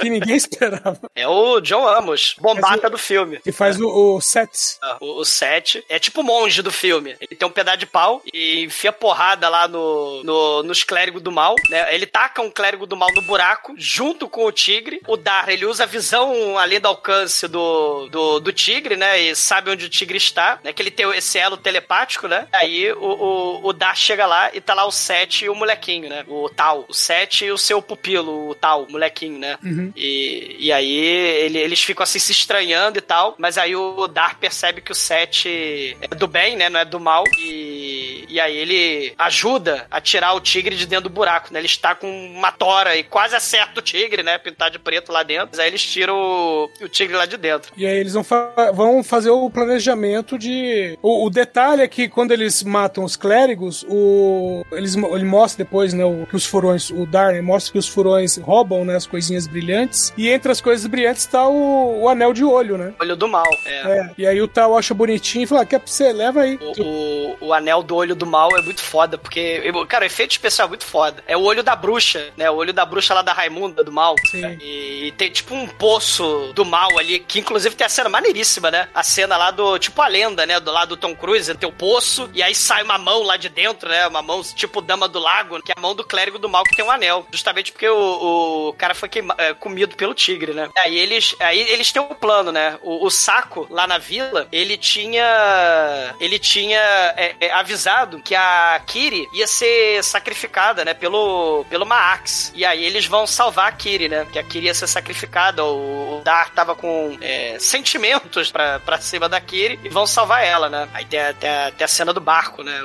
[0.00, 0.98] que ninguém esperava.
[1.14, 3.38] É o John Amos, bombata o- do filme.
[3.40, 4.78] Que faz o, o Sets.
[4.82, 7.16] Ah, O, o Sete é tipo o monge do filme.
[7.20, 11.30] Ele tem um pedaço de pau e enfia porrada lá no, no- nos clérigos do
[11.32, 11.94] mal, né?
[11.94, 15.00] Ele taca um clérigo do mal no buraco, junto com o tigre.
[15.06, 19.20] O Dar, ele usa a visão além do alcance do, do, do tigre, né?
[19.20, 20.72] E sabe onde o tigre está, né?
[20.72, 22.48] Que ele tem esse elo telepático, né?
[22.52, 26.08] Aí o, o, o Dar chega lá e tá lá o Sete e o molequinho,
[26.08, 26.24] né?
[26.26, 26.84] O Tal.
[26.88, 29.58] O Sete e o seu pupilo, o Tal, o molequinho, né?
[29.96, 34.38] E, e aí ele- eles ficam assim se estranhando e tal, mas aí o Dar
[34.38, 36.68] percebe que o Sete é do bem, né?
[36.68, 37.24] Não é do mal.
[37.38, 41.58] E, e aí ele ajuda a tirar o tigre de dentro do buraco, né?
[41.60, 42.50] Ele está com uma
[42.96, 44.38] e quase acerta o tigre, né?
[44.38, 45.48] Pintar de preto lá dentro.
[45.50, 47.72] Mas aí eles tiram o, o tigre lá de dentro.
[47.76, 50.98] E aí eles vão, fa- vão fazer o planejamento de.
[51.02, 54.64] O, o detalhe é que quando eles matam os clérigos, o.
[54.72, 56.90] Eles, ele mostra depois, né, o, que os furões.
[56.90, 60.12] O Darren mostra que os furões roubam, né, as coisinhas brilhantes.
[60.16, 62.92] E entre as coisas brilhantes tá o, o anel de olho, né?
[63.00, 63.46] Olho do mal.
[63.64, 63.78] É.
[63.98, 64.10] É.
[64.18, 66.12] E aí o Tal acha bonitinho e fala: ah, quer pra você?
[66.12, 66.58] Leva aí.
[66.60, 70.32] O, o, o anel do olho do mal é muito foda, porque, cara, o efeito
[70.32, 71.22] especial é muito foda.
[71.26, 72.50] É o olho da bruxa, né?
[72.50, 74.14] O olho da bruxa lá da Raimunda do mal.
[74.30, 74.58] Sim.
[74.60, 78.88] E tem tipo um poço do mal ali, que inclusive tem a cena maneiríssima, né?
[78.94, 80.60] A cena lá do, tipo a lenda, né?
[80.60, 83.48] Do lado do Tom Cruise, tem o poço, e aí sai uma mão lá de
[83.48, 84.06] dentro, né?
[84.06, 86.76] Uma mão tipo Dama do Lago, que é a mão do clérigo do mal que
[86.76, 87.26] tem um anel.
[87.30, 90.68] Justamente porque o, o cara foi queima, é, comido pelo tigre, né?
[90.76, 92.78] Aí eles, aí eles têm um plano, né?
[92.82, 96.14] O, o saco lá na vila, ele tinha.
[96.20, 96.80] Ele tinha
[97.16, 100.94] é, é, avisado que a Kiri ia ser sacrificada, né?
[100.94, 102.47] Pelo, pelo Maax.
[102.54, 104.26] E aí eles vão salvar a Kiri, né?
[104.32, 105.64] Que a Kiri ia ser sacrificada.
[105.64, 110.44] O, o Dar tava com é, sentimentos pra, pra cima da Kiri e vão salvar
[110.44, 110.88] ela, né?
[110.94, 112.78] Aí tem, tem, a, tem a cena do barco, né?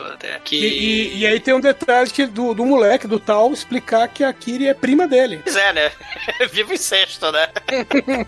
[0.44, 0.56] Que...
[0.56, 4.24] E, e- e aí tem um detalhe que do, do moleque, do tal, explicar que
[4.24, 5.42] a Kiri é prima dele.
[5.44, 5.92] Pois é, né?
[6.52, 7.48] Viva o incesto, né?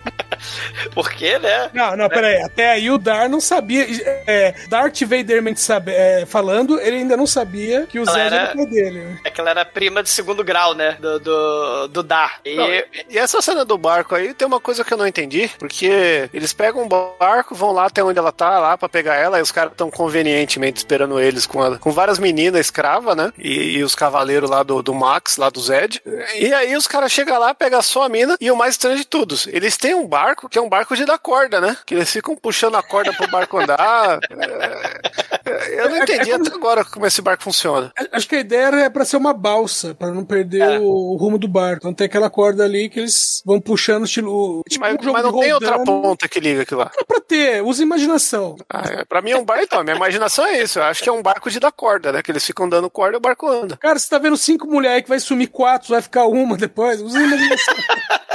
[0.94, 1.70] Por quê, né?
[1.72, 2.40] Não, não, peraí.
[2.42, 3.86] Até aí o Dar não sabia.
[4.26, 8.36] É, Darth Vadermente sabe, é, falando, ele ainda não sabia que o Ela Zed era-
[8.36, 9.18] era pai dele.
[9.24, 10.96] É que ela era prima de segundo grau, né?
[11.00, 12.40] Do, do, do Dar.
[12.44, 16.28] E, e essa cena do barco aí tem uma coisa que eu não entendi, porque
[16.32, 19.42] eles pegam um barco, vão lá até onde ela tá, lá pra pegar ela, e
[19.42, 23.32] os caras tão convenientemente esperando eles com, a- com várias meninas escravas, né?
[23.38, 26.00] E, e os cavaleiros lá do, do Max, lá do Zed.
[26.38, 29.04] E aí os caras chegam lá, pegam só a mina, e o mais estranho de
[29.04, 31.76] todos, eles têm um barco que é um barco de dar corda, né?
[31.84, 34.18] Que eles ficam puxando a corda pro barco andar.
[35.44, 37.92] É, Eu não entendi até agora como esse barco funciona.
[38.12, 40.78] Acho que a ideia era pra ser uma balsa, pra não perder É.
[40.78, 41.78] o, o rumo do barco.
[41.78, 44.62] Então tem aquela corda ali que eles vão puxando estilo.
[44.68, 46.90] Tipo Mas, um jogo mas não tem outra ponta que liga aquilo lá.
[46.94, 48.54] Era pra ter, usa imaginação.
[48.68, 50.78] Ah, é, pra mim é um barco, então, a minha imaginação é isso.
[50.78, 52.22] Eu acho que é um barco de dar corda, né?
[52.22, 53.78] Que eles ficam dando corda e o barco anda.
[53.78, 57.00] Cara, você tá vendo cinco mulheres que vai sumir quatro, vai ficar uma depois?
[57.00, 57.74] Usa imaginação.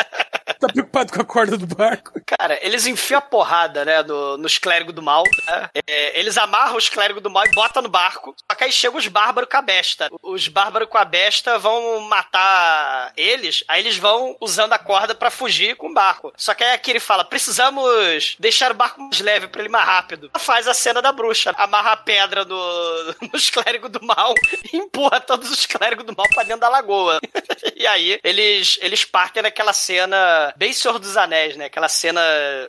[0.60, 2.20] tá preocupado com a corda do barco?
[2.26, 4.04] cara, eles enfiam a porrada, né?
[4.04, 5.24] No, nos clérigos do mal.
[5.48, 5.70] né?
[5.88, 8.36] É, eles amarram os clérigos do mal e botam no barco.
[8.50, 10.10] Só que aí chegam os bárbaros com a besta.
[10.22, 13.64] Os bárbaros com a besta vão matar eles.
[13.68, 16.34] Aí eles vão usando a corda pra fugir com o barco.
[16.36, 19.86] Só que aí a Kiri fala: precisamos deixar o barco mais leve pra ele mais
[19.86, 20.30] rápido.
[20.38, 21.54] Faz a cena da bruxa.
[21.58, 22.60] Amarra a pedra no,
[23.34, 24.34] nos clérigos do mal
[24.72, 27.20] e empurra todos os clérigos do mal pra dentro da lagoa.
[27.74, 31.66] E aí, eles, eles partem naquela cena bem Senhor dos Anéis, né?
[31.66, 32.22] Aquela cena,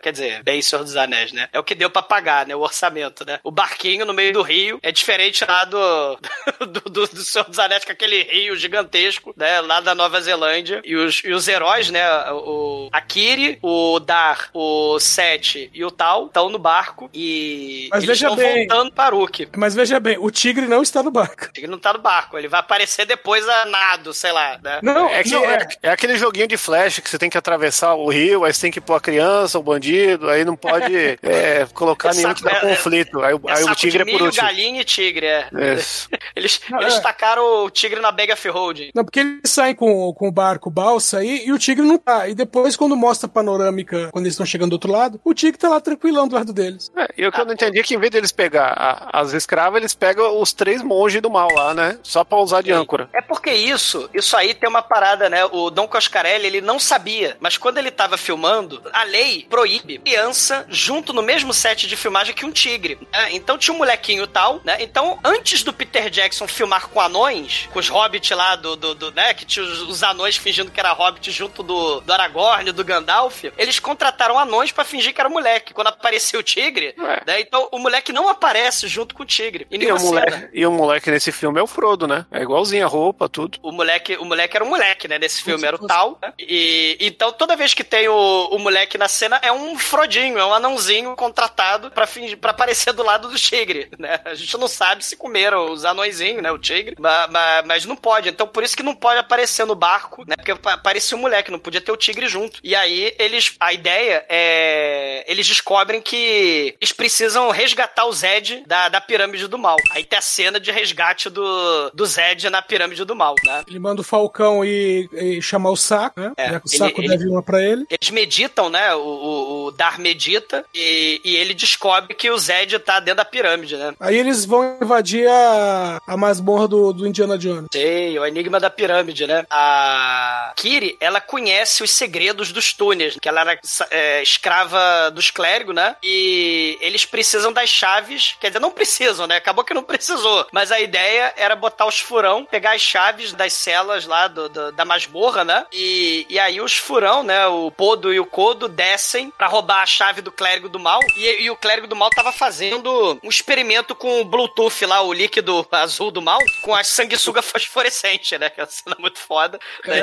[0.03, 1.49] quer dizer, bem Senhor dos Anéis, né?
[1.53, 2.55] É o que deu pra pagar, né?
[2.55, 3.39] O orçamento, né?
[3.43, 6.19] O barquinho no meio do rio é diferente lá do,
[6.67, 9.61] do, do, do Senhor dos Anéis, com aquele rio gigantesco, né?
[9.61, 10.81] Lá da Nova Zelândia.
[10.85, 12.03] E os, e os heróis, né?
[12.33, 18.05] O, a Kiri, o Dar, o Sete e o Tal estão no barco e Mas
[18.05, 18.67] eles veja estão bem.
[18.67, 19.49] voltando para Uruk.
[19.57, 21.49] Mas veja bem, o tigre não está no barco.
[21.57, 24.81] Ele não tá no barco, ele vai aparecer depois a nado, sei lá, né?
[24.83, 27.95] Não, É, que, não, é, é aquele joguinho de flash que você tem que atravessar
[28.05, 31.67] o rio, aí você tem que pôr a criança, o bandido, aí não pode é,
[31.75, 33.21] colocar É nenhum que dá é- conflito.
[33.23, 34.47] Aí, o- É aí o tigre de é por milho, último.
[34.47, 35.49] galinha e tigre, é.
[35.77, 36.09] Isso.
[36.35, 37.01] Eles, Não, eles é.
[37.01, 38.91] tacaram o tigre na Bega Road.
[38.95, 42.27] Não, porque eles saem com, com o barco balsa aí e o tigre não tá.
[42.29, 45.59] E depois, quando mostra a panorâmica, quando eles estão chegando do outro lado, o tigre
[45.59, 46.91] tá lá tranquilão do lado deles.
[46.97, 49.33] É, e o que eu não entendi é que em vez deles pegar a- as
[49.35, 51.99] escravas, eles pegam os três monges do mal lá, né?
[52.03, 53.09] Só pra usar de âncora.
[53.13, 55.45] É porque isso, isso aí tem uma parada, né?
[55.45, 60.67] O Dom Coscarelli, ele não sabia, mas quando ele tava filmando, a lei proíbe criança
[60.69, 62.99] junto no mesmo set de filmagem que um tigre.
[63.13, 63.29] né?
[63.33, 64.77] Então tinha um molequinho tal, né?
[64.81, 69.13] Então, antes do Peter Jackson filmar com anões, com os hobbits lá do, do, do,
[69.13, 69.35] né?
[69.35, 73.45] Que tinha os, os anões fingindo que era hobbit junto do, do Aragorn, do Gandalf,
[73.57, 75.73] eles contrataram anões pra fingir que era moleque.
[75.75, 77.23] Quando apareceu o tigre, Ué.
[77.27, 77.41] né?
[77.41, 79.67] Então o moleque não aparece junto com o tigre.
[79.71, 82.27] E, E o, moleque, e o moleque nesse filme é o Frodo, né?
[82.31, 83.59] É igualzinho a roupa, tudo.
[83.63, 85.19] O moleque, o moleque era um moleque, né?
[85.19, 86.19] Nesse filme era o tal.
[86.23, 86.33] né?
[86.39, 90.45] E então toda vez que tem o, o moleque na cena é um frodinho, é
[90.45, 94.21] um anãozinho contratado pra fingir, para aparecer do lado do tigre, né?
[94.25, 96.51] A gente não sabe se comeram os anõezinhos, né?
[96.51, 97.31] O tigre, mas,
[97.65, 98.29] mas, não pode.
[98.29, 100.35] Então por isso que não pode aparecer no barco, né?
[100.37, 102.61] Porque pa- parecia um moleque, não podia ter o tigre junto.
[102.63, 108.89] E aí eles, a ideia é, eles descobrem que eles precisam resgatar o Zed da,
[108.89, 109.77] da pirâmide do mal.
[109.93, 113.63] Aí tem a cena de resgate do, do Zed na pirâmide do mal, né?
[113.69, 116.33] Ele manda o Falcão e, e chamar o saco, né?
[116.37, 117.72] É, Já que o ele- saco ele- deve uma pra ele.
[117.91, 118.95] Eles meditam, né?
[118.95, 123.25] O, o, o Dar medita e, e ele descobre que o Zed tá dentro da
[123.25, 123.93] pirâmide, né?
[124.01, 127.69] Aí eles vão invadir a, a masmorra do, do Indiana Jones.
[127.73, 129.45] Sei, o enigma da pirâmide, né?
[129.51, 135.75] A Kiri, ela conhece os segredos dos túneis, que ela era é, escrava dos clérigos,
[135.75, 135.97] né?
[136.03, 139.37] E eles precisam das chaves, quer dizer, não precisam, né?
[139.37, 140.47] Acabou que não precisou.
[140.53, 144.73] Mas a ideia era botar os furão, pegar as chaves das celas lá do, do-
[144.73, 145.65] da masmorra, né?
[145.73, 147.47] E, e aí os furão, né?
[147.47, 151.01] O, o Podo e o Kodo descem pra roubar a chave do clérigo do mal.
[151.17, 155.13] E, e o clérigo do mal tava fazendo um experimento com o Bluetooth lá, o
[155.13, 158.51] líquido azul do mal, com a sanguessuga fosforescente, né?
[158.51, 159.59] Que é uma cena muito foda.
[159.87, 159.99] né?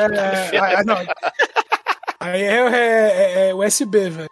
[0.51, 0.97] É, ah, não.
[2.19, 4.29] Aí é, é- é- é USB, velho.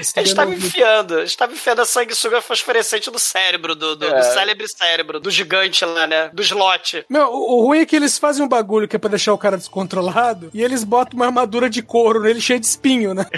[0.00, 4.08] USB Eles estavam não- enfiando, eles estavam enfiando a sanguessuga fosforescente no cérebro, do, do,
[4.08, 6.30] do célebre cérebro, do gigante lá, né?
[6.32, 7.04] Do slot.
[7.08, 9.38] Meu, o, o ruim é que eles fazem um bagulho que é pra deixar o
[9.38, 13.26] cara descontrolado e eles botam uma armadura de couro nele cheia de espinho, né?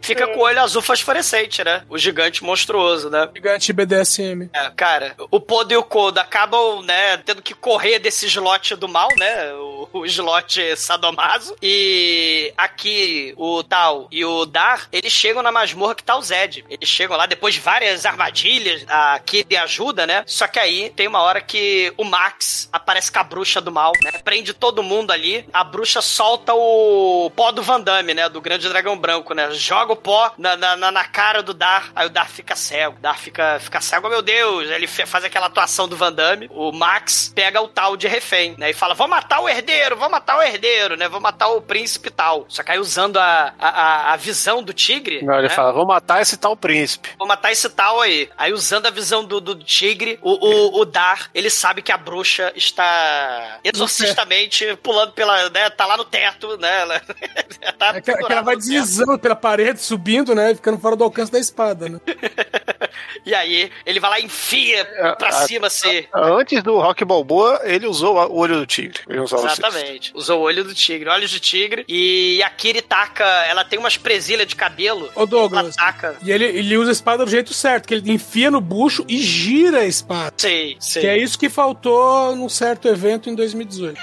[0.00, 1.84] Fica com o olho azul fosforescente, né?
[1.88, 3.28] O gigante monstruoso, né?
[3.34, 4.50] Gigante BDSM.
[4.52, 8.88] É, cara, o Podo e o Kodo acabam, né, tendo que correr desse slot do
[8.88, 9.52] mal, né?
[9.54, 11.21] O, o slot sadomaso.
[11.60, 16.64] E aqui o Tal e o Dar, eles chegam na masmorra que tá o Zed.
[16.68, 20.24] Eles chegam lá depois de várias armadilhas, a Kid ajuda, né?
[20.26, 23.92] Só que aí tem uma hora que o Max aparece com a bruxa do mal,
[24.02, 24.10] né?
[24.24, 25.46] Prende todo mundo ali.
[25.52, 28.28] A bruxa solta o pó do Van Damme, né?
[28.28, 29.50] Do grande dragão branco, né?
[29.52, 31.90] Joga o pó na, na, na- cara do Dar.
[31.94, 32.96] Aí o Dar fica cego.
[32.96, 34.70] O Dar fica, fica cego, meu Deus.
[34.70, 36.48] Ele faz aquela atuação do Van Damme.
[36.50, 38.70] O Max pega o tal de refém, né?
[38.70, 41.08] E fala: vou matar o herdeiro, vou matar o herdeiro, né?
[41.12, 42.46] Vou matar o príncipe tal.
[42.48, 45.22] Só que aí usando a, a, a- visão do tigre.
[45.22, 45.54] Não, ele né?
[45.54, 47.10] fala, vou matar esse tal príncipe.
[47.18, 48.30] Vou matar esse tal aí.
[48.38, 51.98] Aí, usando a visão do, do tigre, o, o, o Dar, ele sabe que a
[51.98, 55.50] bruxa está exorcistamente pulando pela.
[55.50, 55.68] né?
[55.70, 56.80] Tá lá no teto, né?
[56.80, 57.00] Ela,
[57.78, 60.54] tá É que, que ela vai deslizando pela parede, subindo, né?
[60.54, 62.00] Ficando fora do alcance da espada, né?
[63.24, 64.84] E aí, ele vai lá e enfia
[65.18, 66.04] pra a- cima, assim.
[66.12, 69.00] Antes do Rock Balboa, ele usou o olho do tigre.
[69.08, 69.36] Assim.
[69.36, 70.12] Exatamente.
[70.14, 71.84] Usou o olho do tigre, olhos de tigre.
[71.88, 73.24] E a Kiri taca.
[73.24, 75.10] Ela tem umas presilhas de cabelo.
[75.14, 75.76] Ô, Douglas.
[75.76, 76.16] Ela taca.
[76.22, 79.18] E ele, ele usa a espada do jeito certo, que ele enfia no bucho e
[79.18, 80.34] gira a espada.
[80.36, 81.02] Sei, sei.
[81.02, 83.98] Que é isso que faltou num certo evento em 2018.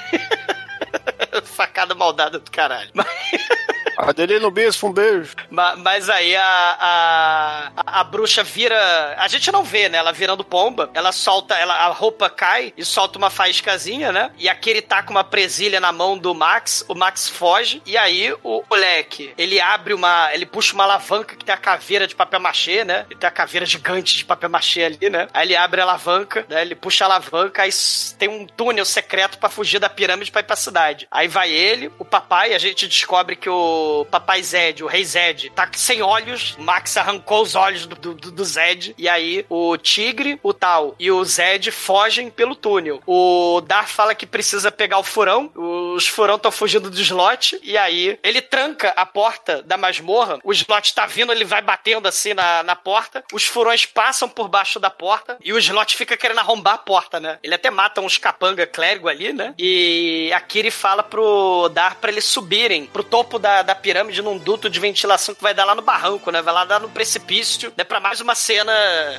[1.44, 2.90] Facada maldada do caralho.
[2.94, 3.08] Mas,
[4.02, 5.36] Adelino Bispo, um beijo.
[5.50, 9.16] ma- mas aí a, a, a, bruxa vira.
[9.18, 9.98] A gente não vê, né?
[9.98, 10.90] Ela virando pomba.
[10.94, 11.56] Ela solta.
[11.56, 14.32] Ela, a roupa cai e solta uma faíscazinha, né?
[14.38, 16.86] E aquele tá com uma presilha na mão do Max.
[16.88, 17.82] O Max foge.
[17.86, 20.30] E aí o moleque, ele abre uma.
[20.34, 23.06] Ele puxa uma alavanca que tem a caveira de papel machê, né?
[23.10, 25.28] Ele tem a caveira gigante de papel machê ali, né?
[25.34, 26.62] Aí ele abre a alavanca, né?
[26.62, 27.70] Ele puxa a alavanca, aí
[28.18, 31.06] tem um túnel secreto pra fugir da pirâmide pra ir pra cidade.
[31.12, 35.52] Aí vai ele, o papai, a gente descobre que o papai Zed, o rei Zed,
[35.52, 36.56] tá sem olhos.
[36.58, 38.94] O Max arrancou os olhos do, do, do Zed.
[38.98, 43.02] E aí o tigre, o tal e o Zed fogem pelo túnel.
[43.06, 45.52] O Dar fala que precisa pegar o furão.
[45.56, 47.60] Os furão estão fugindo do slot.
[47.64, 50.40] E aí ele tranca a porta da masmorra.
[50.44, 53.24] O slot tá vindo, ele vai batendo assim na, na porta.
[53.34, 55.38] Os furões passam por baixo da porta.
[55.44, 57.40] E o slot fica querendo arrombar a porta, né?
[57.44, 59.54] Ele até mata uns capanga clérigo ali, né?
[59.58, 64.38] E a Kiri fala pro Dar pra eles subirem pro topo da, da pirâmide num
[64.38, 66.42] duto de ventilação que vai dar lá no barranco, né?
[66.42, 67.84] Vai lá dar no precipício, né?
[67.84, 68.72] Pra mais uma cena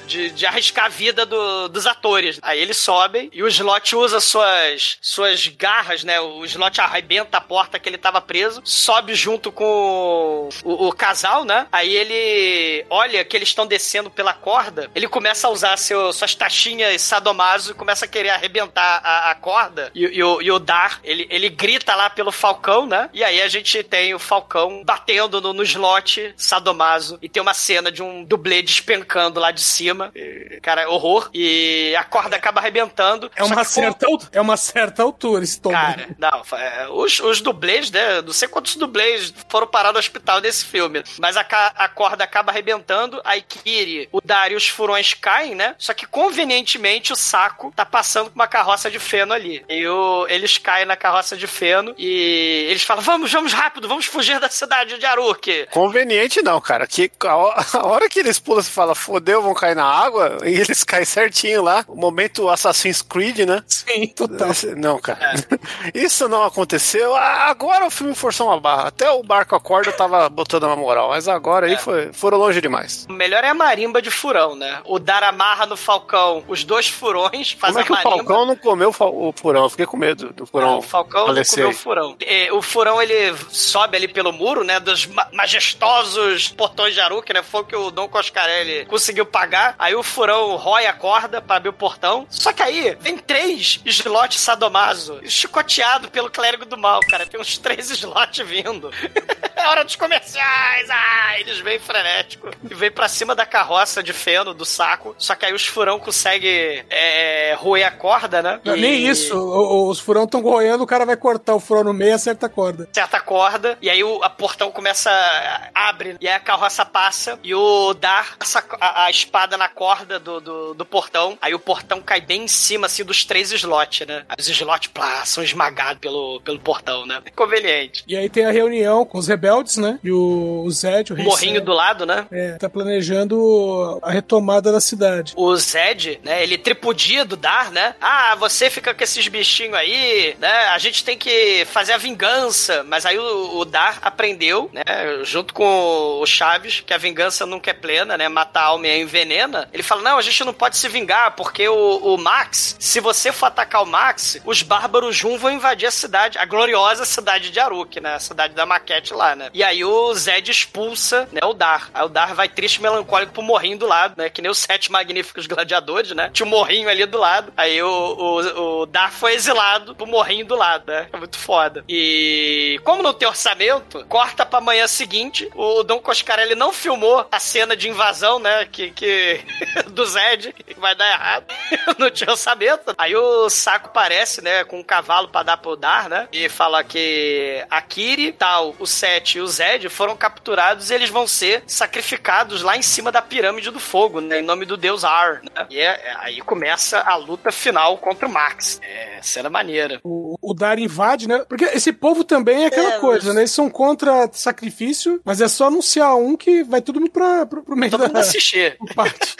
[0.07, 2.39] de, de arriscar a vida do- dos atores.
[2.43, 6.21] Aí eles sobem e o Slot usa suas, suas garras, né?
[6.21, 11.45] O Slot arrebenta a porta que ele tava preso, sobe junto com o, o casal,
[11.45, 11.67] né?
[11.73, 16.35] Aí ele olha que eles estão descendo pela corda, ele começa a usar seu, suas
[16.35, 19.91] taxinhas sadomaso e começa a querer arrebentar a, a corda.
[19.95, 23.09] E, e o, e o Dar, ele, ele grita lá pelo Falcão, né?
[23.13, 24.50] E aí a gente tem o Falcão
[24.85, 29.61] batendo no, no slot sadomaso e tem uma cena de um dublê despencando lá de
[29.61, 30.11] cima.
[30.15, 31.31] E, cara, horror.
[31.33, 33.31] E a corda acaba arrebentando.
[33.37, 35.71] É uma, certa, al- é uma certa altura esse tom.
[35.71, 38.21] Cara, não, é, os, os dublês, né?
[38.23, 41.03] Não sei quantos dublês foram parar no hospital nesse filme.
[41.19, 41.41] Mas a,
[41.77, 45.75] a corda acaba arrebentando, a Ikiri, o Dario e os furões caem, né?
[45.79, 49.65] Só que convenientemente o saco tá passando com uma carroça de feno ali.
[49.69, 54.07] E o- eles caem na carroça de feno e eles falam: vamos, vamos rápido, vamos
[54.07, 55.69] fugir da cidade de Aruk.
[55.71, 56.87] Conveniente não, cara.
[56.87, 60.39] Que a ho- a hora que eles pulam e falam, fodeu, vão cair na água,
[60.45, 61.85] e eles caem certinho lá.
[61.87, 63.63] O momento Assassin's Creed, né?
[63.67, 64.49] Sim, total.
[64.77, 65.35] Não, cara.
[65.95, 67.15] Isso não aconteceu.
[67.15, 68.89] Agora o filme forçou uma barra.
[68.89, 71.09] Até o barco a corda tava botando uma moral.
[71.11, 73.07] Mas agora aí foi, foram longe demais.
[73.09, 74.81] O melhor é a marimba de furão, né?
[74.85, 77.97] O dar amarra no falcão os dois furões, faz Como é que o.
[77.97, 79.65] Falcão não comeu o furão?
[79.65, 80.73] Eu fiquei com medo do furão.
[80.73, 82.17] Não, o Falcão não comeu o furão.
[82.21, 84.79] É, o furão, ele sobe ali pelo muro, né?
[84.79, 87.43] Dos ma- majestosos portões de Aruque, né?
[87.43, 89.75] Foi o que o Dom Coscarelli conseguiu pagar.
[89.79, 92.27] Aí o furão rói a corda pra abrir o portão.
[92.29, 97.25] Só que aí vem três slots sadomaso, chicoteado pelo clérigo do mal, cara.
[97.27, 98.91] Tem uns três slots vindo.
[99.61, 100.89] É hora dos comerciais!
[100.89, 102.49] Ah, eles vêm frenético.
[102.71, 105.15] E vem pra cima da carroça de feno, do saco.
[105.19, 108.59] Só que aí os furão conseguem é, roer a corda, né?
[108.65, 109.37] Não, E- Nem isso.
[109.37, 112.49] Os furão estão roendo, o cara vai cortar o furão no meio e acerta a
[112.49, 112.89] corda.
[112.91, 117.39] certa corda, e aí o a portão começa a abre, e aí a carroça passa,
[117.43, 121.59] e o Dar passa a, a espada na corda do, do, do portão, aí o
[121.59, 124.25] portão cai bem em cima, assim, dos três slots, né?
[124.29, 127.23] Aí os slots, plá, são esmagados pelo, pelo portão, né?
[127.35, 128.05] Conveniente.
[128.07, 129.99] E aí tem a reunião com os rebeldes, né?
[130.03, 132.27] E o, o Zed, o O rei morrinho Zed, do lado, né?
[132.31, 135.33] é, tá planejando a retomada da cidade.
[135.37, 137.95] O Zed, né, ele tripudia do Dar, né?
[138.01, 140.51] Ah, você fica com esses bichinhos aí, né?
[140.69, 142.85] A gente tem que fazer a vingança.
[142.85, 144.85] Mas aí o, o Dar aprendeu, né?
[145.25, 148.29] Junto com o Chaves, que a vingança nunca é plena, né?
[148.29, 149.69] Matar a alma a envenena.
[149.73, 153.33] Ele fala: não, a gente não pode se vingar, porque o, o Max, se você
[153.33, 157.61] for atacar o Max, os bárbaros Jun vão invadir a cidade, a gloriosa cidade de
[157.61, 158.15] Aruk, né?
[158.15, 159.51] A cidade da maquete lá, né?
[159.53, 161.91] E aí o Zed expulsa, né, o Dar.
[161.93, 164.31] Aí o Dar vai triste e melancólico pro morrinho do lado, né?
[164.31, 166.31] Que nem os sete magníficos gladiadores, né?
[166.33, 167.53] Tinha um morrinho ali do lado.
[167.57, 171.09] Aí o, o, o Dar foi exilado pro morrinho do lado, né?
[171.13, 171.85] É muito foda.
[171.89, 175.51] E como não tem orçamento, corta pra manhã seguinte.
[175.55, 178.67] O Dom Coscarelli não filmou a cena de invasão, né?
[178.67, 179.41] Que, que
[179.91, 181.47] do Zed, vai dar errado.
[181.99, 182.95] não tinha orçamento.
[182.99, 184.65] Aí o saco aparece, né?
[184.65, 186.29] Com um cavalo pra dar pro Dar, né?
[186.33, 191.11] E fala que a Kiri, tal, o Sete e o Zed foram capturados e eles
[191.11, 194.41] vão ser sacrificados lá em cima da pirâmide do fogo, né?
[194.41, 195.43] Em nome do deus Ar.
[195.43, 195.67] Né?
[195.71, 198.81] E é- é- aí começa a luta final contra o Max.
[198.83, 200.01] É, cena maneira.
[200.05, 201.45] O, o Dar invade, né?
[201.49, 203.41] Porque esse povo também é aquela É, coisa, mas- né?
[203.43, 207.77] Eles são contra sacrifício, mas é só anunciar um que vai tudo pra, pro, pro
[207.77, 208.77] meio Todo mundo da assistir.
[208.85, 209.35] pro pátio.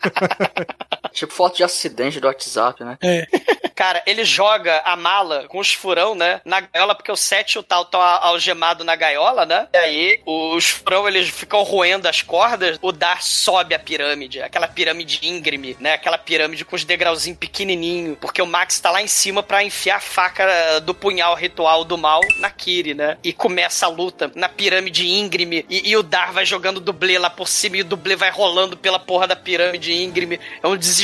[1.12, 2.98] Tipo foto de acidente do WhatsApp, né?
[3.02, 3.26] É.
[3.80, 6.42] Cara, ele joga a mala com os furão, né?
[6.44, 9.68] Na gaiola, porque o Sete e o tal estão algemados na gaiola, né?
[9.72, 12.78] E aí, os furão, eles ficam roendo as cordas.
[12.82, 14.42] O Dar sobe a pirâmide.
[14.42, 15.94] Aquela pirâmide íngreme, né?
[15.94, 18.18] Aquela pirâmide com os degrauzinhos pequenininho.
[18.20, 21.96] Porque o Max tá lá em cima pra enfiar a faca do punhal ritual do
[21.96, 23.16] mal na Kiri, né?
[23.24, 25.64] E começa a luta na pirâmide íngreme.
[25.70, 27.78] E, e o Dar vai jogando dublê lá por cima.
[27.78, 30.38] E o dublê vai rolando pela porra da pirâmide íngreme.
[30.62, 30.99] É um desespero.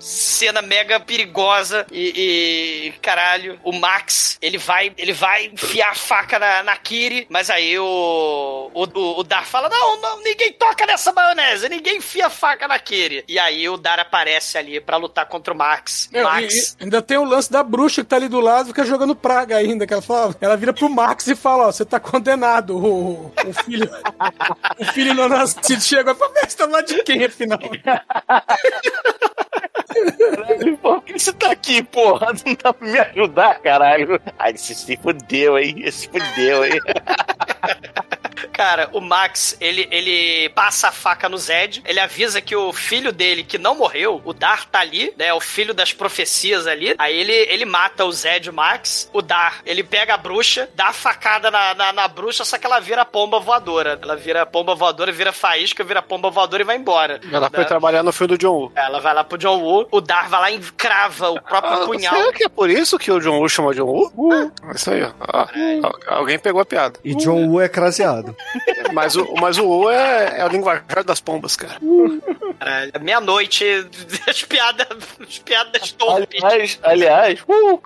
[0.00, 1.86] Cena mega perigosa.
[1.90, 7.26] E, e, caralho, o Max, ele vai, ele vai enfiar a faca na, na Kiri,
[7.28, 11.96] mas aí o, o, o, o Dar fala: não, não, ninguém toca nessa maionese, ninguém
[11.98, 13.24] enfia a faca na Kiri.
[13.28, 16.08] E aí o Dar aparece ali pra lutar contra o Max.
[16.12, 16.54] Meu, Max.
[16.78, 19.14] e- e ainda tem o lance da bruxa que tá ali do lado, fica jogando
[19.14, 22.76] praga ainda, que ela fala, ela vira pro Max e fala, ó, você tá condenado,
[22.76, 23.88] o, o filho,
[24.78, 27.58] o filho não nascido chega e fala, "Mas você tá lá de quem, afinal?
[29.92, 32.28] Caralho, por que você tá aqui, porra?
[32.44, 34.20] Não dá pra me ajudar, caralho.
[34.38, 35.90] Ai, se fudeu, hein?
[35.90, 36.80] Se fudeu, hein?
[38.52, 43.12] Cara, o Max, ele, ele passa a faca no Zed, ele avisa que o filho
[43.12, 45.32] dele, que não morreu, o Dar tá ali, né?
[45.34, 46.94] O filho das profecias ali.
[46.98, 49.08] Aí ele, ele mata o Zed e o Max.
[49.12, 52.66] O Dar, ele pega a bruxa, dá a facada na, na, na bruxa, só que
[52.66, 53.98] ela vira pomba voadora.
[54.02, 57.20] Ela vira pomba voadora, vira faísca, vira pomba voadora e vai embora.
[57.32, 57.64] Ela foi Né?
[57.64, 58.72] trabalhar no filme do John Woo.
[58.74, 61.86] Ela vai lá pro John Woo, o Dar vai lá e crava o próprio Ah,
[61.86, 62.14] punhal.
[62.16, 64.32] Será que é por isso que o John Woo chama John Woo?
[64.32, 65.12] É Isso aí, ó.
[65.20, 65.48] Ah,
[65.82, 66.98] al- alguém pegou a piada.
[67.04, 68.31] E John Woo é craseado.
[68.92, 71.78] Mas o, mas o Woo é, é o linguajar das pombas, cara.
[72.58, 73.64] Caralho, Meia-noite,
[74.28, 74.86] as piadas,
[75.20, 76.42] as piadas torpes.
[76.44, 77.80] Aliás, aliás, uh,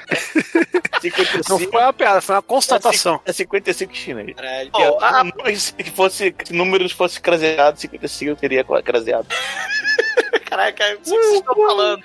[1.48, 3.20] Não 55 foi uma piada, foi uma constatação.
[3.24, 4.35] É 55 chinês.
[4.35, 4.70] Caralho.
[4.70, 5.24] Bom, a-
[5.55, 9.28] se fosse se números fosse craseado, 55 eu teria craseado.
[10.47, 12.02] Caraca, isso que vocês estão falando.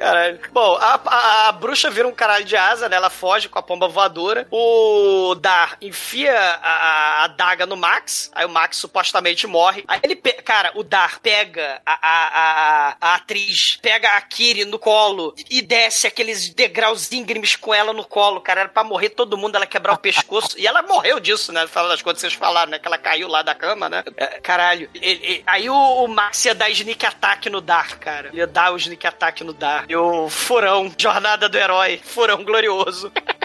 [0.00, 0.40] Caralho.
[0.50, 2.96] Bom, a, a- a bruxa vira um caralho de asa, né?
[2.96, 4.48] Ela foge com a pomba voadora.
[4.50, 8.30] O Dar enfia a, a adaga no Max.
[8.34, 9.84] Aí o Max supostamente morre.
[9.86, 15.60] Aí ele, cara, o Dar pega a, a, atriz, pega a Kiri no colo e
[15.60, 18.60] desce aqueles degraus íngremes com ela no colo, cara.
[18.60, 20.58] Era pra morrer todo mundo, ela quebrar o pescoço.
[20.58, 21.66] E ela morreu disso, né?
[21.66, 22.78] Final das contas, vocês falaram, né?
[22.78, 24.02] Que ela caiu lá da cama, né?
[24.16, 24.88] É, caralho.
[24.94, 28.28] Ele- ele- aí o, o Max ia dar sneak attack no Dar, cara.
[28.28, 29.84] Ele ia dar o sneak attack no Dar.
[29.96, 33.10] O furão, jornada do herói, furão glorioso.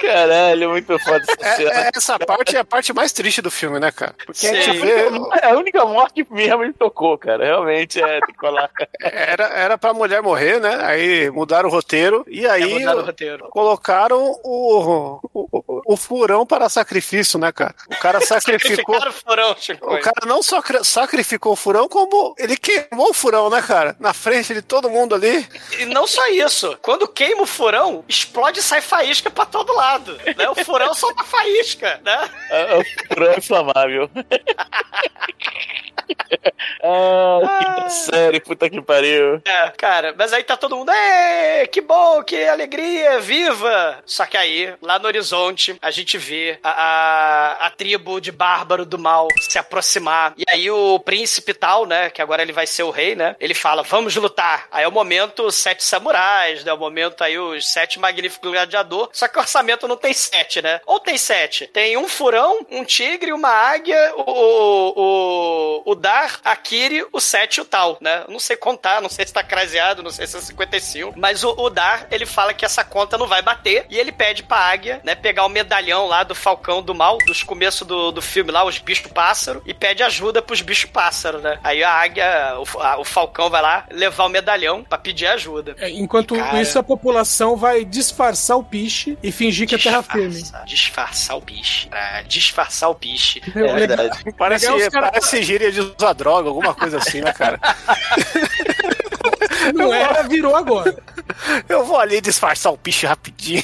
[0.00, 1.70] Caralho, muito foda essa É, cena.
[1.70, 4.14] é, essa parte é a parte mais triste do filme, né, cara?
[4.26, 5.04] Porque É a gente vê.
[5.06, 7.44] única- é a única morte que mesmo ele tocou, cara.
[7.44, 8.70] Realmente é, tem que falar.
[9.00, 10.78] Era, era pra mulher morrer, né?
[10.82, 12.24] Aí mudaram o roteiro.
[12.28, 12.82] E aí.
[12.82, 13.48] É o roteiro.
[13.50, 17.74] Colocaram o, o, o- o furão para sacrifício, né, cara?
[17.90, 18.96] O cara sacrificou.
[18.96, 19.86] O furão, Chico.
[19.94, 23.96] O cara não só cri- sacrificou o furão, como ele queimou o furão, né, cara?
[24.00, 25.46] Na frente de todo mundo ali.
[25.78, 26.76] E não só isso.
[26.82, 30.18] Quando queima o furão, explode e sai faísca pra todo lado.
[30.36, 30.48] Né?
[30.48, 32.28] O furão solta faísca, né?
[32.50, 34.10] É, O furão é inflamável.
[36.82, 39.40] ah, quinta série, puta que pariu.
[39.44, 40.92] É, cara, mas aí tá todo mundo,
[41.70, 44.02] que bom, que alegria, viva!
[44.04, 48.84] Só que aí, lá no horizonte, a gente vê a, a, a tribo de bárbaro
[48.84, 50.34] do mal se aproximar.
[50.36, 53.54] E aí o príncipe tal, né, que agora ele vai ser o rei, né, ele
[53.54, 54.66] fala, vamos lutar.
[54.70, 59.08] Aí é o momento os sete samurais, né, o momento aí os sete magníficos gladiador,
[59.12, 60.80] só que o orçamento não tem sete, né?
[60.86, 61.66] Ou tem sete?
[61.66, 67.58] Tem um furão, um tigre, uma águia, o, o, o Dar, a Kiri, o sete
[67.58, 68.24] e o tal, né?
[68.28, 71.50] Não sei contar, não sei se tá craseado, não sei se é 55, mas o,
[71.56, 75.00] o Dar, ele fala que essa conta não vai bater e ele pede pra águia,
[75.04, 78.64] né, pegar o medalhão lá do Falcão do Mal, dos começos do, do filme lá,
[78.64, 81.58] os bichos pássaro, e pede ajuda pros bichos pássaro, né?
[81.62, 85.74] Aí a águia, o, a- o Falcão vai lá levar o medalhão pra pedir ajuda.
[85.78, 86.60] É, Enquanto Cara.
[86.60, 90.42] isso, a população vai disfarçar o piche e fingir que é terra firme.
[90.66, 91.88] Disfarçar, o bicho.
[91.88, 93.40] Pra disfarçar o bicho.
[93.54, 97.32] É, o legal- Parece, os cara- parece gíria de usar droga, alguma coisa assim, né,
[97.32, 97.58] cara?
[99.74, 100.96] Não era, virou agora.
[101.68, 103.62] Eu vou ali disfarçar o piche rapidinho.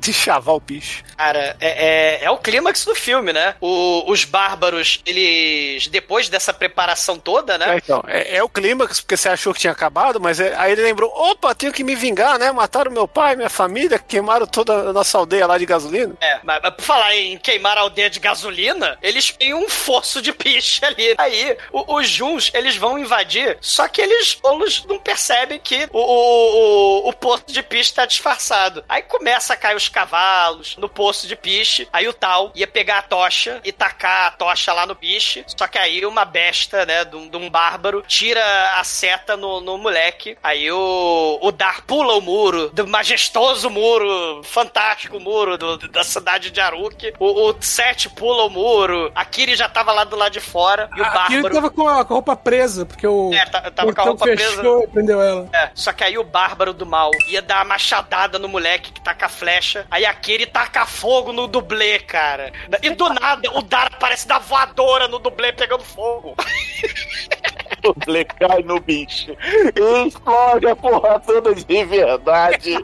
[0.00, 1.02] De chavar o piche.
[1.16, 3.54] Cara, é, é, é o clímax do filme, né?
[3.60, 7.76] O- os bárbaros, eles, depois dessa preparação toda, É, né?
[7.76, 10.82] então, é, é o clímax, porque você achou que tinha acabado, mas é- aí ele
[10.82, 12.50] lembrou: opa, tenho que me vingar, né?
[12.50, 16.14] Mataram meu pai, minha família, queimaram toda a nossa aldeia lá de gasolina.
[16.20, 20.22] É, mas, mas por falar em queimar a aldeia de gasolina, eles têm um fosso
[20.22, 21.14] de piche ali.
[21.18, 25.98] Aí, o- os Juns, eles vão invadir, só que eles, eles não percebem que o,
[25.98, 28.82] o, o, o poço de piche tá disfarçado.
[28.88, 32.98] Aí começa a cair os cavalos no poço de piche, aí o tal ia pegar
[32.98, 37.04] a tocha e tacar a tocha lá no piche, só que aí uma besta, né,
[37.04, 38.40] de um, de um bárbaro, tira
[38.78, 44.42] a seta no, no moleque, aí o, o Dar pula o muro, do majestoso muro,
[44.44, 49.54] fantástico muro do- da cidade de Aruk, o, o Sete pula o muro, a Kiri
[49.56, 51.54] já tava lá do lado de fora, e o ele bárbaro...
[51.54, 54.24] tava com a, com a roupa presa, porque o É, tá- tava com a roupa
[54.24, 54.56] presa.
[54.56, 55.48] fechou e prendeu ela.
[55.52, 59.00] É, só que aí o bárbaro do mal ia dar a machadada no moleque que
[59.00, 59.79] taca a flecha.
[59.90, 62.52] Aí aquele taca fogo no dublê, cara.
[62.82, 66.34] E do nada, o Dara parece dar voadora no dublê pegando fogo.
[68.06, 69.36] Ble cai no bicho.
[69.76, 72.76] E explode a porra toda de verdade.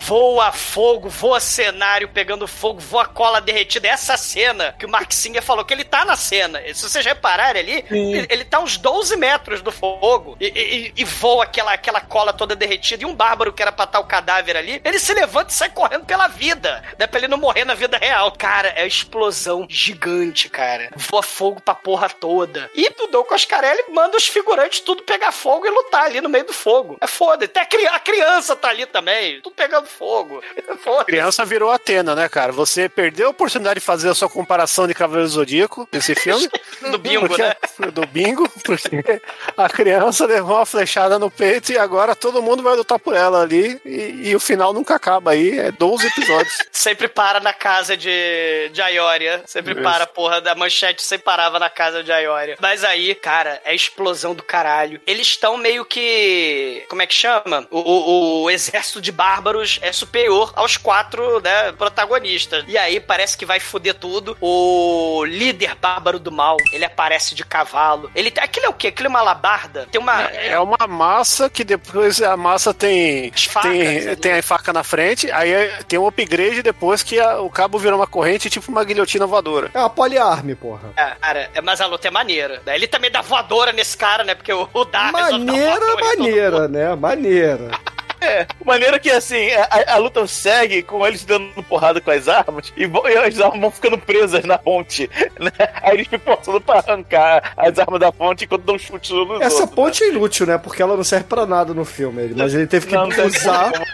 [0.00, 3.88] Voa fogo, voa cenário pegando fogo, voa cola derretida.
[3.88, 6.60] Essa cena que o Mark Singer falou que ele tá na cena.
[6.74, 11.04] Se vocês repararem ali, ele, ele tá uns 12 metros do fogo e, e- e
[11.04, 13.02] voa aquela, aquela cola toda derretida.
[13.02, 15.70] E um bárbaro que era pra estar o cadáver ali, ele se levanta e sai
[15.70, 17.06] correndo pela vida, né?
[17.06, 18.32] Pra ele não morrer na vida real.
[18.32, 20.90] Cara, é explosão gigante, cara.
[20.96, 22.25] Voa fogo pra porra toda.
[22.74, 26.44] E o Dom Coscarelli manda os figurantes tudo pegar fogo e lutar ali no meio
[26.44, 26.96] do fogo.
[27.00, 27.44] É foda.
[27.44, 30.42] Até a, cri- a criança tá ali também, tudo pegando fogo.
[30.68, 31.04] É foda.
[31.04, 32.50] Criança virou Atena, né, cara?
[32.50, 36.48] Você perdeu a oportunidade de fazer a sua comparação de Cavaleiro do Zodíaco nesse filme.
[36.80, 37.54] No bingo, Porque- né?
[37.92, 39.20] Do bingo, porque
[39.56, 43.42] a criança levou uma flechada no peito e agora todo mundo vai lutar por ela
[43.42, 43.80] ali.
[43.84, 46.58] E, e o final nunca acaba aí, é 12 episódios.
[46.72, 49.42] Sempre para na casa de, de Aioria.
[49.46, 49.82] Sempre Isso.
[49.82, 52.10] para, porra, da manchete sempre parava na casa de
[52.60, 55.00] Mas aí, cara, é explosão do caralho.
[55.06, 56.84] Eles estão meio que.
[56.88, 57.66] Como é que chama?
[57.70, 62.64] O, o- o exército de bárbaros é superior aos quatro, né, protagonistas.
[62.68, 64.36] E aí parece que vai foder tudo.
[64.40, 68.10] O líder bárbaro do mal, ele aparece de cavalo.
[68.14, 68.88] Ele Aquilo é o quê?
[68.88, 69.86] Aquilo é uma labarda?
[69.90, 70.22] Tem uma.
[70.22, 74.16] É uma massa que depois a massa tem, As facas tem, ali.
[74.16, 75.50] tem a faca na frente, aí
[75.88, 79.70] tem um upgrade depois que a- o cabo virou uma corrente, tipo uma guilhotina voadora.
[79.74, 80.92] É uma poliarme, porra.
[80.96, 82.62] É, cara, é, mas a luta é maneira.
[82.64, 82.74] né?
[82.74, 84.34] Ele também dá voadora nesse cara, né?
[84.34, 86.00] Porque o, o Dar resolve dar Maneira, mundo.
[86.04, 86.94] maneira, né?
[86.94, 87.70] Maneira.
[88.26, 92.72] É, maneira que assim, a, a luta segue com eles dando porrada com as armas
[92.76, 95.08] e, vão- e as armas vão ficando presas na ponte.
[95.38, 95.52] Né?
[95.82, 99.60] Aí eles ficam forçando pra arrancar as armas da ponte enquanto dão chute nos Essa
[99.60, 100.56] outros, ponte é inútil, né?
[100.56, 102.32] Porque ela não serve pra nada no filme.
[102.34, 103.70] Mas ele teve que Não, não usar.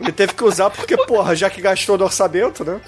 [0.00, 2.78] Ele teve que usar porque, porra, já que gastou no orçamento, né?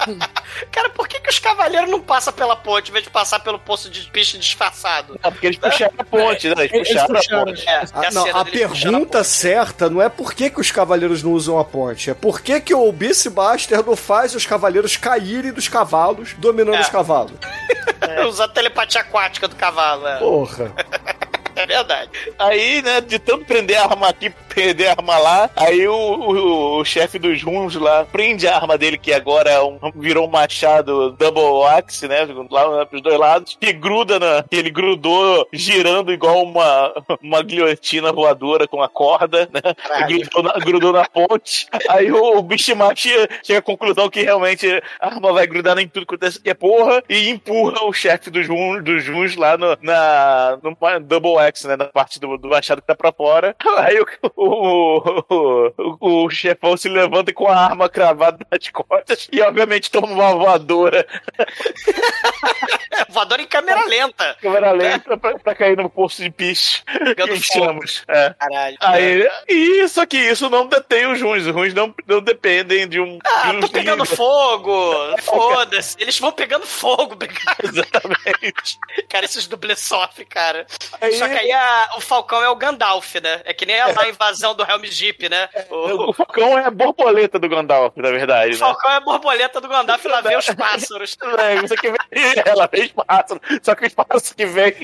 [0.70, 3.58] Cara, por que, que os cavaleiros não passam pela ponte, em vez de passar pelo
[3.58, 5.18] poço de piche disfarçado?
[5.24, 6.64] Não, porque eles puxaram a ponte, né?
[6.64, 7.44] Eles Eles puxaram a puxaram.
[7.46, 7.68] ponte.
[7.68, 9.28] É, A, é Ah, não, a deles puxando pergunta ponte.
[9.30, 12.58] certa não é por que, que os cavaleiros não usam a ponte, é por que,
[12.60, 16.80] que o Beastmaster não faz os cavaleiros caírem dos cavalos, dominando É.
[16.80, 17.32] os cavalos.
[18.26, 20.06] Usar a telepatia aquática do cavalo.
[20.06, 20.72] É, Porra.
[21.68, 22.10] É verdade.
[22.38, 26.78] Aí, né, de tanto prender a arma aqui, prender a arma lá, aí o, o-
[26.80, 30.30] o chefe dos Runs lá prende a arma dele, que agora é um, virou um
[30.30, 34.44] machado double axe, né, lá pros dois lados, e gruda na...
[34.50, 39.60] Ele grudou girando igual uma, uma guilhotina voadora com a corda, né,
[40.08, 41.66] grudou na, grudou na ponte.
[41.88, 42.98] Aí o, o Bishimak
[43.44, 44.66] chega, à conclusão que realmente
[45.00, 48.82] a arma vai grudar em tudo quanto é porra e empurra o chefe dos Runs,
[48.82, 52.94] dos Runs lá no, na, no double né, na parte do, do machado que tá
[52.94, 53.54] pra fora.
[53.78, 54.06] Aí o,
[54.36, 55.24] o,
[56.00, 60.34] o, o chefão se levanta com a arma cravada nas costas e obviamente toma uma
[60.34, 61.06] voadora,
[63.10, 64.36] Voador em câmera lenta.
[64.40, 66.82] câmera lenta pra, pra cair no poço de piche.
[67.52, 68.02] Chamamos.
[68.08, 68.34] É.
[68.38, 68.76] Caralho.
[68.80, 71.46] Aí, e só que isso não detém os ruins.
[71.46, 73.18] Os ruins não, não dependem de um.
[73.24, 74.92] Ah, de tô pegando fogo.
[75.22, 75.96] Foda-se.
[76.00, 77.56] Eles vão pegando fogo, obrigado.
[77.62, 78.78] Exatamente.
[79.08, 80.66] Cara, esses dublês sofrem, cara.
[81.00, 83.40] Aí- Só que aí a- o Falcão é o Gandalf, né?
[83.44, 85.48] É que nem a, a invasão do Helm Jeep, né?
[85.70, 88.58] O, O Falcão é a borboleta do Gandalf, na verdade, o né?
[88.58, 91.16] Falcão é a borboleta do Gandalf e lá vem os pássaros.
[91.38, 91.98] É, isso que vem,
[92.44, 94.74] ela vem pássaro, só que os pássaros que vem,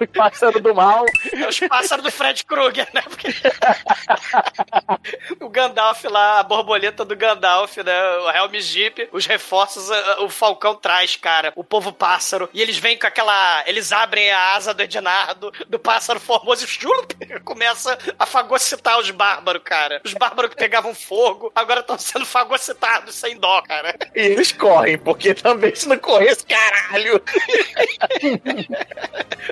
[0.00, 3.02] os pássaros do mal, É os pássaros do Fred Krueger, né?
[3.02, 3.28] Porque...
[5.40, 8.02] o Gandalf lá, a borboleta do Gandalf, né?
[8.18, 11.52] O Helm Jeep, os reforços, a- o Falcão traz, cara.
[11.56, 12.48] O povo pássaro.
[12.52, 13.62] E eles vêm com aquela.
[13.66, 19.62] Eles abrem a asa do Ednardo, do pássaro formoso e começa a fagocitar os bárbaros,
[19.64, 20.00] cara.
[20.04, 23.94] Os bárbaros que pegavam fogo agora estão sendo fagocitados sem dó, cara.
[24.14, 27.22] e eles correm, porque também se não corresse, caralho.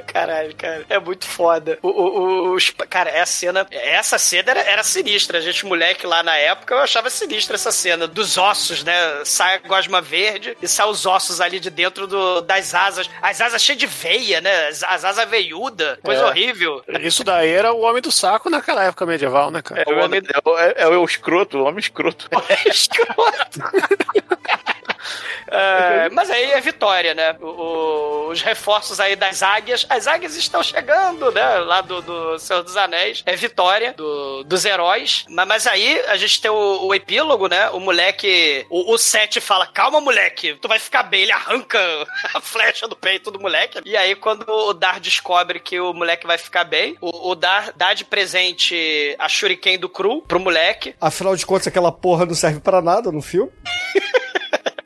[0.06, 0.84] Caralho, cara.
[0.88, 1.78] É muito foda.
[1.82, 2.58] O, o- o-
[2.88, 3.66] cara, essa cena.
[3.70, 5.38] Essa cena era, era sinistra.
[5.38, 8.06] A gente, moleque lá na época, eu achava sinistra essa cena.
[8.06, 8.94] Dos ossos, né?
[9.24, 13.08] Sai a gosma verde e sai os ossos ali de dentro do- das asas.
[13.22, 14.68] As asas cheias de veia, né?
[14.68, 15.98] As, as asas veiuda.
[16.02, 16.24] Coisa É.
[16.43, 16.85] horrível.
[17.01, 19.82] Isso daí era o homem do saco naquela época medieval, né, cara?
[19.86, 22.28] É o, homem, é, o- é, é o escroto, o homem escroto.
[22.66, 23.61] Escroto.
[25.48, 27.36] É, mas aí é vitória, né?
[27.40, 29.86] O- o- os reforços aí das águias.
[29.89, 31.59] As águias estão chegando, né?
[31.59, 33.22] Lá do, do Senhor dos Anéis.
[33.26, 35.24] É vitória do- dos heróis.
[35.28, 37.70] Mas, mas aí a gente tem o, o epílogo, né?
[37.70, 38.66] O moleque.
[38.70, 41.22] O, Sete fala: Calma, moleque, tu vai ficar bem.
[41.22, 41.78] Ele arranca
[42.35, 43.81] a flecha do peito do moleque.
[43.85, 47.72] E aí, quando o Dar descobre que o moleque vai ficar bem, o, o Dar
[47.76, 50.94] dá de presente a Shuriken do Cru pro moleque.
[51.01, 53.51] Afinal de contas, aquela porra não serve pra nada no filme.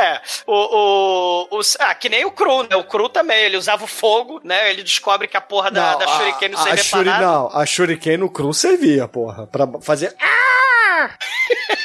[0.00, 0.54] É, o,
[1.50, 2.76] o, o- Ah, que nem o Cru, né?
[2.76, 4.70] O Cru também, ele usava o fogo, né?
[4.70, 7.26] Ele descobre que a porra da, da Shuriken não a, serve a pra Shuri, nada.
[7.26, 9.46] Não, a Shuriken no Cru servia, porra.
[9.46, 10.14] Pra fazer.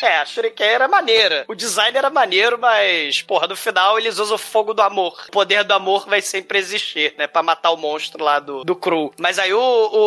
[0.02, 1.46] É, a Shuriken era maneira.
[1.48, 5.24] O design era maneiro, mas, porra, no final eles usam o fogo do amor.
[5.30, 7.26] O poder do amor vai sempre existir, né?
[7.28, 9.14] Pra matar o monstro lá do, do Cru.
[9.18, 9.60] Mas aí o,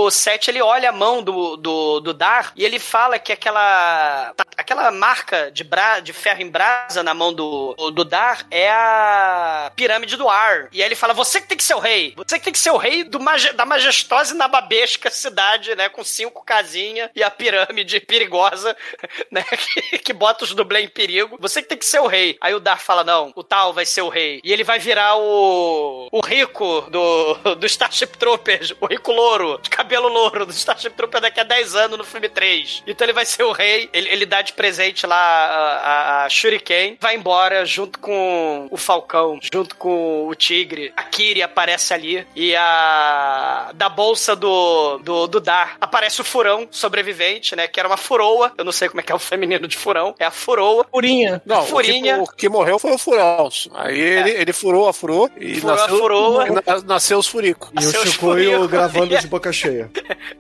[0.05, 4.35] o Seth, ele olha a mão do, do, do Dar e ele fala que aquela
[4.57, 9.73] aquela marca de, bra, de ferro em brasa na mão do, do Dar é a
[9.75, 10.69] pirâmide do Ar.
[10.73, 12.15] E aí ele fala, você que tem que ser o rei.
[12.17, 13.19] Você que tem que ser o rei do
[13.55, 15.89] da majestosa e nababesca cidade, né?
[15.89, 18.77] Com cinco casinhas e a pirâmide perigosa,
[19.31, 19.45] né?
[19.79, 21.37] Que, que bota os dublês em perigo.
[21.41, 22.37] Você que tem que ser o rei.
[22.41, 24.41] Aí o Dar fala, não, o tal vai ser o rei.
[24.43, 29.71] E ele vai virar o, o rico do, do Starship Troopers, o rico louro, de
[29.71, 32.85] cabelo louro do Starship Troopers daqui a 10 anos no filme 3.
[32.87, 36.29] Então ele vai ser o rei, ele, ele dá de presente lá a, a, a
[36.29, 40.93] Shuriken, vai embora junto com o Falcão, junto com o Tigre.
[40.97, 46.67] A Kiri aparece ali e a da bolsa do, do, do Dar aparece o furão
[46.71, 47.69] sobrevivente, né?
[47.69, 48.53] Que era uma furoa.
[48.59, 50.15] Eu não sei como é que é o feminino de furão.
[50.19, 50.85] É a furoa.
[50.91, 51.41] Furinha.
[51.47, 52.19] Não, Furinha.
[52.19, 53.49] O, que, o que morreu foi o furão.
[53.75, 56.47] Aí ele, ele furou a furou e Furou nasceu, furou.
[56.47, 57.71] e na- nasceu os furicos.
[57.75, 59.91] E o Seus Chicoio gravando de boca cheia.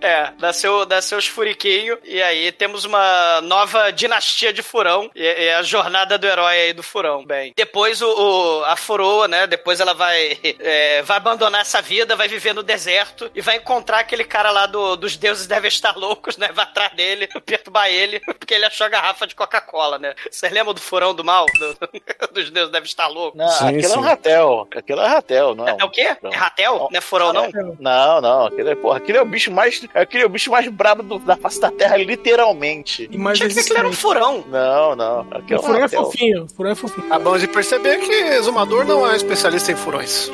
[0.00, 5.54] É, nasceu, nasceu os furiquinhos, e aí temos uma nova dinastia de furão, e é
[5.54, 7.24] a jornada do herói aí do furão.
[7.24, 12.16] Bem, depois o, o- a furou, né, depois ela vai, é, vai abandonar essa vida,
[12.16, 15.96] vai viver no deserto, e vai encontrar aquele cara lá do, dos deuses devem estar
[15.96, 20.14] loucos, né, vai atrás dele, perturbar ele, porque ele achou a garrafa de Coca-Cola, né?
[20.30, 21.46] Vocês lembram do furão do mal?
[21.58, 21.78] Do-
[22.32, 23.36] dos deuses deve estar louco.
[23.36, 23.98] Não, Sim, aquilo é sim.
[23.98, 24.68] um ratel.
[24.76, 25.68] Aquilo é ratel, não.
[25.68, 26.16] É o quê?
[26.22, 26.30] Não.
[26.32, 26.88] É ratel?
[26.90, 27.48] Não é furão, não?
[27.78, 28.46] Não, não.
[28.46, 29.82] Aquilo é, porra, aquilo é o bicho mais.
[29.94, 33.08] Aquele é o bicho mais brabo do- da face da terra, literalmente.
[33.16, 34.44] Mais Tinha que ver que ele era um furão.
[34.48, 35.20] Não, não.
[35.30, 37.12] Aquilo O furão é fofinho, o furão é fofinho.
[37.18, 40.30] Acabamos de perceber que Exumador não é especialista em furões.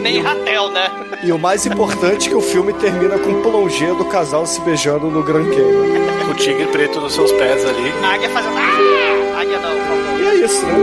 [0.00, 0.90] Nem ratel, né?
[1.22, 4.62] E o mais importante é que o filme termina com um plongê do casal se
[4.62, 6.30] beijando no Grand Canyon.
[6.30, 7.92] O tigre preto nos seus pés ali.
[8.02, 8.56] A águia fazendo.
[8.56, 9.40] Ah!
[9.40, 10.20] Águia não, por favor.
[10.22, 10.74] E é isso, né?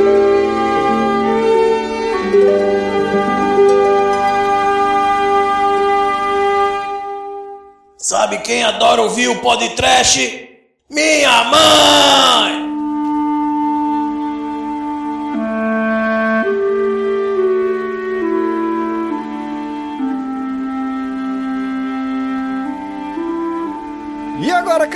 [7.97, 10.47] Sabe quem adora ouvir o podcast?
[10.91, 12.60] Minha mãe!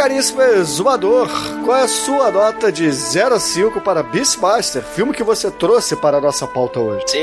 [0.06, 1.27] Caríssimo exumador,
[1.65, 5.95] qual é a sua nota de 0 a 5 para Beastmaster, filme que você trouxe
[5.95, 7.06] para a nossa pauta hoje?
[7.07, 7.18] Sim,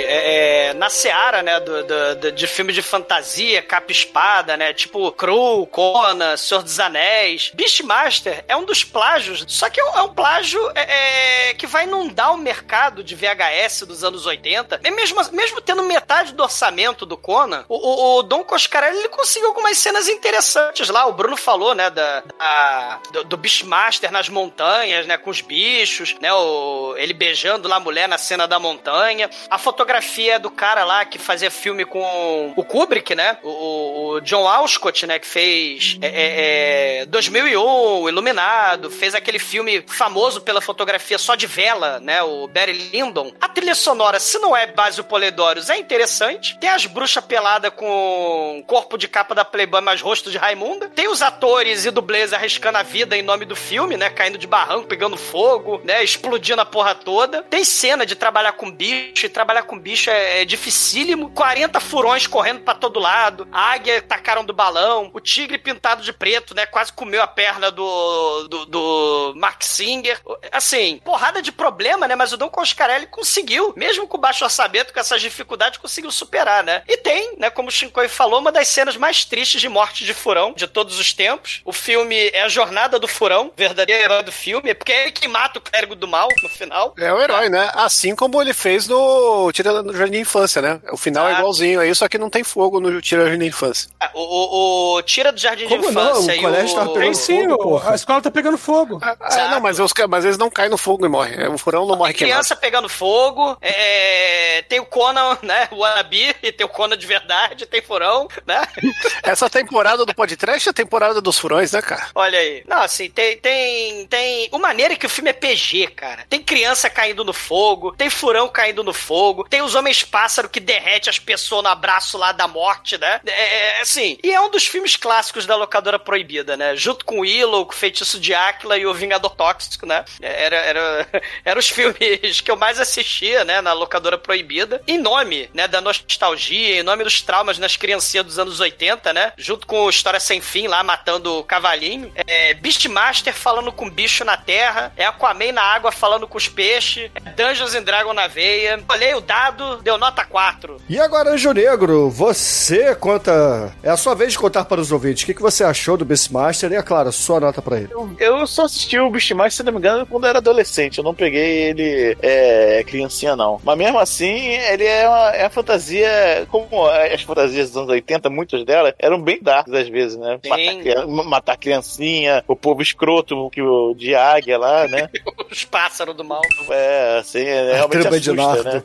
[0.00, 4.56] é, é, na seara, né, do, do- do- de filme de fantasia, capa e espada,
[4.56, 7.50] né, tipo Cru, Conan, Senhor dos Anéis.
[7.52, 11.66] Beastmaster é um dos plágios, só que é um, é um plágio é, é, que
[11.66, 14.80] vai inundar o mercado de VHS dos anos 80.
[14.82, 19.08] E mesmo, mesmo tendo metade do orçamento do Conan, o, o, o Dom Coscarelli ele
[19.10, 21.04] conseguiu algumas cenas interessantes lá.
[21.06, 26.14] O Bruno falou, né, da, da- do, do Beastmaster nas montanhas, né, com os bichos,
[26.20, 29.28] né, o, ele beijando lá a mulher na cena da montanha.
[29.50, 34.46] A fotografia do cara lá que fazia filme com o Kubrick, né, o, o John
[34.48, 41.18] Alcott, né, que fez é, é, é, 2001, Iluminado, fez aquele filme famoso pela fotografia
[41.18, 43.32] só de vela, né, o Barry Lyndon.
[43.40, 46.58] A trilha sonora, se não é Basil Polidorius, é interessante.
[46.58, 50.88] Tem as bruxas peladas com corpo de capa da Playboy, mas rosto de Raimunda.
[50.88, 54.10] Tem os atores e dublês arriscando a vida em nome do filme, né?
[54.10, 56.04] Caindo de barranco, pegando fogo, né?
[56.04, 57.42] Explodindo a porra toda.
[57.44, 61.30] Tem cena de trabalhar com bicho, e trabalhar com bicho é, é dificílimo.
[61.30, 63.48] 40 furões correndo pra todo lado.
[63.50, 65.10] A águia tacaram do balão.
[65.14, 66.66] O tigre pintado de preto, né?
[66.66, 70.20] Quase comeu a perna do, do, do Mark Singer.
[70.52, 72.14] Assim, porrada de problema, né?
[72.14, 76.82] Mas o Dom Coscarelli conseguiu, mesmo com baixo orçamento, com essas dificuldades, conseguiu superar, né?
[76.86, 77.48] E tem, né?
[77.48, 80.98] Como o Shinkoi falou, uma das cenas mais tristes de morte de furão de todos
[80.98, 81.62] os tempos.
[81.64, 85.12] O filme é a jornada do furão, verdadeiro herói do filme, é porque é ele
[85.12, 86.94] que mata o clérigo do mal no final.
[86.98, 87.70] É o herói, né?
[87.74, 90.80] Assim como ele fez no Tira do Jardim de Infância, né?
[90.90, 91.40] O final é Exato.
[91.42, 93.90] igualzinho aí, só que não tem fogo no Tira do Jardim de Infância.
[94.00, 96.02] Ah, O, o, o Tira do Jardim Como de não?
[96.10, 96.92] Infância O e colégio tava o...
[96.94, 97.92] pegando Tem sim, fogo, o- porra.
[97.92, 98.98] a escola tá pegando fogo.
[99.02, 101.46] Ah, não, mas, os, mas eles não caem no fogo e morrem.
[101.48, 102.32] O furão não morre queimado.
[102.40, 105.68] Criança pegando fogo, é, tem o Conan, né?
[105.70, 108.62] O Wannabe, e tem o Conan de verdade, tem furão, né?
[109.22, 111.91] Essa temporada do podcast é a temporada dos furões, né, cara?
[112.14, 112.62] Olha aí.
[112.66, 114.48] Não, assim, tem, tem, tem.
[114.52, 116.26] O maneiro é que o filme é PG, cara.
[116.28, 120.60] Tem criança caindo no fogo, tem furão caindo no fogo, tem os homens pássaro que
[120.60, 123.20] derrete as pessoas no abraço lá da morte, né?
[123.26, 124.18] É, é, assim.
[124.22, 126.76] E é um dos filmes clássicos da locadora proibida, né?
[126.76, 130.04] Junto com o Willow, com o Feitiço de Áquila e o Vingador Tóxico, né?
[130.20, 131.08] Era, era,
[131.44, 133.60] era os filmes que eu mais assistia, né?
[133.60, 134.82] Na locadora proibida.
[134.86, 135.68] Em nome, né?
[135.68, 139.32] Da nostalgia, em nome dos traumas nas criancinhas dos anos 80, né?
[139.36, 141.44] Junto com História Sem Fim lá, matando o
[141.82, 142.12] cavalinho.
[142.14, 144.92] É, Beastmaster falando com bicho na terra.
[144.96, 147.10] É Aquaman na água falando com os peixes.
[147.14, 148.82] É Dungeons and Dragons na veia.
[148.88, 150.76] Olhei o dado, deu nota 4.
[150.88, 153.74] E agora, Anjo Negro, você conta.
[153.82, 156.04] É a sua vez de contar para os ouvintes o que, que você achou do
[156.04, 157.90] Beastmaster e, é claro, sua nota para ele.
[158.18, 160.98] Eu só assisti o Beastmaster, se não me engano, quando eu era adolescente.
[160.98, 163.60] Eu não peguei ele é, criancinha, não.
[163.64, 166.46] Mas mesmo assim, ele é uma, é uma fantasia.
[166.48, 170.38] Como as fantasias dos anos 80, muitas delas eram bem darks às vezes, né?
[170.42, 170.50] Sim.
[170.50, 175.08] Matar, matar criancinha, o povo escroto que o de águia lá, né?
[175.50, 176.42] Os pássaros do mal.
[176.70, 178.82] É, assim, é, realmente de assusta, né?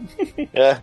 [0.53, 0.77] É.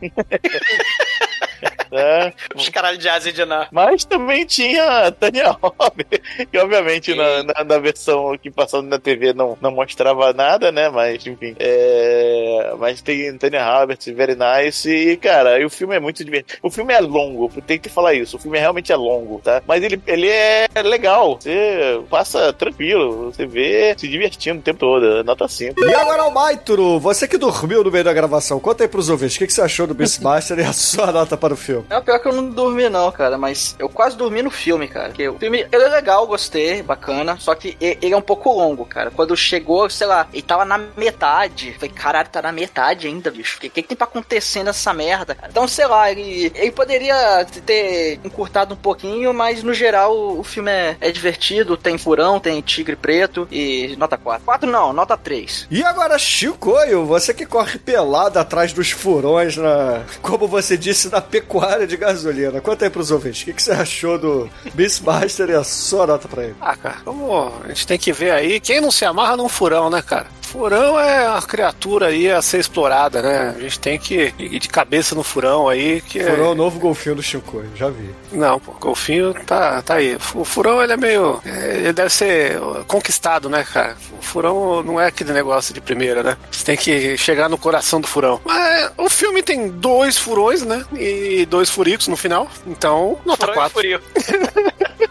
[1.94, 2.32] É.
[2.54, 3.68] Os caralho de asa e de nar.
[3.70, 9.32] Mas também tinha Tanya Roberts, que obviamente na, na, na versão que passando na TV
[9.32, 10.88] não, não mostrava nada, né?
[10.88, 11.54] Mas, enfim.
[11.58, 12.74] É...
[12.78, 16.58] Mas tem Tanya Roberts, Very Nice, e, cara, e o filme é muito divertido.
[16.62, 18.36] O filme é longo, tem que falar isso.
[18.36, 19.62] O filme realmente é longo, tá?
[19.66, 21.38] Mas ele, ele é legal.
[21.40, 25.22] Você passa tranquilo, você vê se divertindo o tempo todo.
[25.24, 25.84] Nota 5.
[25.84, 29.38] E agora, Almaituro, você que dormiu no meio da gravação, conta aí pros ouvintes o
[29.38, 31.83] que, que você achou do Beastmaster e a sua nota para o filme.
[31.88, 34.88] É o pior que eu não dormi, não, cara, mas eu quase dormi no filme,
[34.88, 35.08] cara.
[35.08, 37.36] Porque o filme ele é legal, gostei, bacana.
[37.38, 39.10] Só que ele é um pouco longo, cara.
[39.10, 41.72] Quando chegou, sei lá, ele tava na metade.
[41.74, 43.58] Falei, caralho, tá na metade ainda, bicho.
[43.58, 45.36] O que, que, tem pra acontecer nessa merda?
[45.48, 50.70] Então, sei lá, ele, ele poderia ter encurtado um pouquinho, mas no geral o filme
[50.70, 51.76] é, é divertido.
[51.76, 54.44] Tem furão, tem tigre preto e nota 4.
[54.44, 55.68] 4 não, nota 3.
[55.70, 61.20] E agora, Chicoio, você que corre pelado atrás dos furões na, como você disse, na
[61.20, 62.60] pecuária de gasolina.
[62.60, 66.28] Conta aí pros ouvintes, o que, que você achou do Beastmaster e a sua nota
[66.28, 66.54] pra ele?
[66.60, 69.90] Ah, cara, como a gente tem que ver aí, quem não se amarra num furão,
[69.90, 70.26] né, cara?
[70.42, 73.54] Furão é uma criatura aí a ser explorada, né?
[73.56, 76.54] A gente tem que ir de cabeça no furão aí, que é- Furão é o
[76.54, 78.08] novo golfinho do Chicoio, já vi.
[78.30, 80.16] Não, pô, golfinho tá, tá aí.
[80.32, 81.40] O furão, ele é meio...
[81.44, 82.56] Ele deve ser
[82.86, 83.96] conquistado, né, cara?
[84.16, 86.36] O furão não é aquele negócio de primeira, né?
[86.52, 88.40] Você tem que chegar no coração do furão.
[88.44, 90.84] Mas o filme tem dois furões, né?
[90.96, 92.48] E dois furicos no final.
[92.66, 93.72] Então, nota Furão e 4.
[93.72, 94.02] Furio.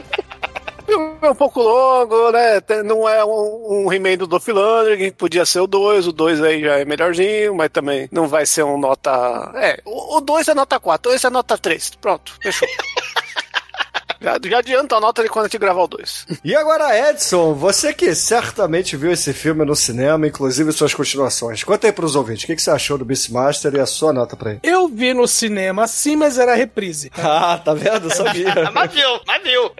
[1.21, 2.61] É um pouco longo, né?
[2.83, 6.61] Não é um, um He-Man do Dolph Lundgren, podia ser o 2, o 2 aí
[6.61, 9.51] já é melhorzinho, mas também não vai ser um nota...
[9.55, 12.67] É, o 2 é nota 4, o 2 é nota 3, pronto, fechou.
[14.23, 16.27] já, já adianta a nota de quando a gente gravar o 2.
[16.43, 21.63] E agora, Edson, você que certamente viu esse filme no cinema, inclusive suas continuações.
[21.63, 24.37] Conta aí pros ouvintes, o que, que você achou do Beastmaster e a sua nota
[24.37, 24.59] pra ele?
[24.63, 27.11] Eu vi no cinema sim, mas era reprise.
[27.35, 28.05] Ah, tá vendo?
[28.07, 28.69] Eu sabia.
[28.71, 29.71] mas viu, mas viu.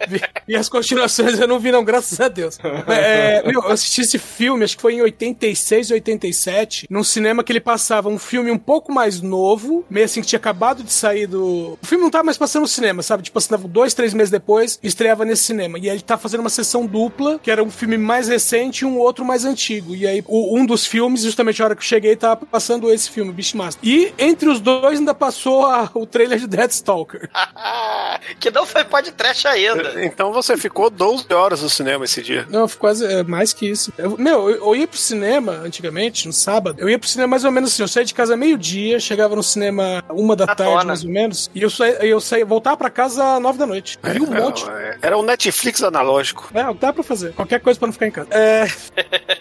[0.48, 2.57] E as continuações eu não vi, não, graças a Deus.
[2.88, 7.52] É, meu, eu assisti esse filme, acho que foi em 86, 87, num cinema que
[7.52, 11.28] ele passava um filme um pouco mais novo, meio assim que tinha acabado de sair
[11.28, 11.78] do.
[11.82, 13.24] O filme não tava mais passando no cinema, sabe?
[13.24, 15.77] Tipo, passava dois, três meses depois, estreava nesse cinema.
[15.80, 18.85] E aí ele tá fazendo uma sessão dupla, que era um filme mais recente e
[18.85, 19.95] um outro mais antigo.
[19.95, 23.10] E aí, o- um dos filmes, justamente a hora que eu cheguei, tava passando esse
[23.10, 23.80] filme, Beastmaster.
[23.88, 27.30] E entre os dois ainda passou a- o trailer de Deathstalker.
[28.39, 30.03] que não foi podcast ainda.
[30.03, 32.45] Então você ficou 12 horas no cinema esse dia.
[32.49, 33.91] Não, foi quase é, mais que isso.
[33.97, 36.80] Eu- meu, eu, eu ia pro cinema antigamente, no sábado.
[36.80, 37.84] Eu ia pro cinema mais ou menos assim.
[37.84, 40.85] Eu saía de casa meio-dia, chegava no cinema uma da tarde, tona.
[40.85, 41.49] mais ou menos.
[41.53, 43.97] E eu saía, eu saía voltava pra casa nove da noite.
[44.03, 44.66] Vi um monte.
[45.02, 46.50] Era um Netflix analógico.
[46.54, 47.34] É, o que dá pra fazer.
[47.34, 48.30] Qualquer coisa pra não ficar em casa.
[48.32, 48.66] É.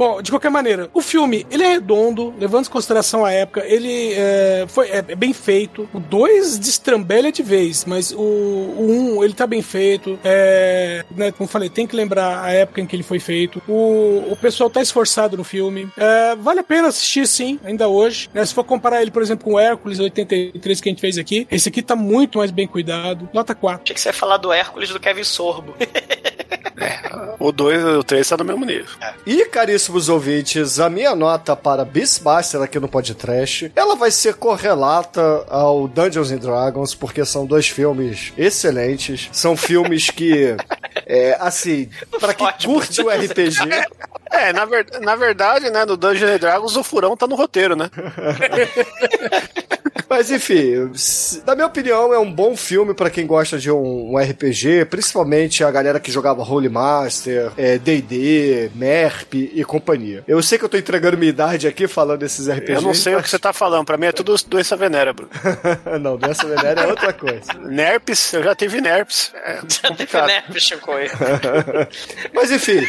[0.00, 4.14] Bom, de qualquer maneira, o filme, ele é redondo, levando em consideração a época, ele
[4.14, 5.86] é, foi, é, é bem feito.
[5.92, 10.18] O 2 destrambelha de vez, mas o 1, um, ele tá bem feito.
[10.24, 13.60] É, né, como eu falei, tem que lembrar a época em que ele foi feito.
[13.68, 15.86] O, o pessoal tá esforçado no filme.
[15.98, 18.30] É, vale a pena assistir, sim, ainda hoje.
[18.32, 18.42] né?
[18.46, 21.46] se for comparar ele, por exemplo, com o Hércules 83 que a gente fez aqui,
[21.50, 23.28] esse aqui tá muito mais bem cuidado.
[23.34, 23.84] Nota 4.
[23.84, 25.76] Tinha que você falar do Hércules do Kevin Sorbo.
[27.38, 28.90] O 2 e o 3 tá no mesmo nível.
[29.26, 29.46] E,
[29.90, 35.88] caríssimos ouvintes, a minha nota para Beastmaster aqui no podcast, ela vai ser correlata ao
[35.88, 39.28] Dungeons and Dragons, porque são dois filmes excelentes.
[39.32, 40.54] São filmes que,
[41.06, 41.88] é, assim,
[42.20, 43.58] para quem curte o RPG...
[44.32, 47.74] É, na, ver- na verdade, né, no Dungeons and Dragons o furão tá no roteiro,
[47.74, 47.90] né?
[50.08, 50.88] Mas enfim,
[51.44, 55.64] na minha opinião, é um bom filme pra quem gosta de um, um RPG, principalmente
[55.64, 59.79] a galera que jogava Holy Master, é, D&D, MERP e companhia.
[60.26, 62.74] Eu sei que eu tô entregando minha idade aqui falando desses RPGs.
[62.74, 65.30] Eu não sei o que você tá falando, pra mim é tudo doença venérea, Bruno.
[66.00, 67.52] não, doença venérea é outra coisa.
[67.60, 69.32] Nerps, eu já tive nerps.
[69.34, 70.26] É complicado.
[70.26, 71.10] né, Chicoio?
[72.34, 72.80] Mas enfim,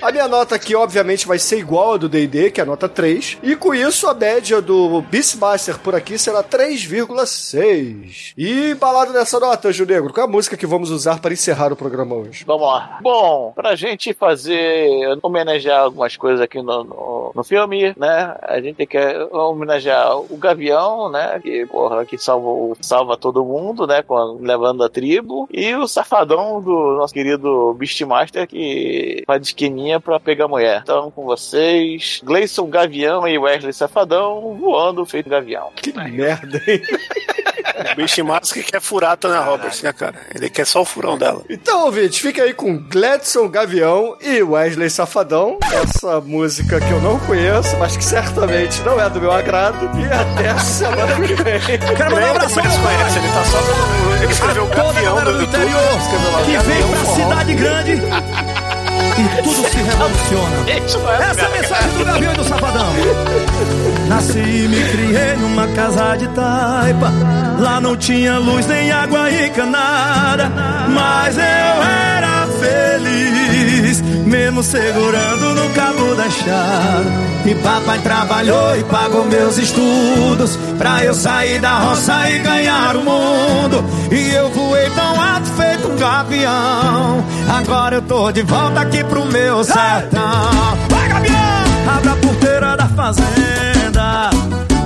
[0.00, 2.88] a minha nota aqui, obviamente, vai ser igual a do DD, que é a nota
[2.88, 3.38] 3.
[3.42, 8.32] E com isso, a média do Beastmaster por aqui será 3,6.
[8.36, 11.72] E balado nessa nota, Anjo Negro, qual é a música que vamos usar para encerrar
[11.72, 12.44] o programa hoje?
[12.46, 12.98] Vamos lá.
[13.02, 14.88] Bom, pra gente fazer,
[15.22, 18.36] homenagear algumas coisas aqui no, no, no filme, né?
[18.42, 21.38] A gente quer homenagear o Gavião, né?
[21.40, 24.02] Que, porra, que salva, salva todo mundo, né?
[24.02, 25.48] Com, levando a tribo.
[25.52, 30.80] E o safadão do nosso querido Beastmaster, que faz esquininha pra pegar mulher.
[30.82, 35.70] Então, com vocês, Gleison Gavião e Wesley Safadão voando feito gavião.
[35.76, 36.82] Que merda, hein?
[37.92, 40.14] O Beastmaster que quer furar a Tana Roberts, né, cara?
[40.34, 41.42] Ele quer só o furão dela.
[41.48, 45.58] Então, ouvinte, fica aí com Gladson Gavião e Wesley Safadão.
[45.72, 49.90] Essa música que eu não conheço, mas que certamente não é do meu agrado.
[49.98, 51.60] E até a semana que vem.
[51.60, 53.58] Quero mandar um abraço eles conhecem, ele tá só.
[54.22, 55.98] Ele escreveu a Gavião do YouTube, interior
[56.44, 58.02] que vem pra cidade grande
[59.18, 60.56] e tudo se revoluciona.
[60.68, 62.92] É Essa é a mensagem do Gavião e do Safadão.
[64.08, 67.12] Nasci e me criei numa casa de taipa.
[67.58, 70.50] Lá não tinha luz, nem água encanada.
[70.88, 73.47] Mas eu era feliz,
[74.02, 77.28] mesmo segurando no cabo da chave.
[77.46, 80.56] E papai trabalhou e pagou meus estudos.
[80.76, 83.84] Pra eu sair da roça e ganhar o mundo.
[84.10, 87.24] E eu voei tão alto, feito um gavião.
[87.48, 90.22] Agora eu tô de volta aqui pro meu sertão.
[90.88, 91.96] Vai, gavião!
[91.96, 94.30] Abra a porteira da fazenda.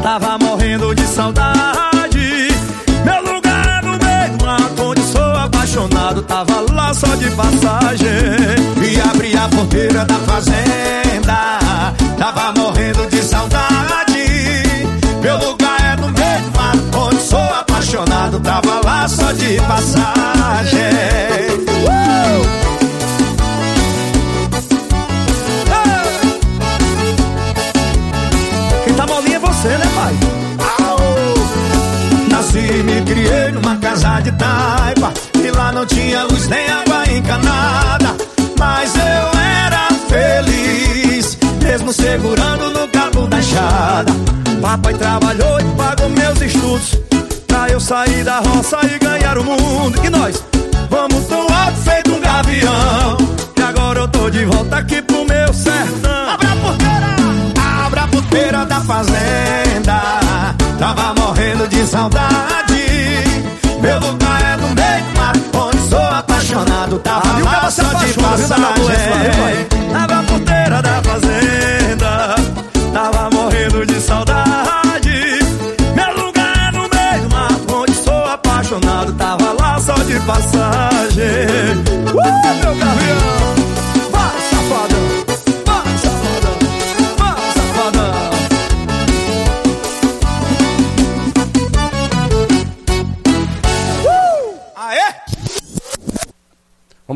[0.03, 2.49] Tava morrendo de saudade.
[3.05, 6.23] Meu lugar é no meio do mato onde sou apaixonado.
[6.23, 8.09] Tava lá só de passagem.
[9.23, 11.61] E abri a porteira da fazenda.
[12.19, 14.25] Tava morrendo de saudade.
[15.23, 18.41] Meu lugar é no meio do mato onde sou apaixonado.
[18.41, 20.81] Tava lá só de passagem.
[21.87, 22.43] Uh!
[28.85, 30.15] Quem tá molinho é você, né, pai?
[32.29, 35.13] Nasci e me criei numa casa de taipa
[35.45, 38.32] E lá não tinha luz nem água encanada
[38.83, 44.13] Mas eu era feliz Mesmo segurando no cabo da enxada.
[44.61, 46.99] Papai trabalhou e pagou meus estudos
[47.47, 50.05] Pra eu sair da roça e ganhar o mundo.
[50.05, 50.43] E nós
[50.91, 53.19] vamos tão alto feito um gavião.
[53.57, 56.31] E agora eu tô de volta aqui pro meu sertão.
[56.33, 57.87] Abre a porteira!
[57.87, 60.03] Abre a porteira da fazenda.
[60.81, 62.83] Tava morrendo de saudade.
[63.81, 65.35] Meu lugar é no meio do mar
[65.67, 66.99] Onde sou apaixonado.
[66.99, 68.72] Tava se só de apaixona,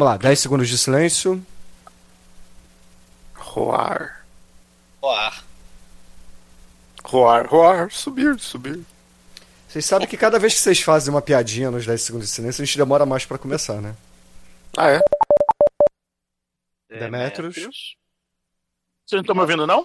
[0.06, 1.44] Vamos lá, 10 segundos de silêncio.
[3.34, 4.24] Roar.
[5.02, 5.44] Roar.
[7.02, 8.84] Roar, roar, subir, subir.
[9.66, 12.62] Vocês sabem que cada vez que vocês fazem uma piadinha nos 10 segundos de silêncio,
[12.62, 13.96] a gente demora mais pra começar, né?
[14.78, 15.00] Ah, é?
[16.88, 17.56] Demetrius.
[17.56, 17.96] Vocês
[19.10, 19.84] não estão me ouvindo, não?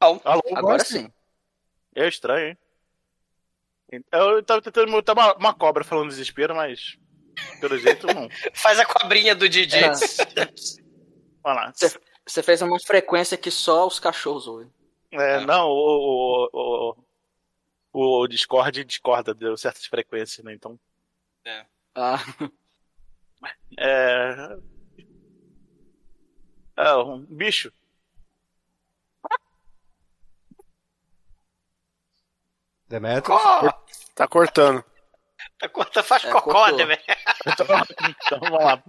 [0.00, 0.42] Não, Alô?
[0.54, 1.12] agora sim.
[1.96, 2.56] É estranho,
[3.90, 4.04] hein?
[4.12, 6.99] Eu tava tentando montar uma, uma cobra falando desespero, mas
[7.60, 8.28] pelo jeito não.
[8.54, 9.76] Faz a cobrinha do Didi.
[9.76, 9.90] É.
[11.42, 11.72] Vai lá.
[11.74, 14.72] Você- fez uma frequência que só os cachorros ouvem.
[15.10, 16.96] É, não, o, o,
[17.92, 20.52] o, o Discord discorda, deu certas frequências, né?
[20.54, 20.78] Então.
[21.94, 22.18] Ah,
[23.78, 24.56] É.
[26.76, 27.72] É, um bicho.
[32.88, 33.40] Demetrius.
[34.14, 34.84] Tá cortando.
[35.60, 36.76] Tá corta, faz É, cocó, cortou.
[36.78, 37.02] né, velho?
[37.46, 37.66] Então,
[38.26, 38.82] então vamos lá.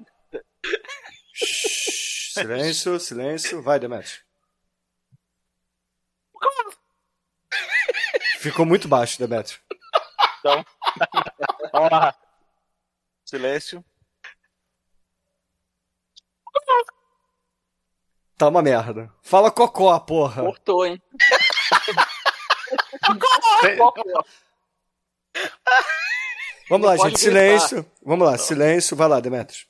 [1.34, 3.62] Shhh, silêncio, silêncio.
[3.62, 4.24] Vai, Demetrius.
[8.40, 9.60] Ficou muito baixo, Demetrius.
[10.40, 10.66] Então.
[11.72, 12.16] vamos lá.
[13.26, 13.86] Silêncio.
[18.38, 19.14] Tá uma merda.
[19.22, 20.44] Fala cocó, porra.
[20.44, 21.02] cortou, hein?
[26.72, 27.20] Vamos lá, gente.
[27.20, 27.86] Silêncio.
[28.02, 28.96] Vamos lá, silêncio.
[28.96, 29.68] Vai lá, Demetrius.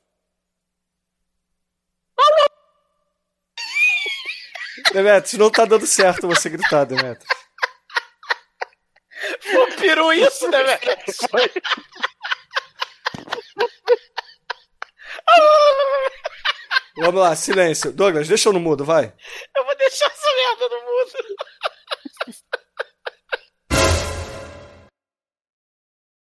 [4.94, 7.26] Demetrius, não tá dando certo você gritar, Demetrius.
[9.52, 10.98] Pô, pirou isso, né, velho?
[16.98, 17.92] Vamos lá, silêncio.
[17.92, 19.12] Douglas, deixa eu no mudo, vai.
[19.58, 21.36] Eu vou deixar essa merda no mundo.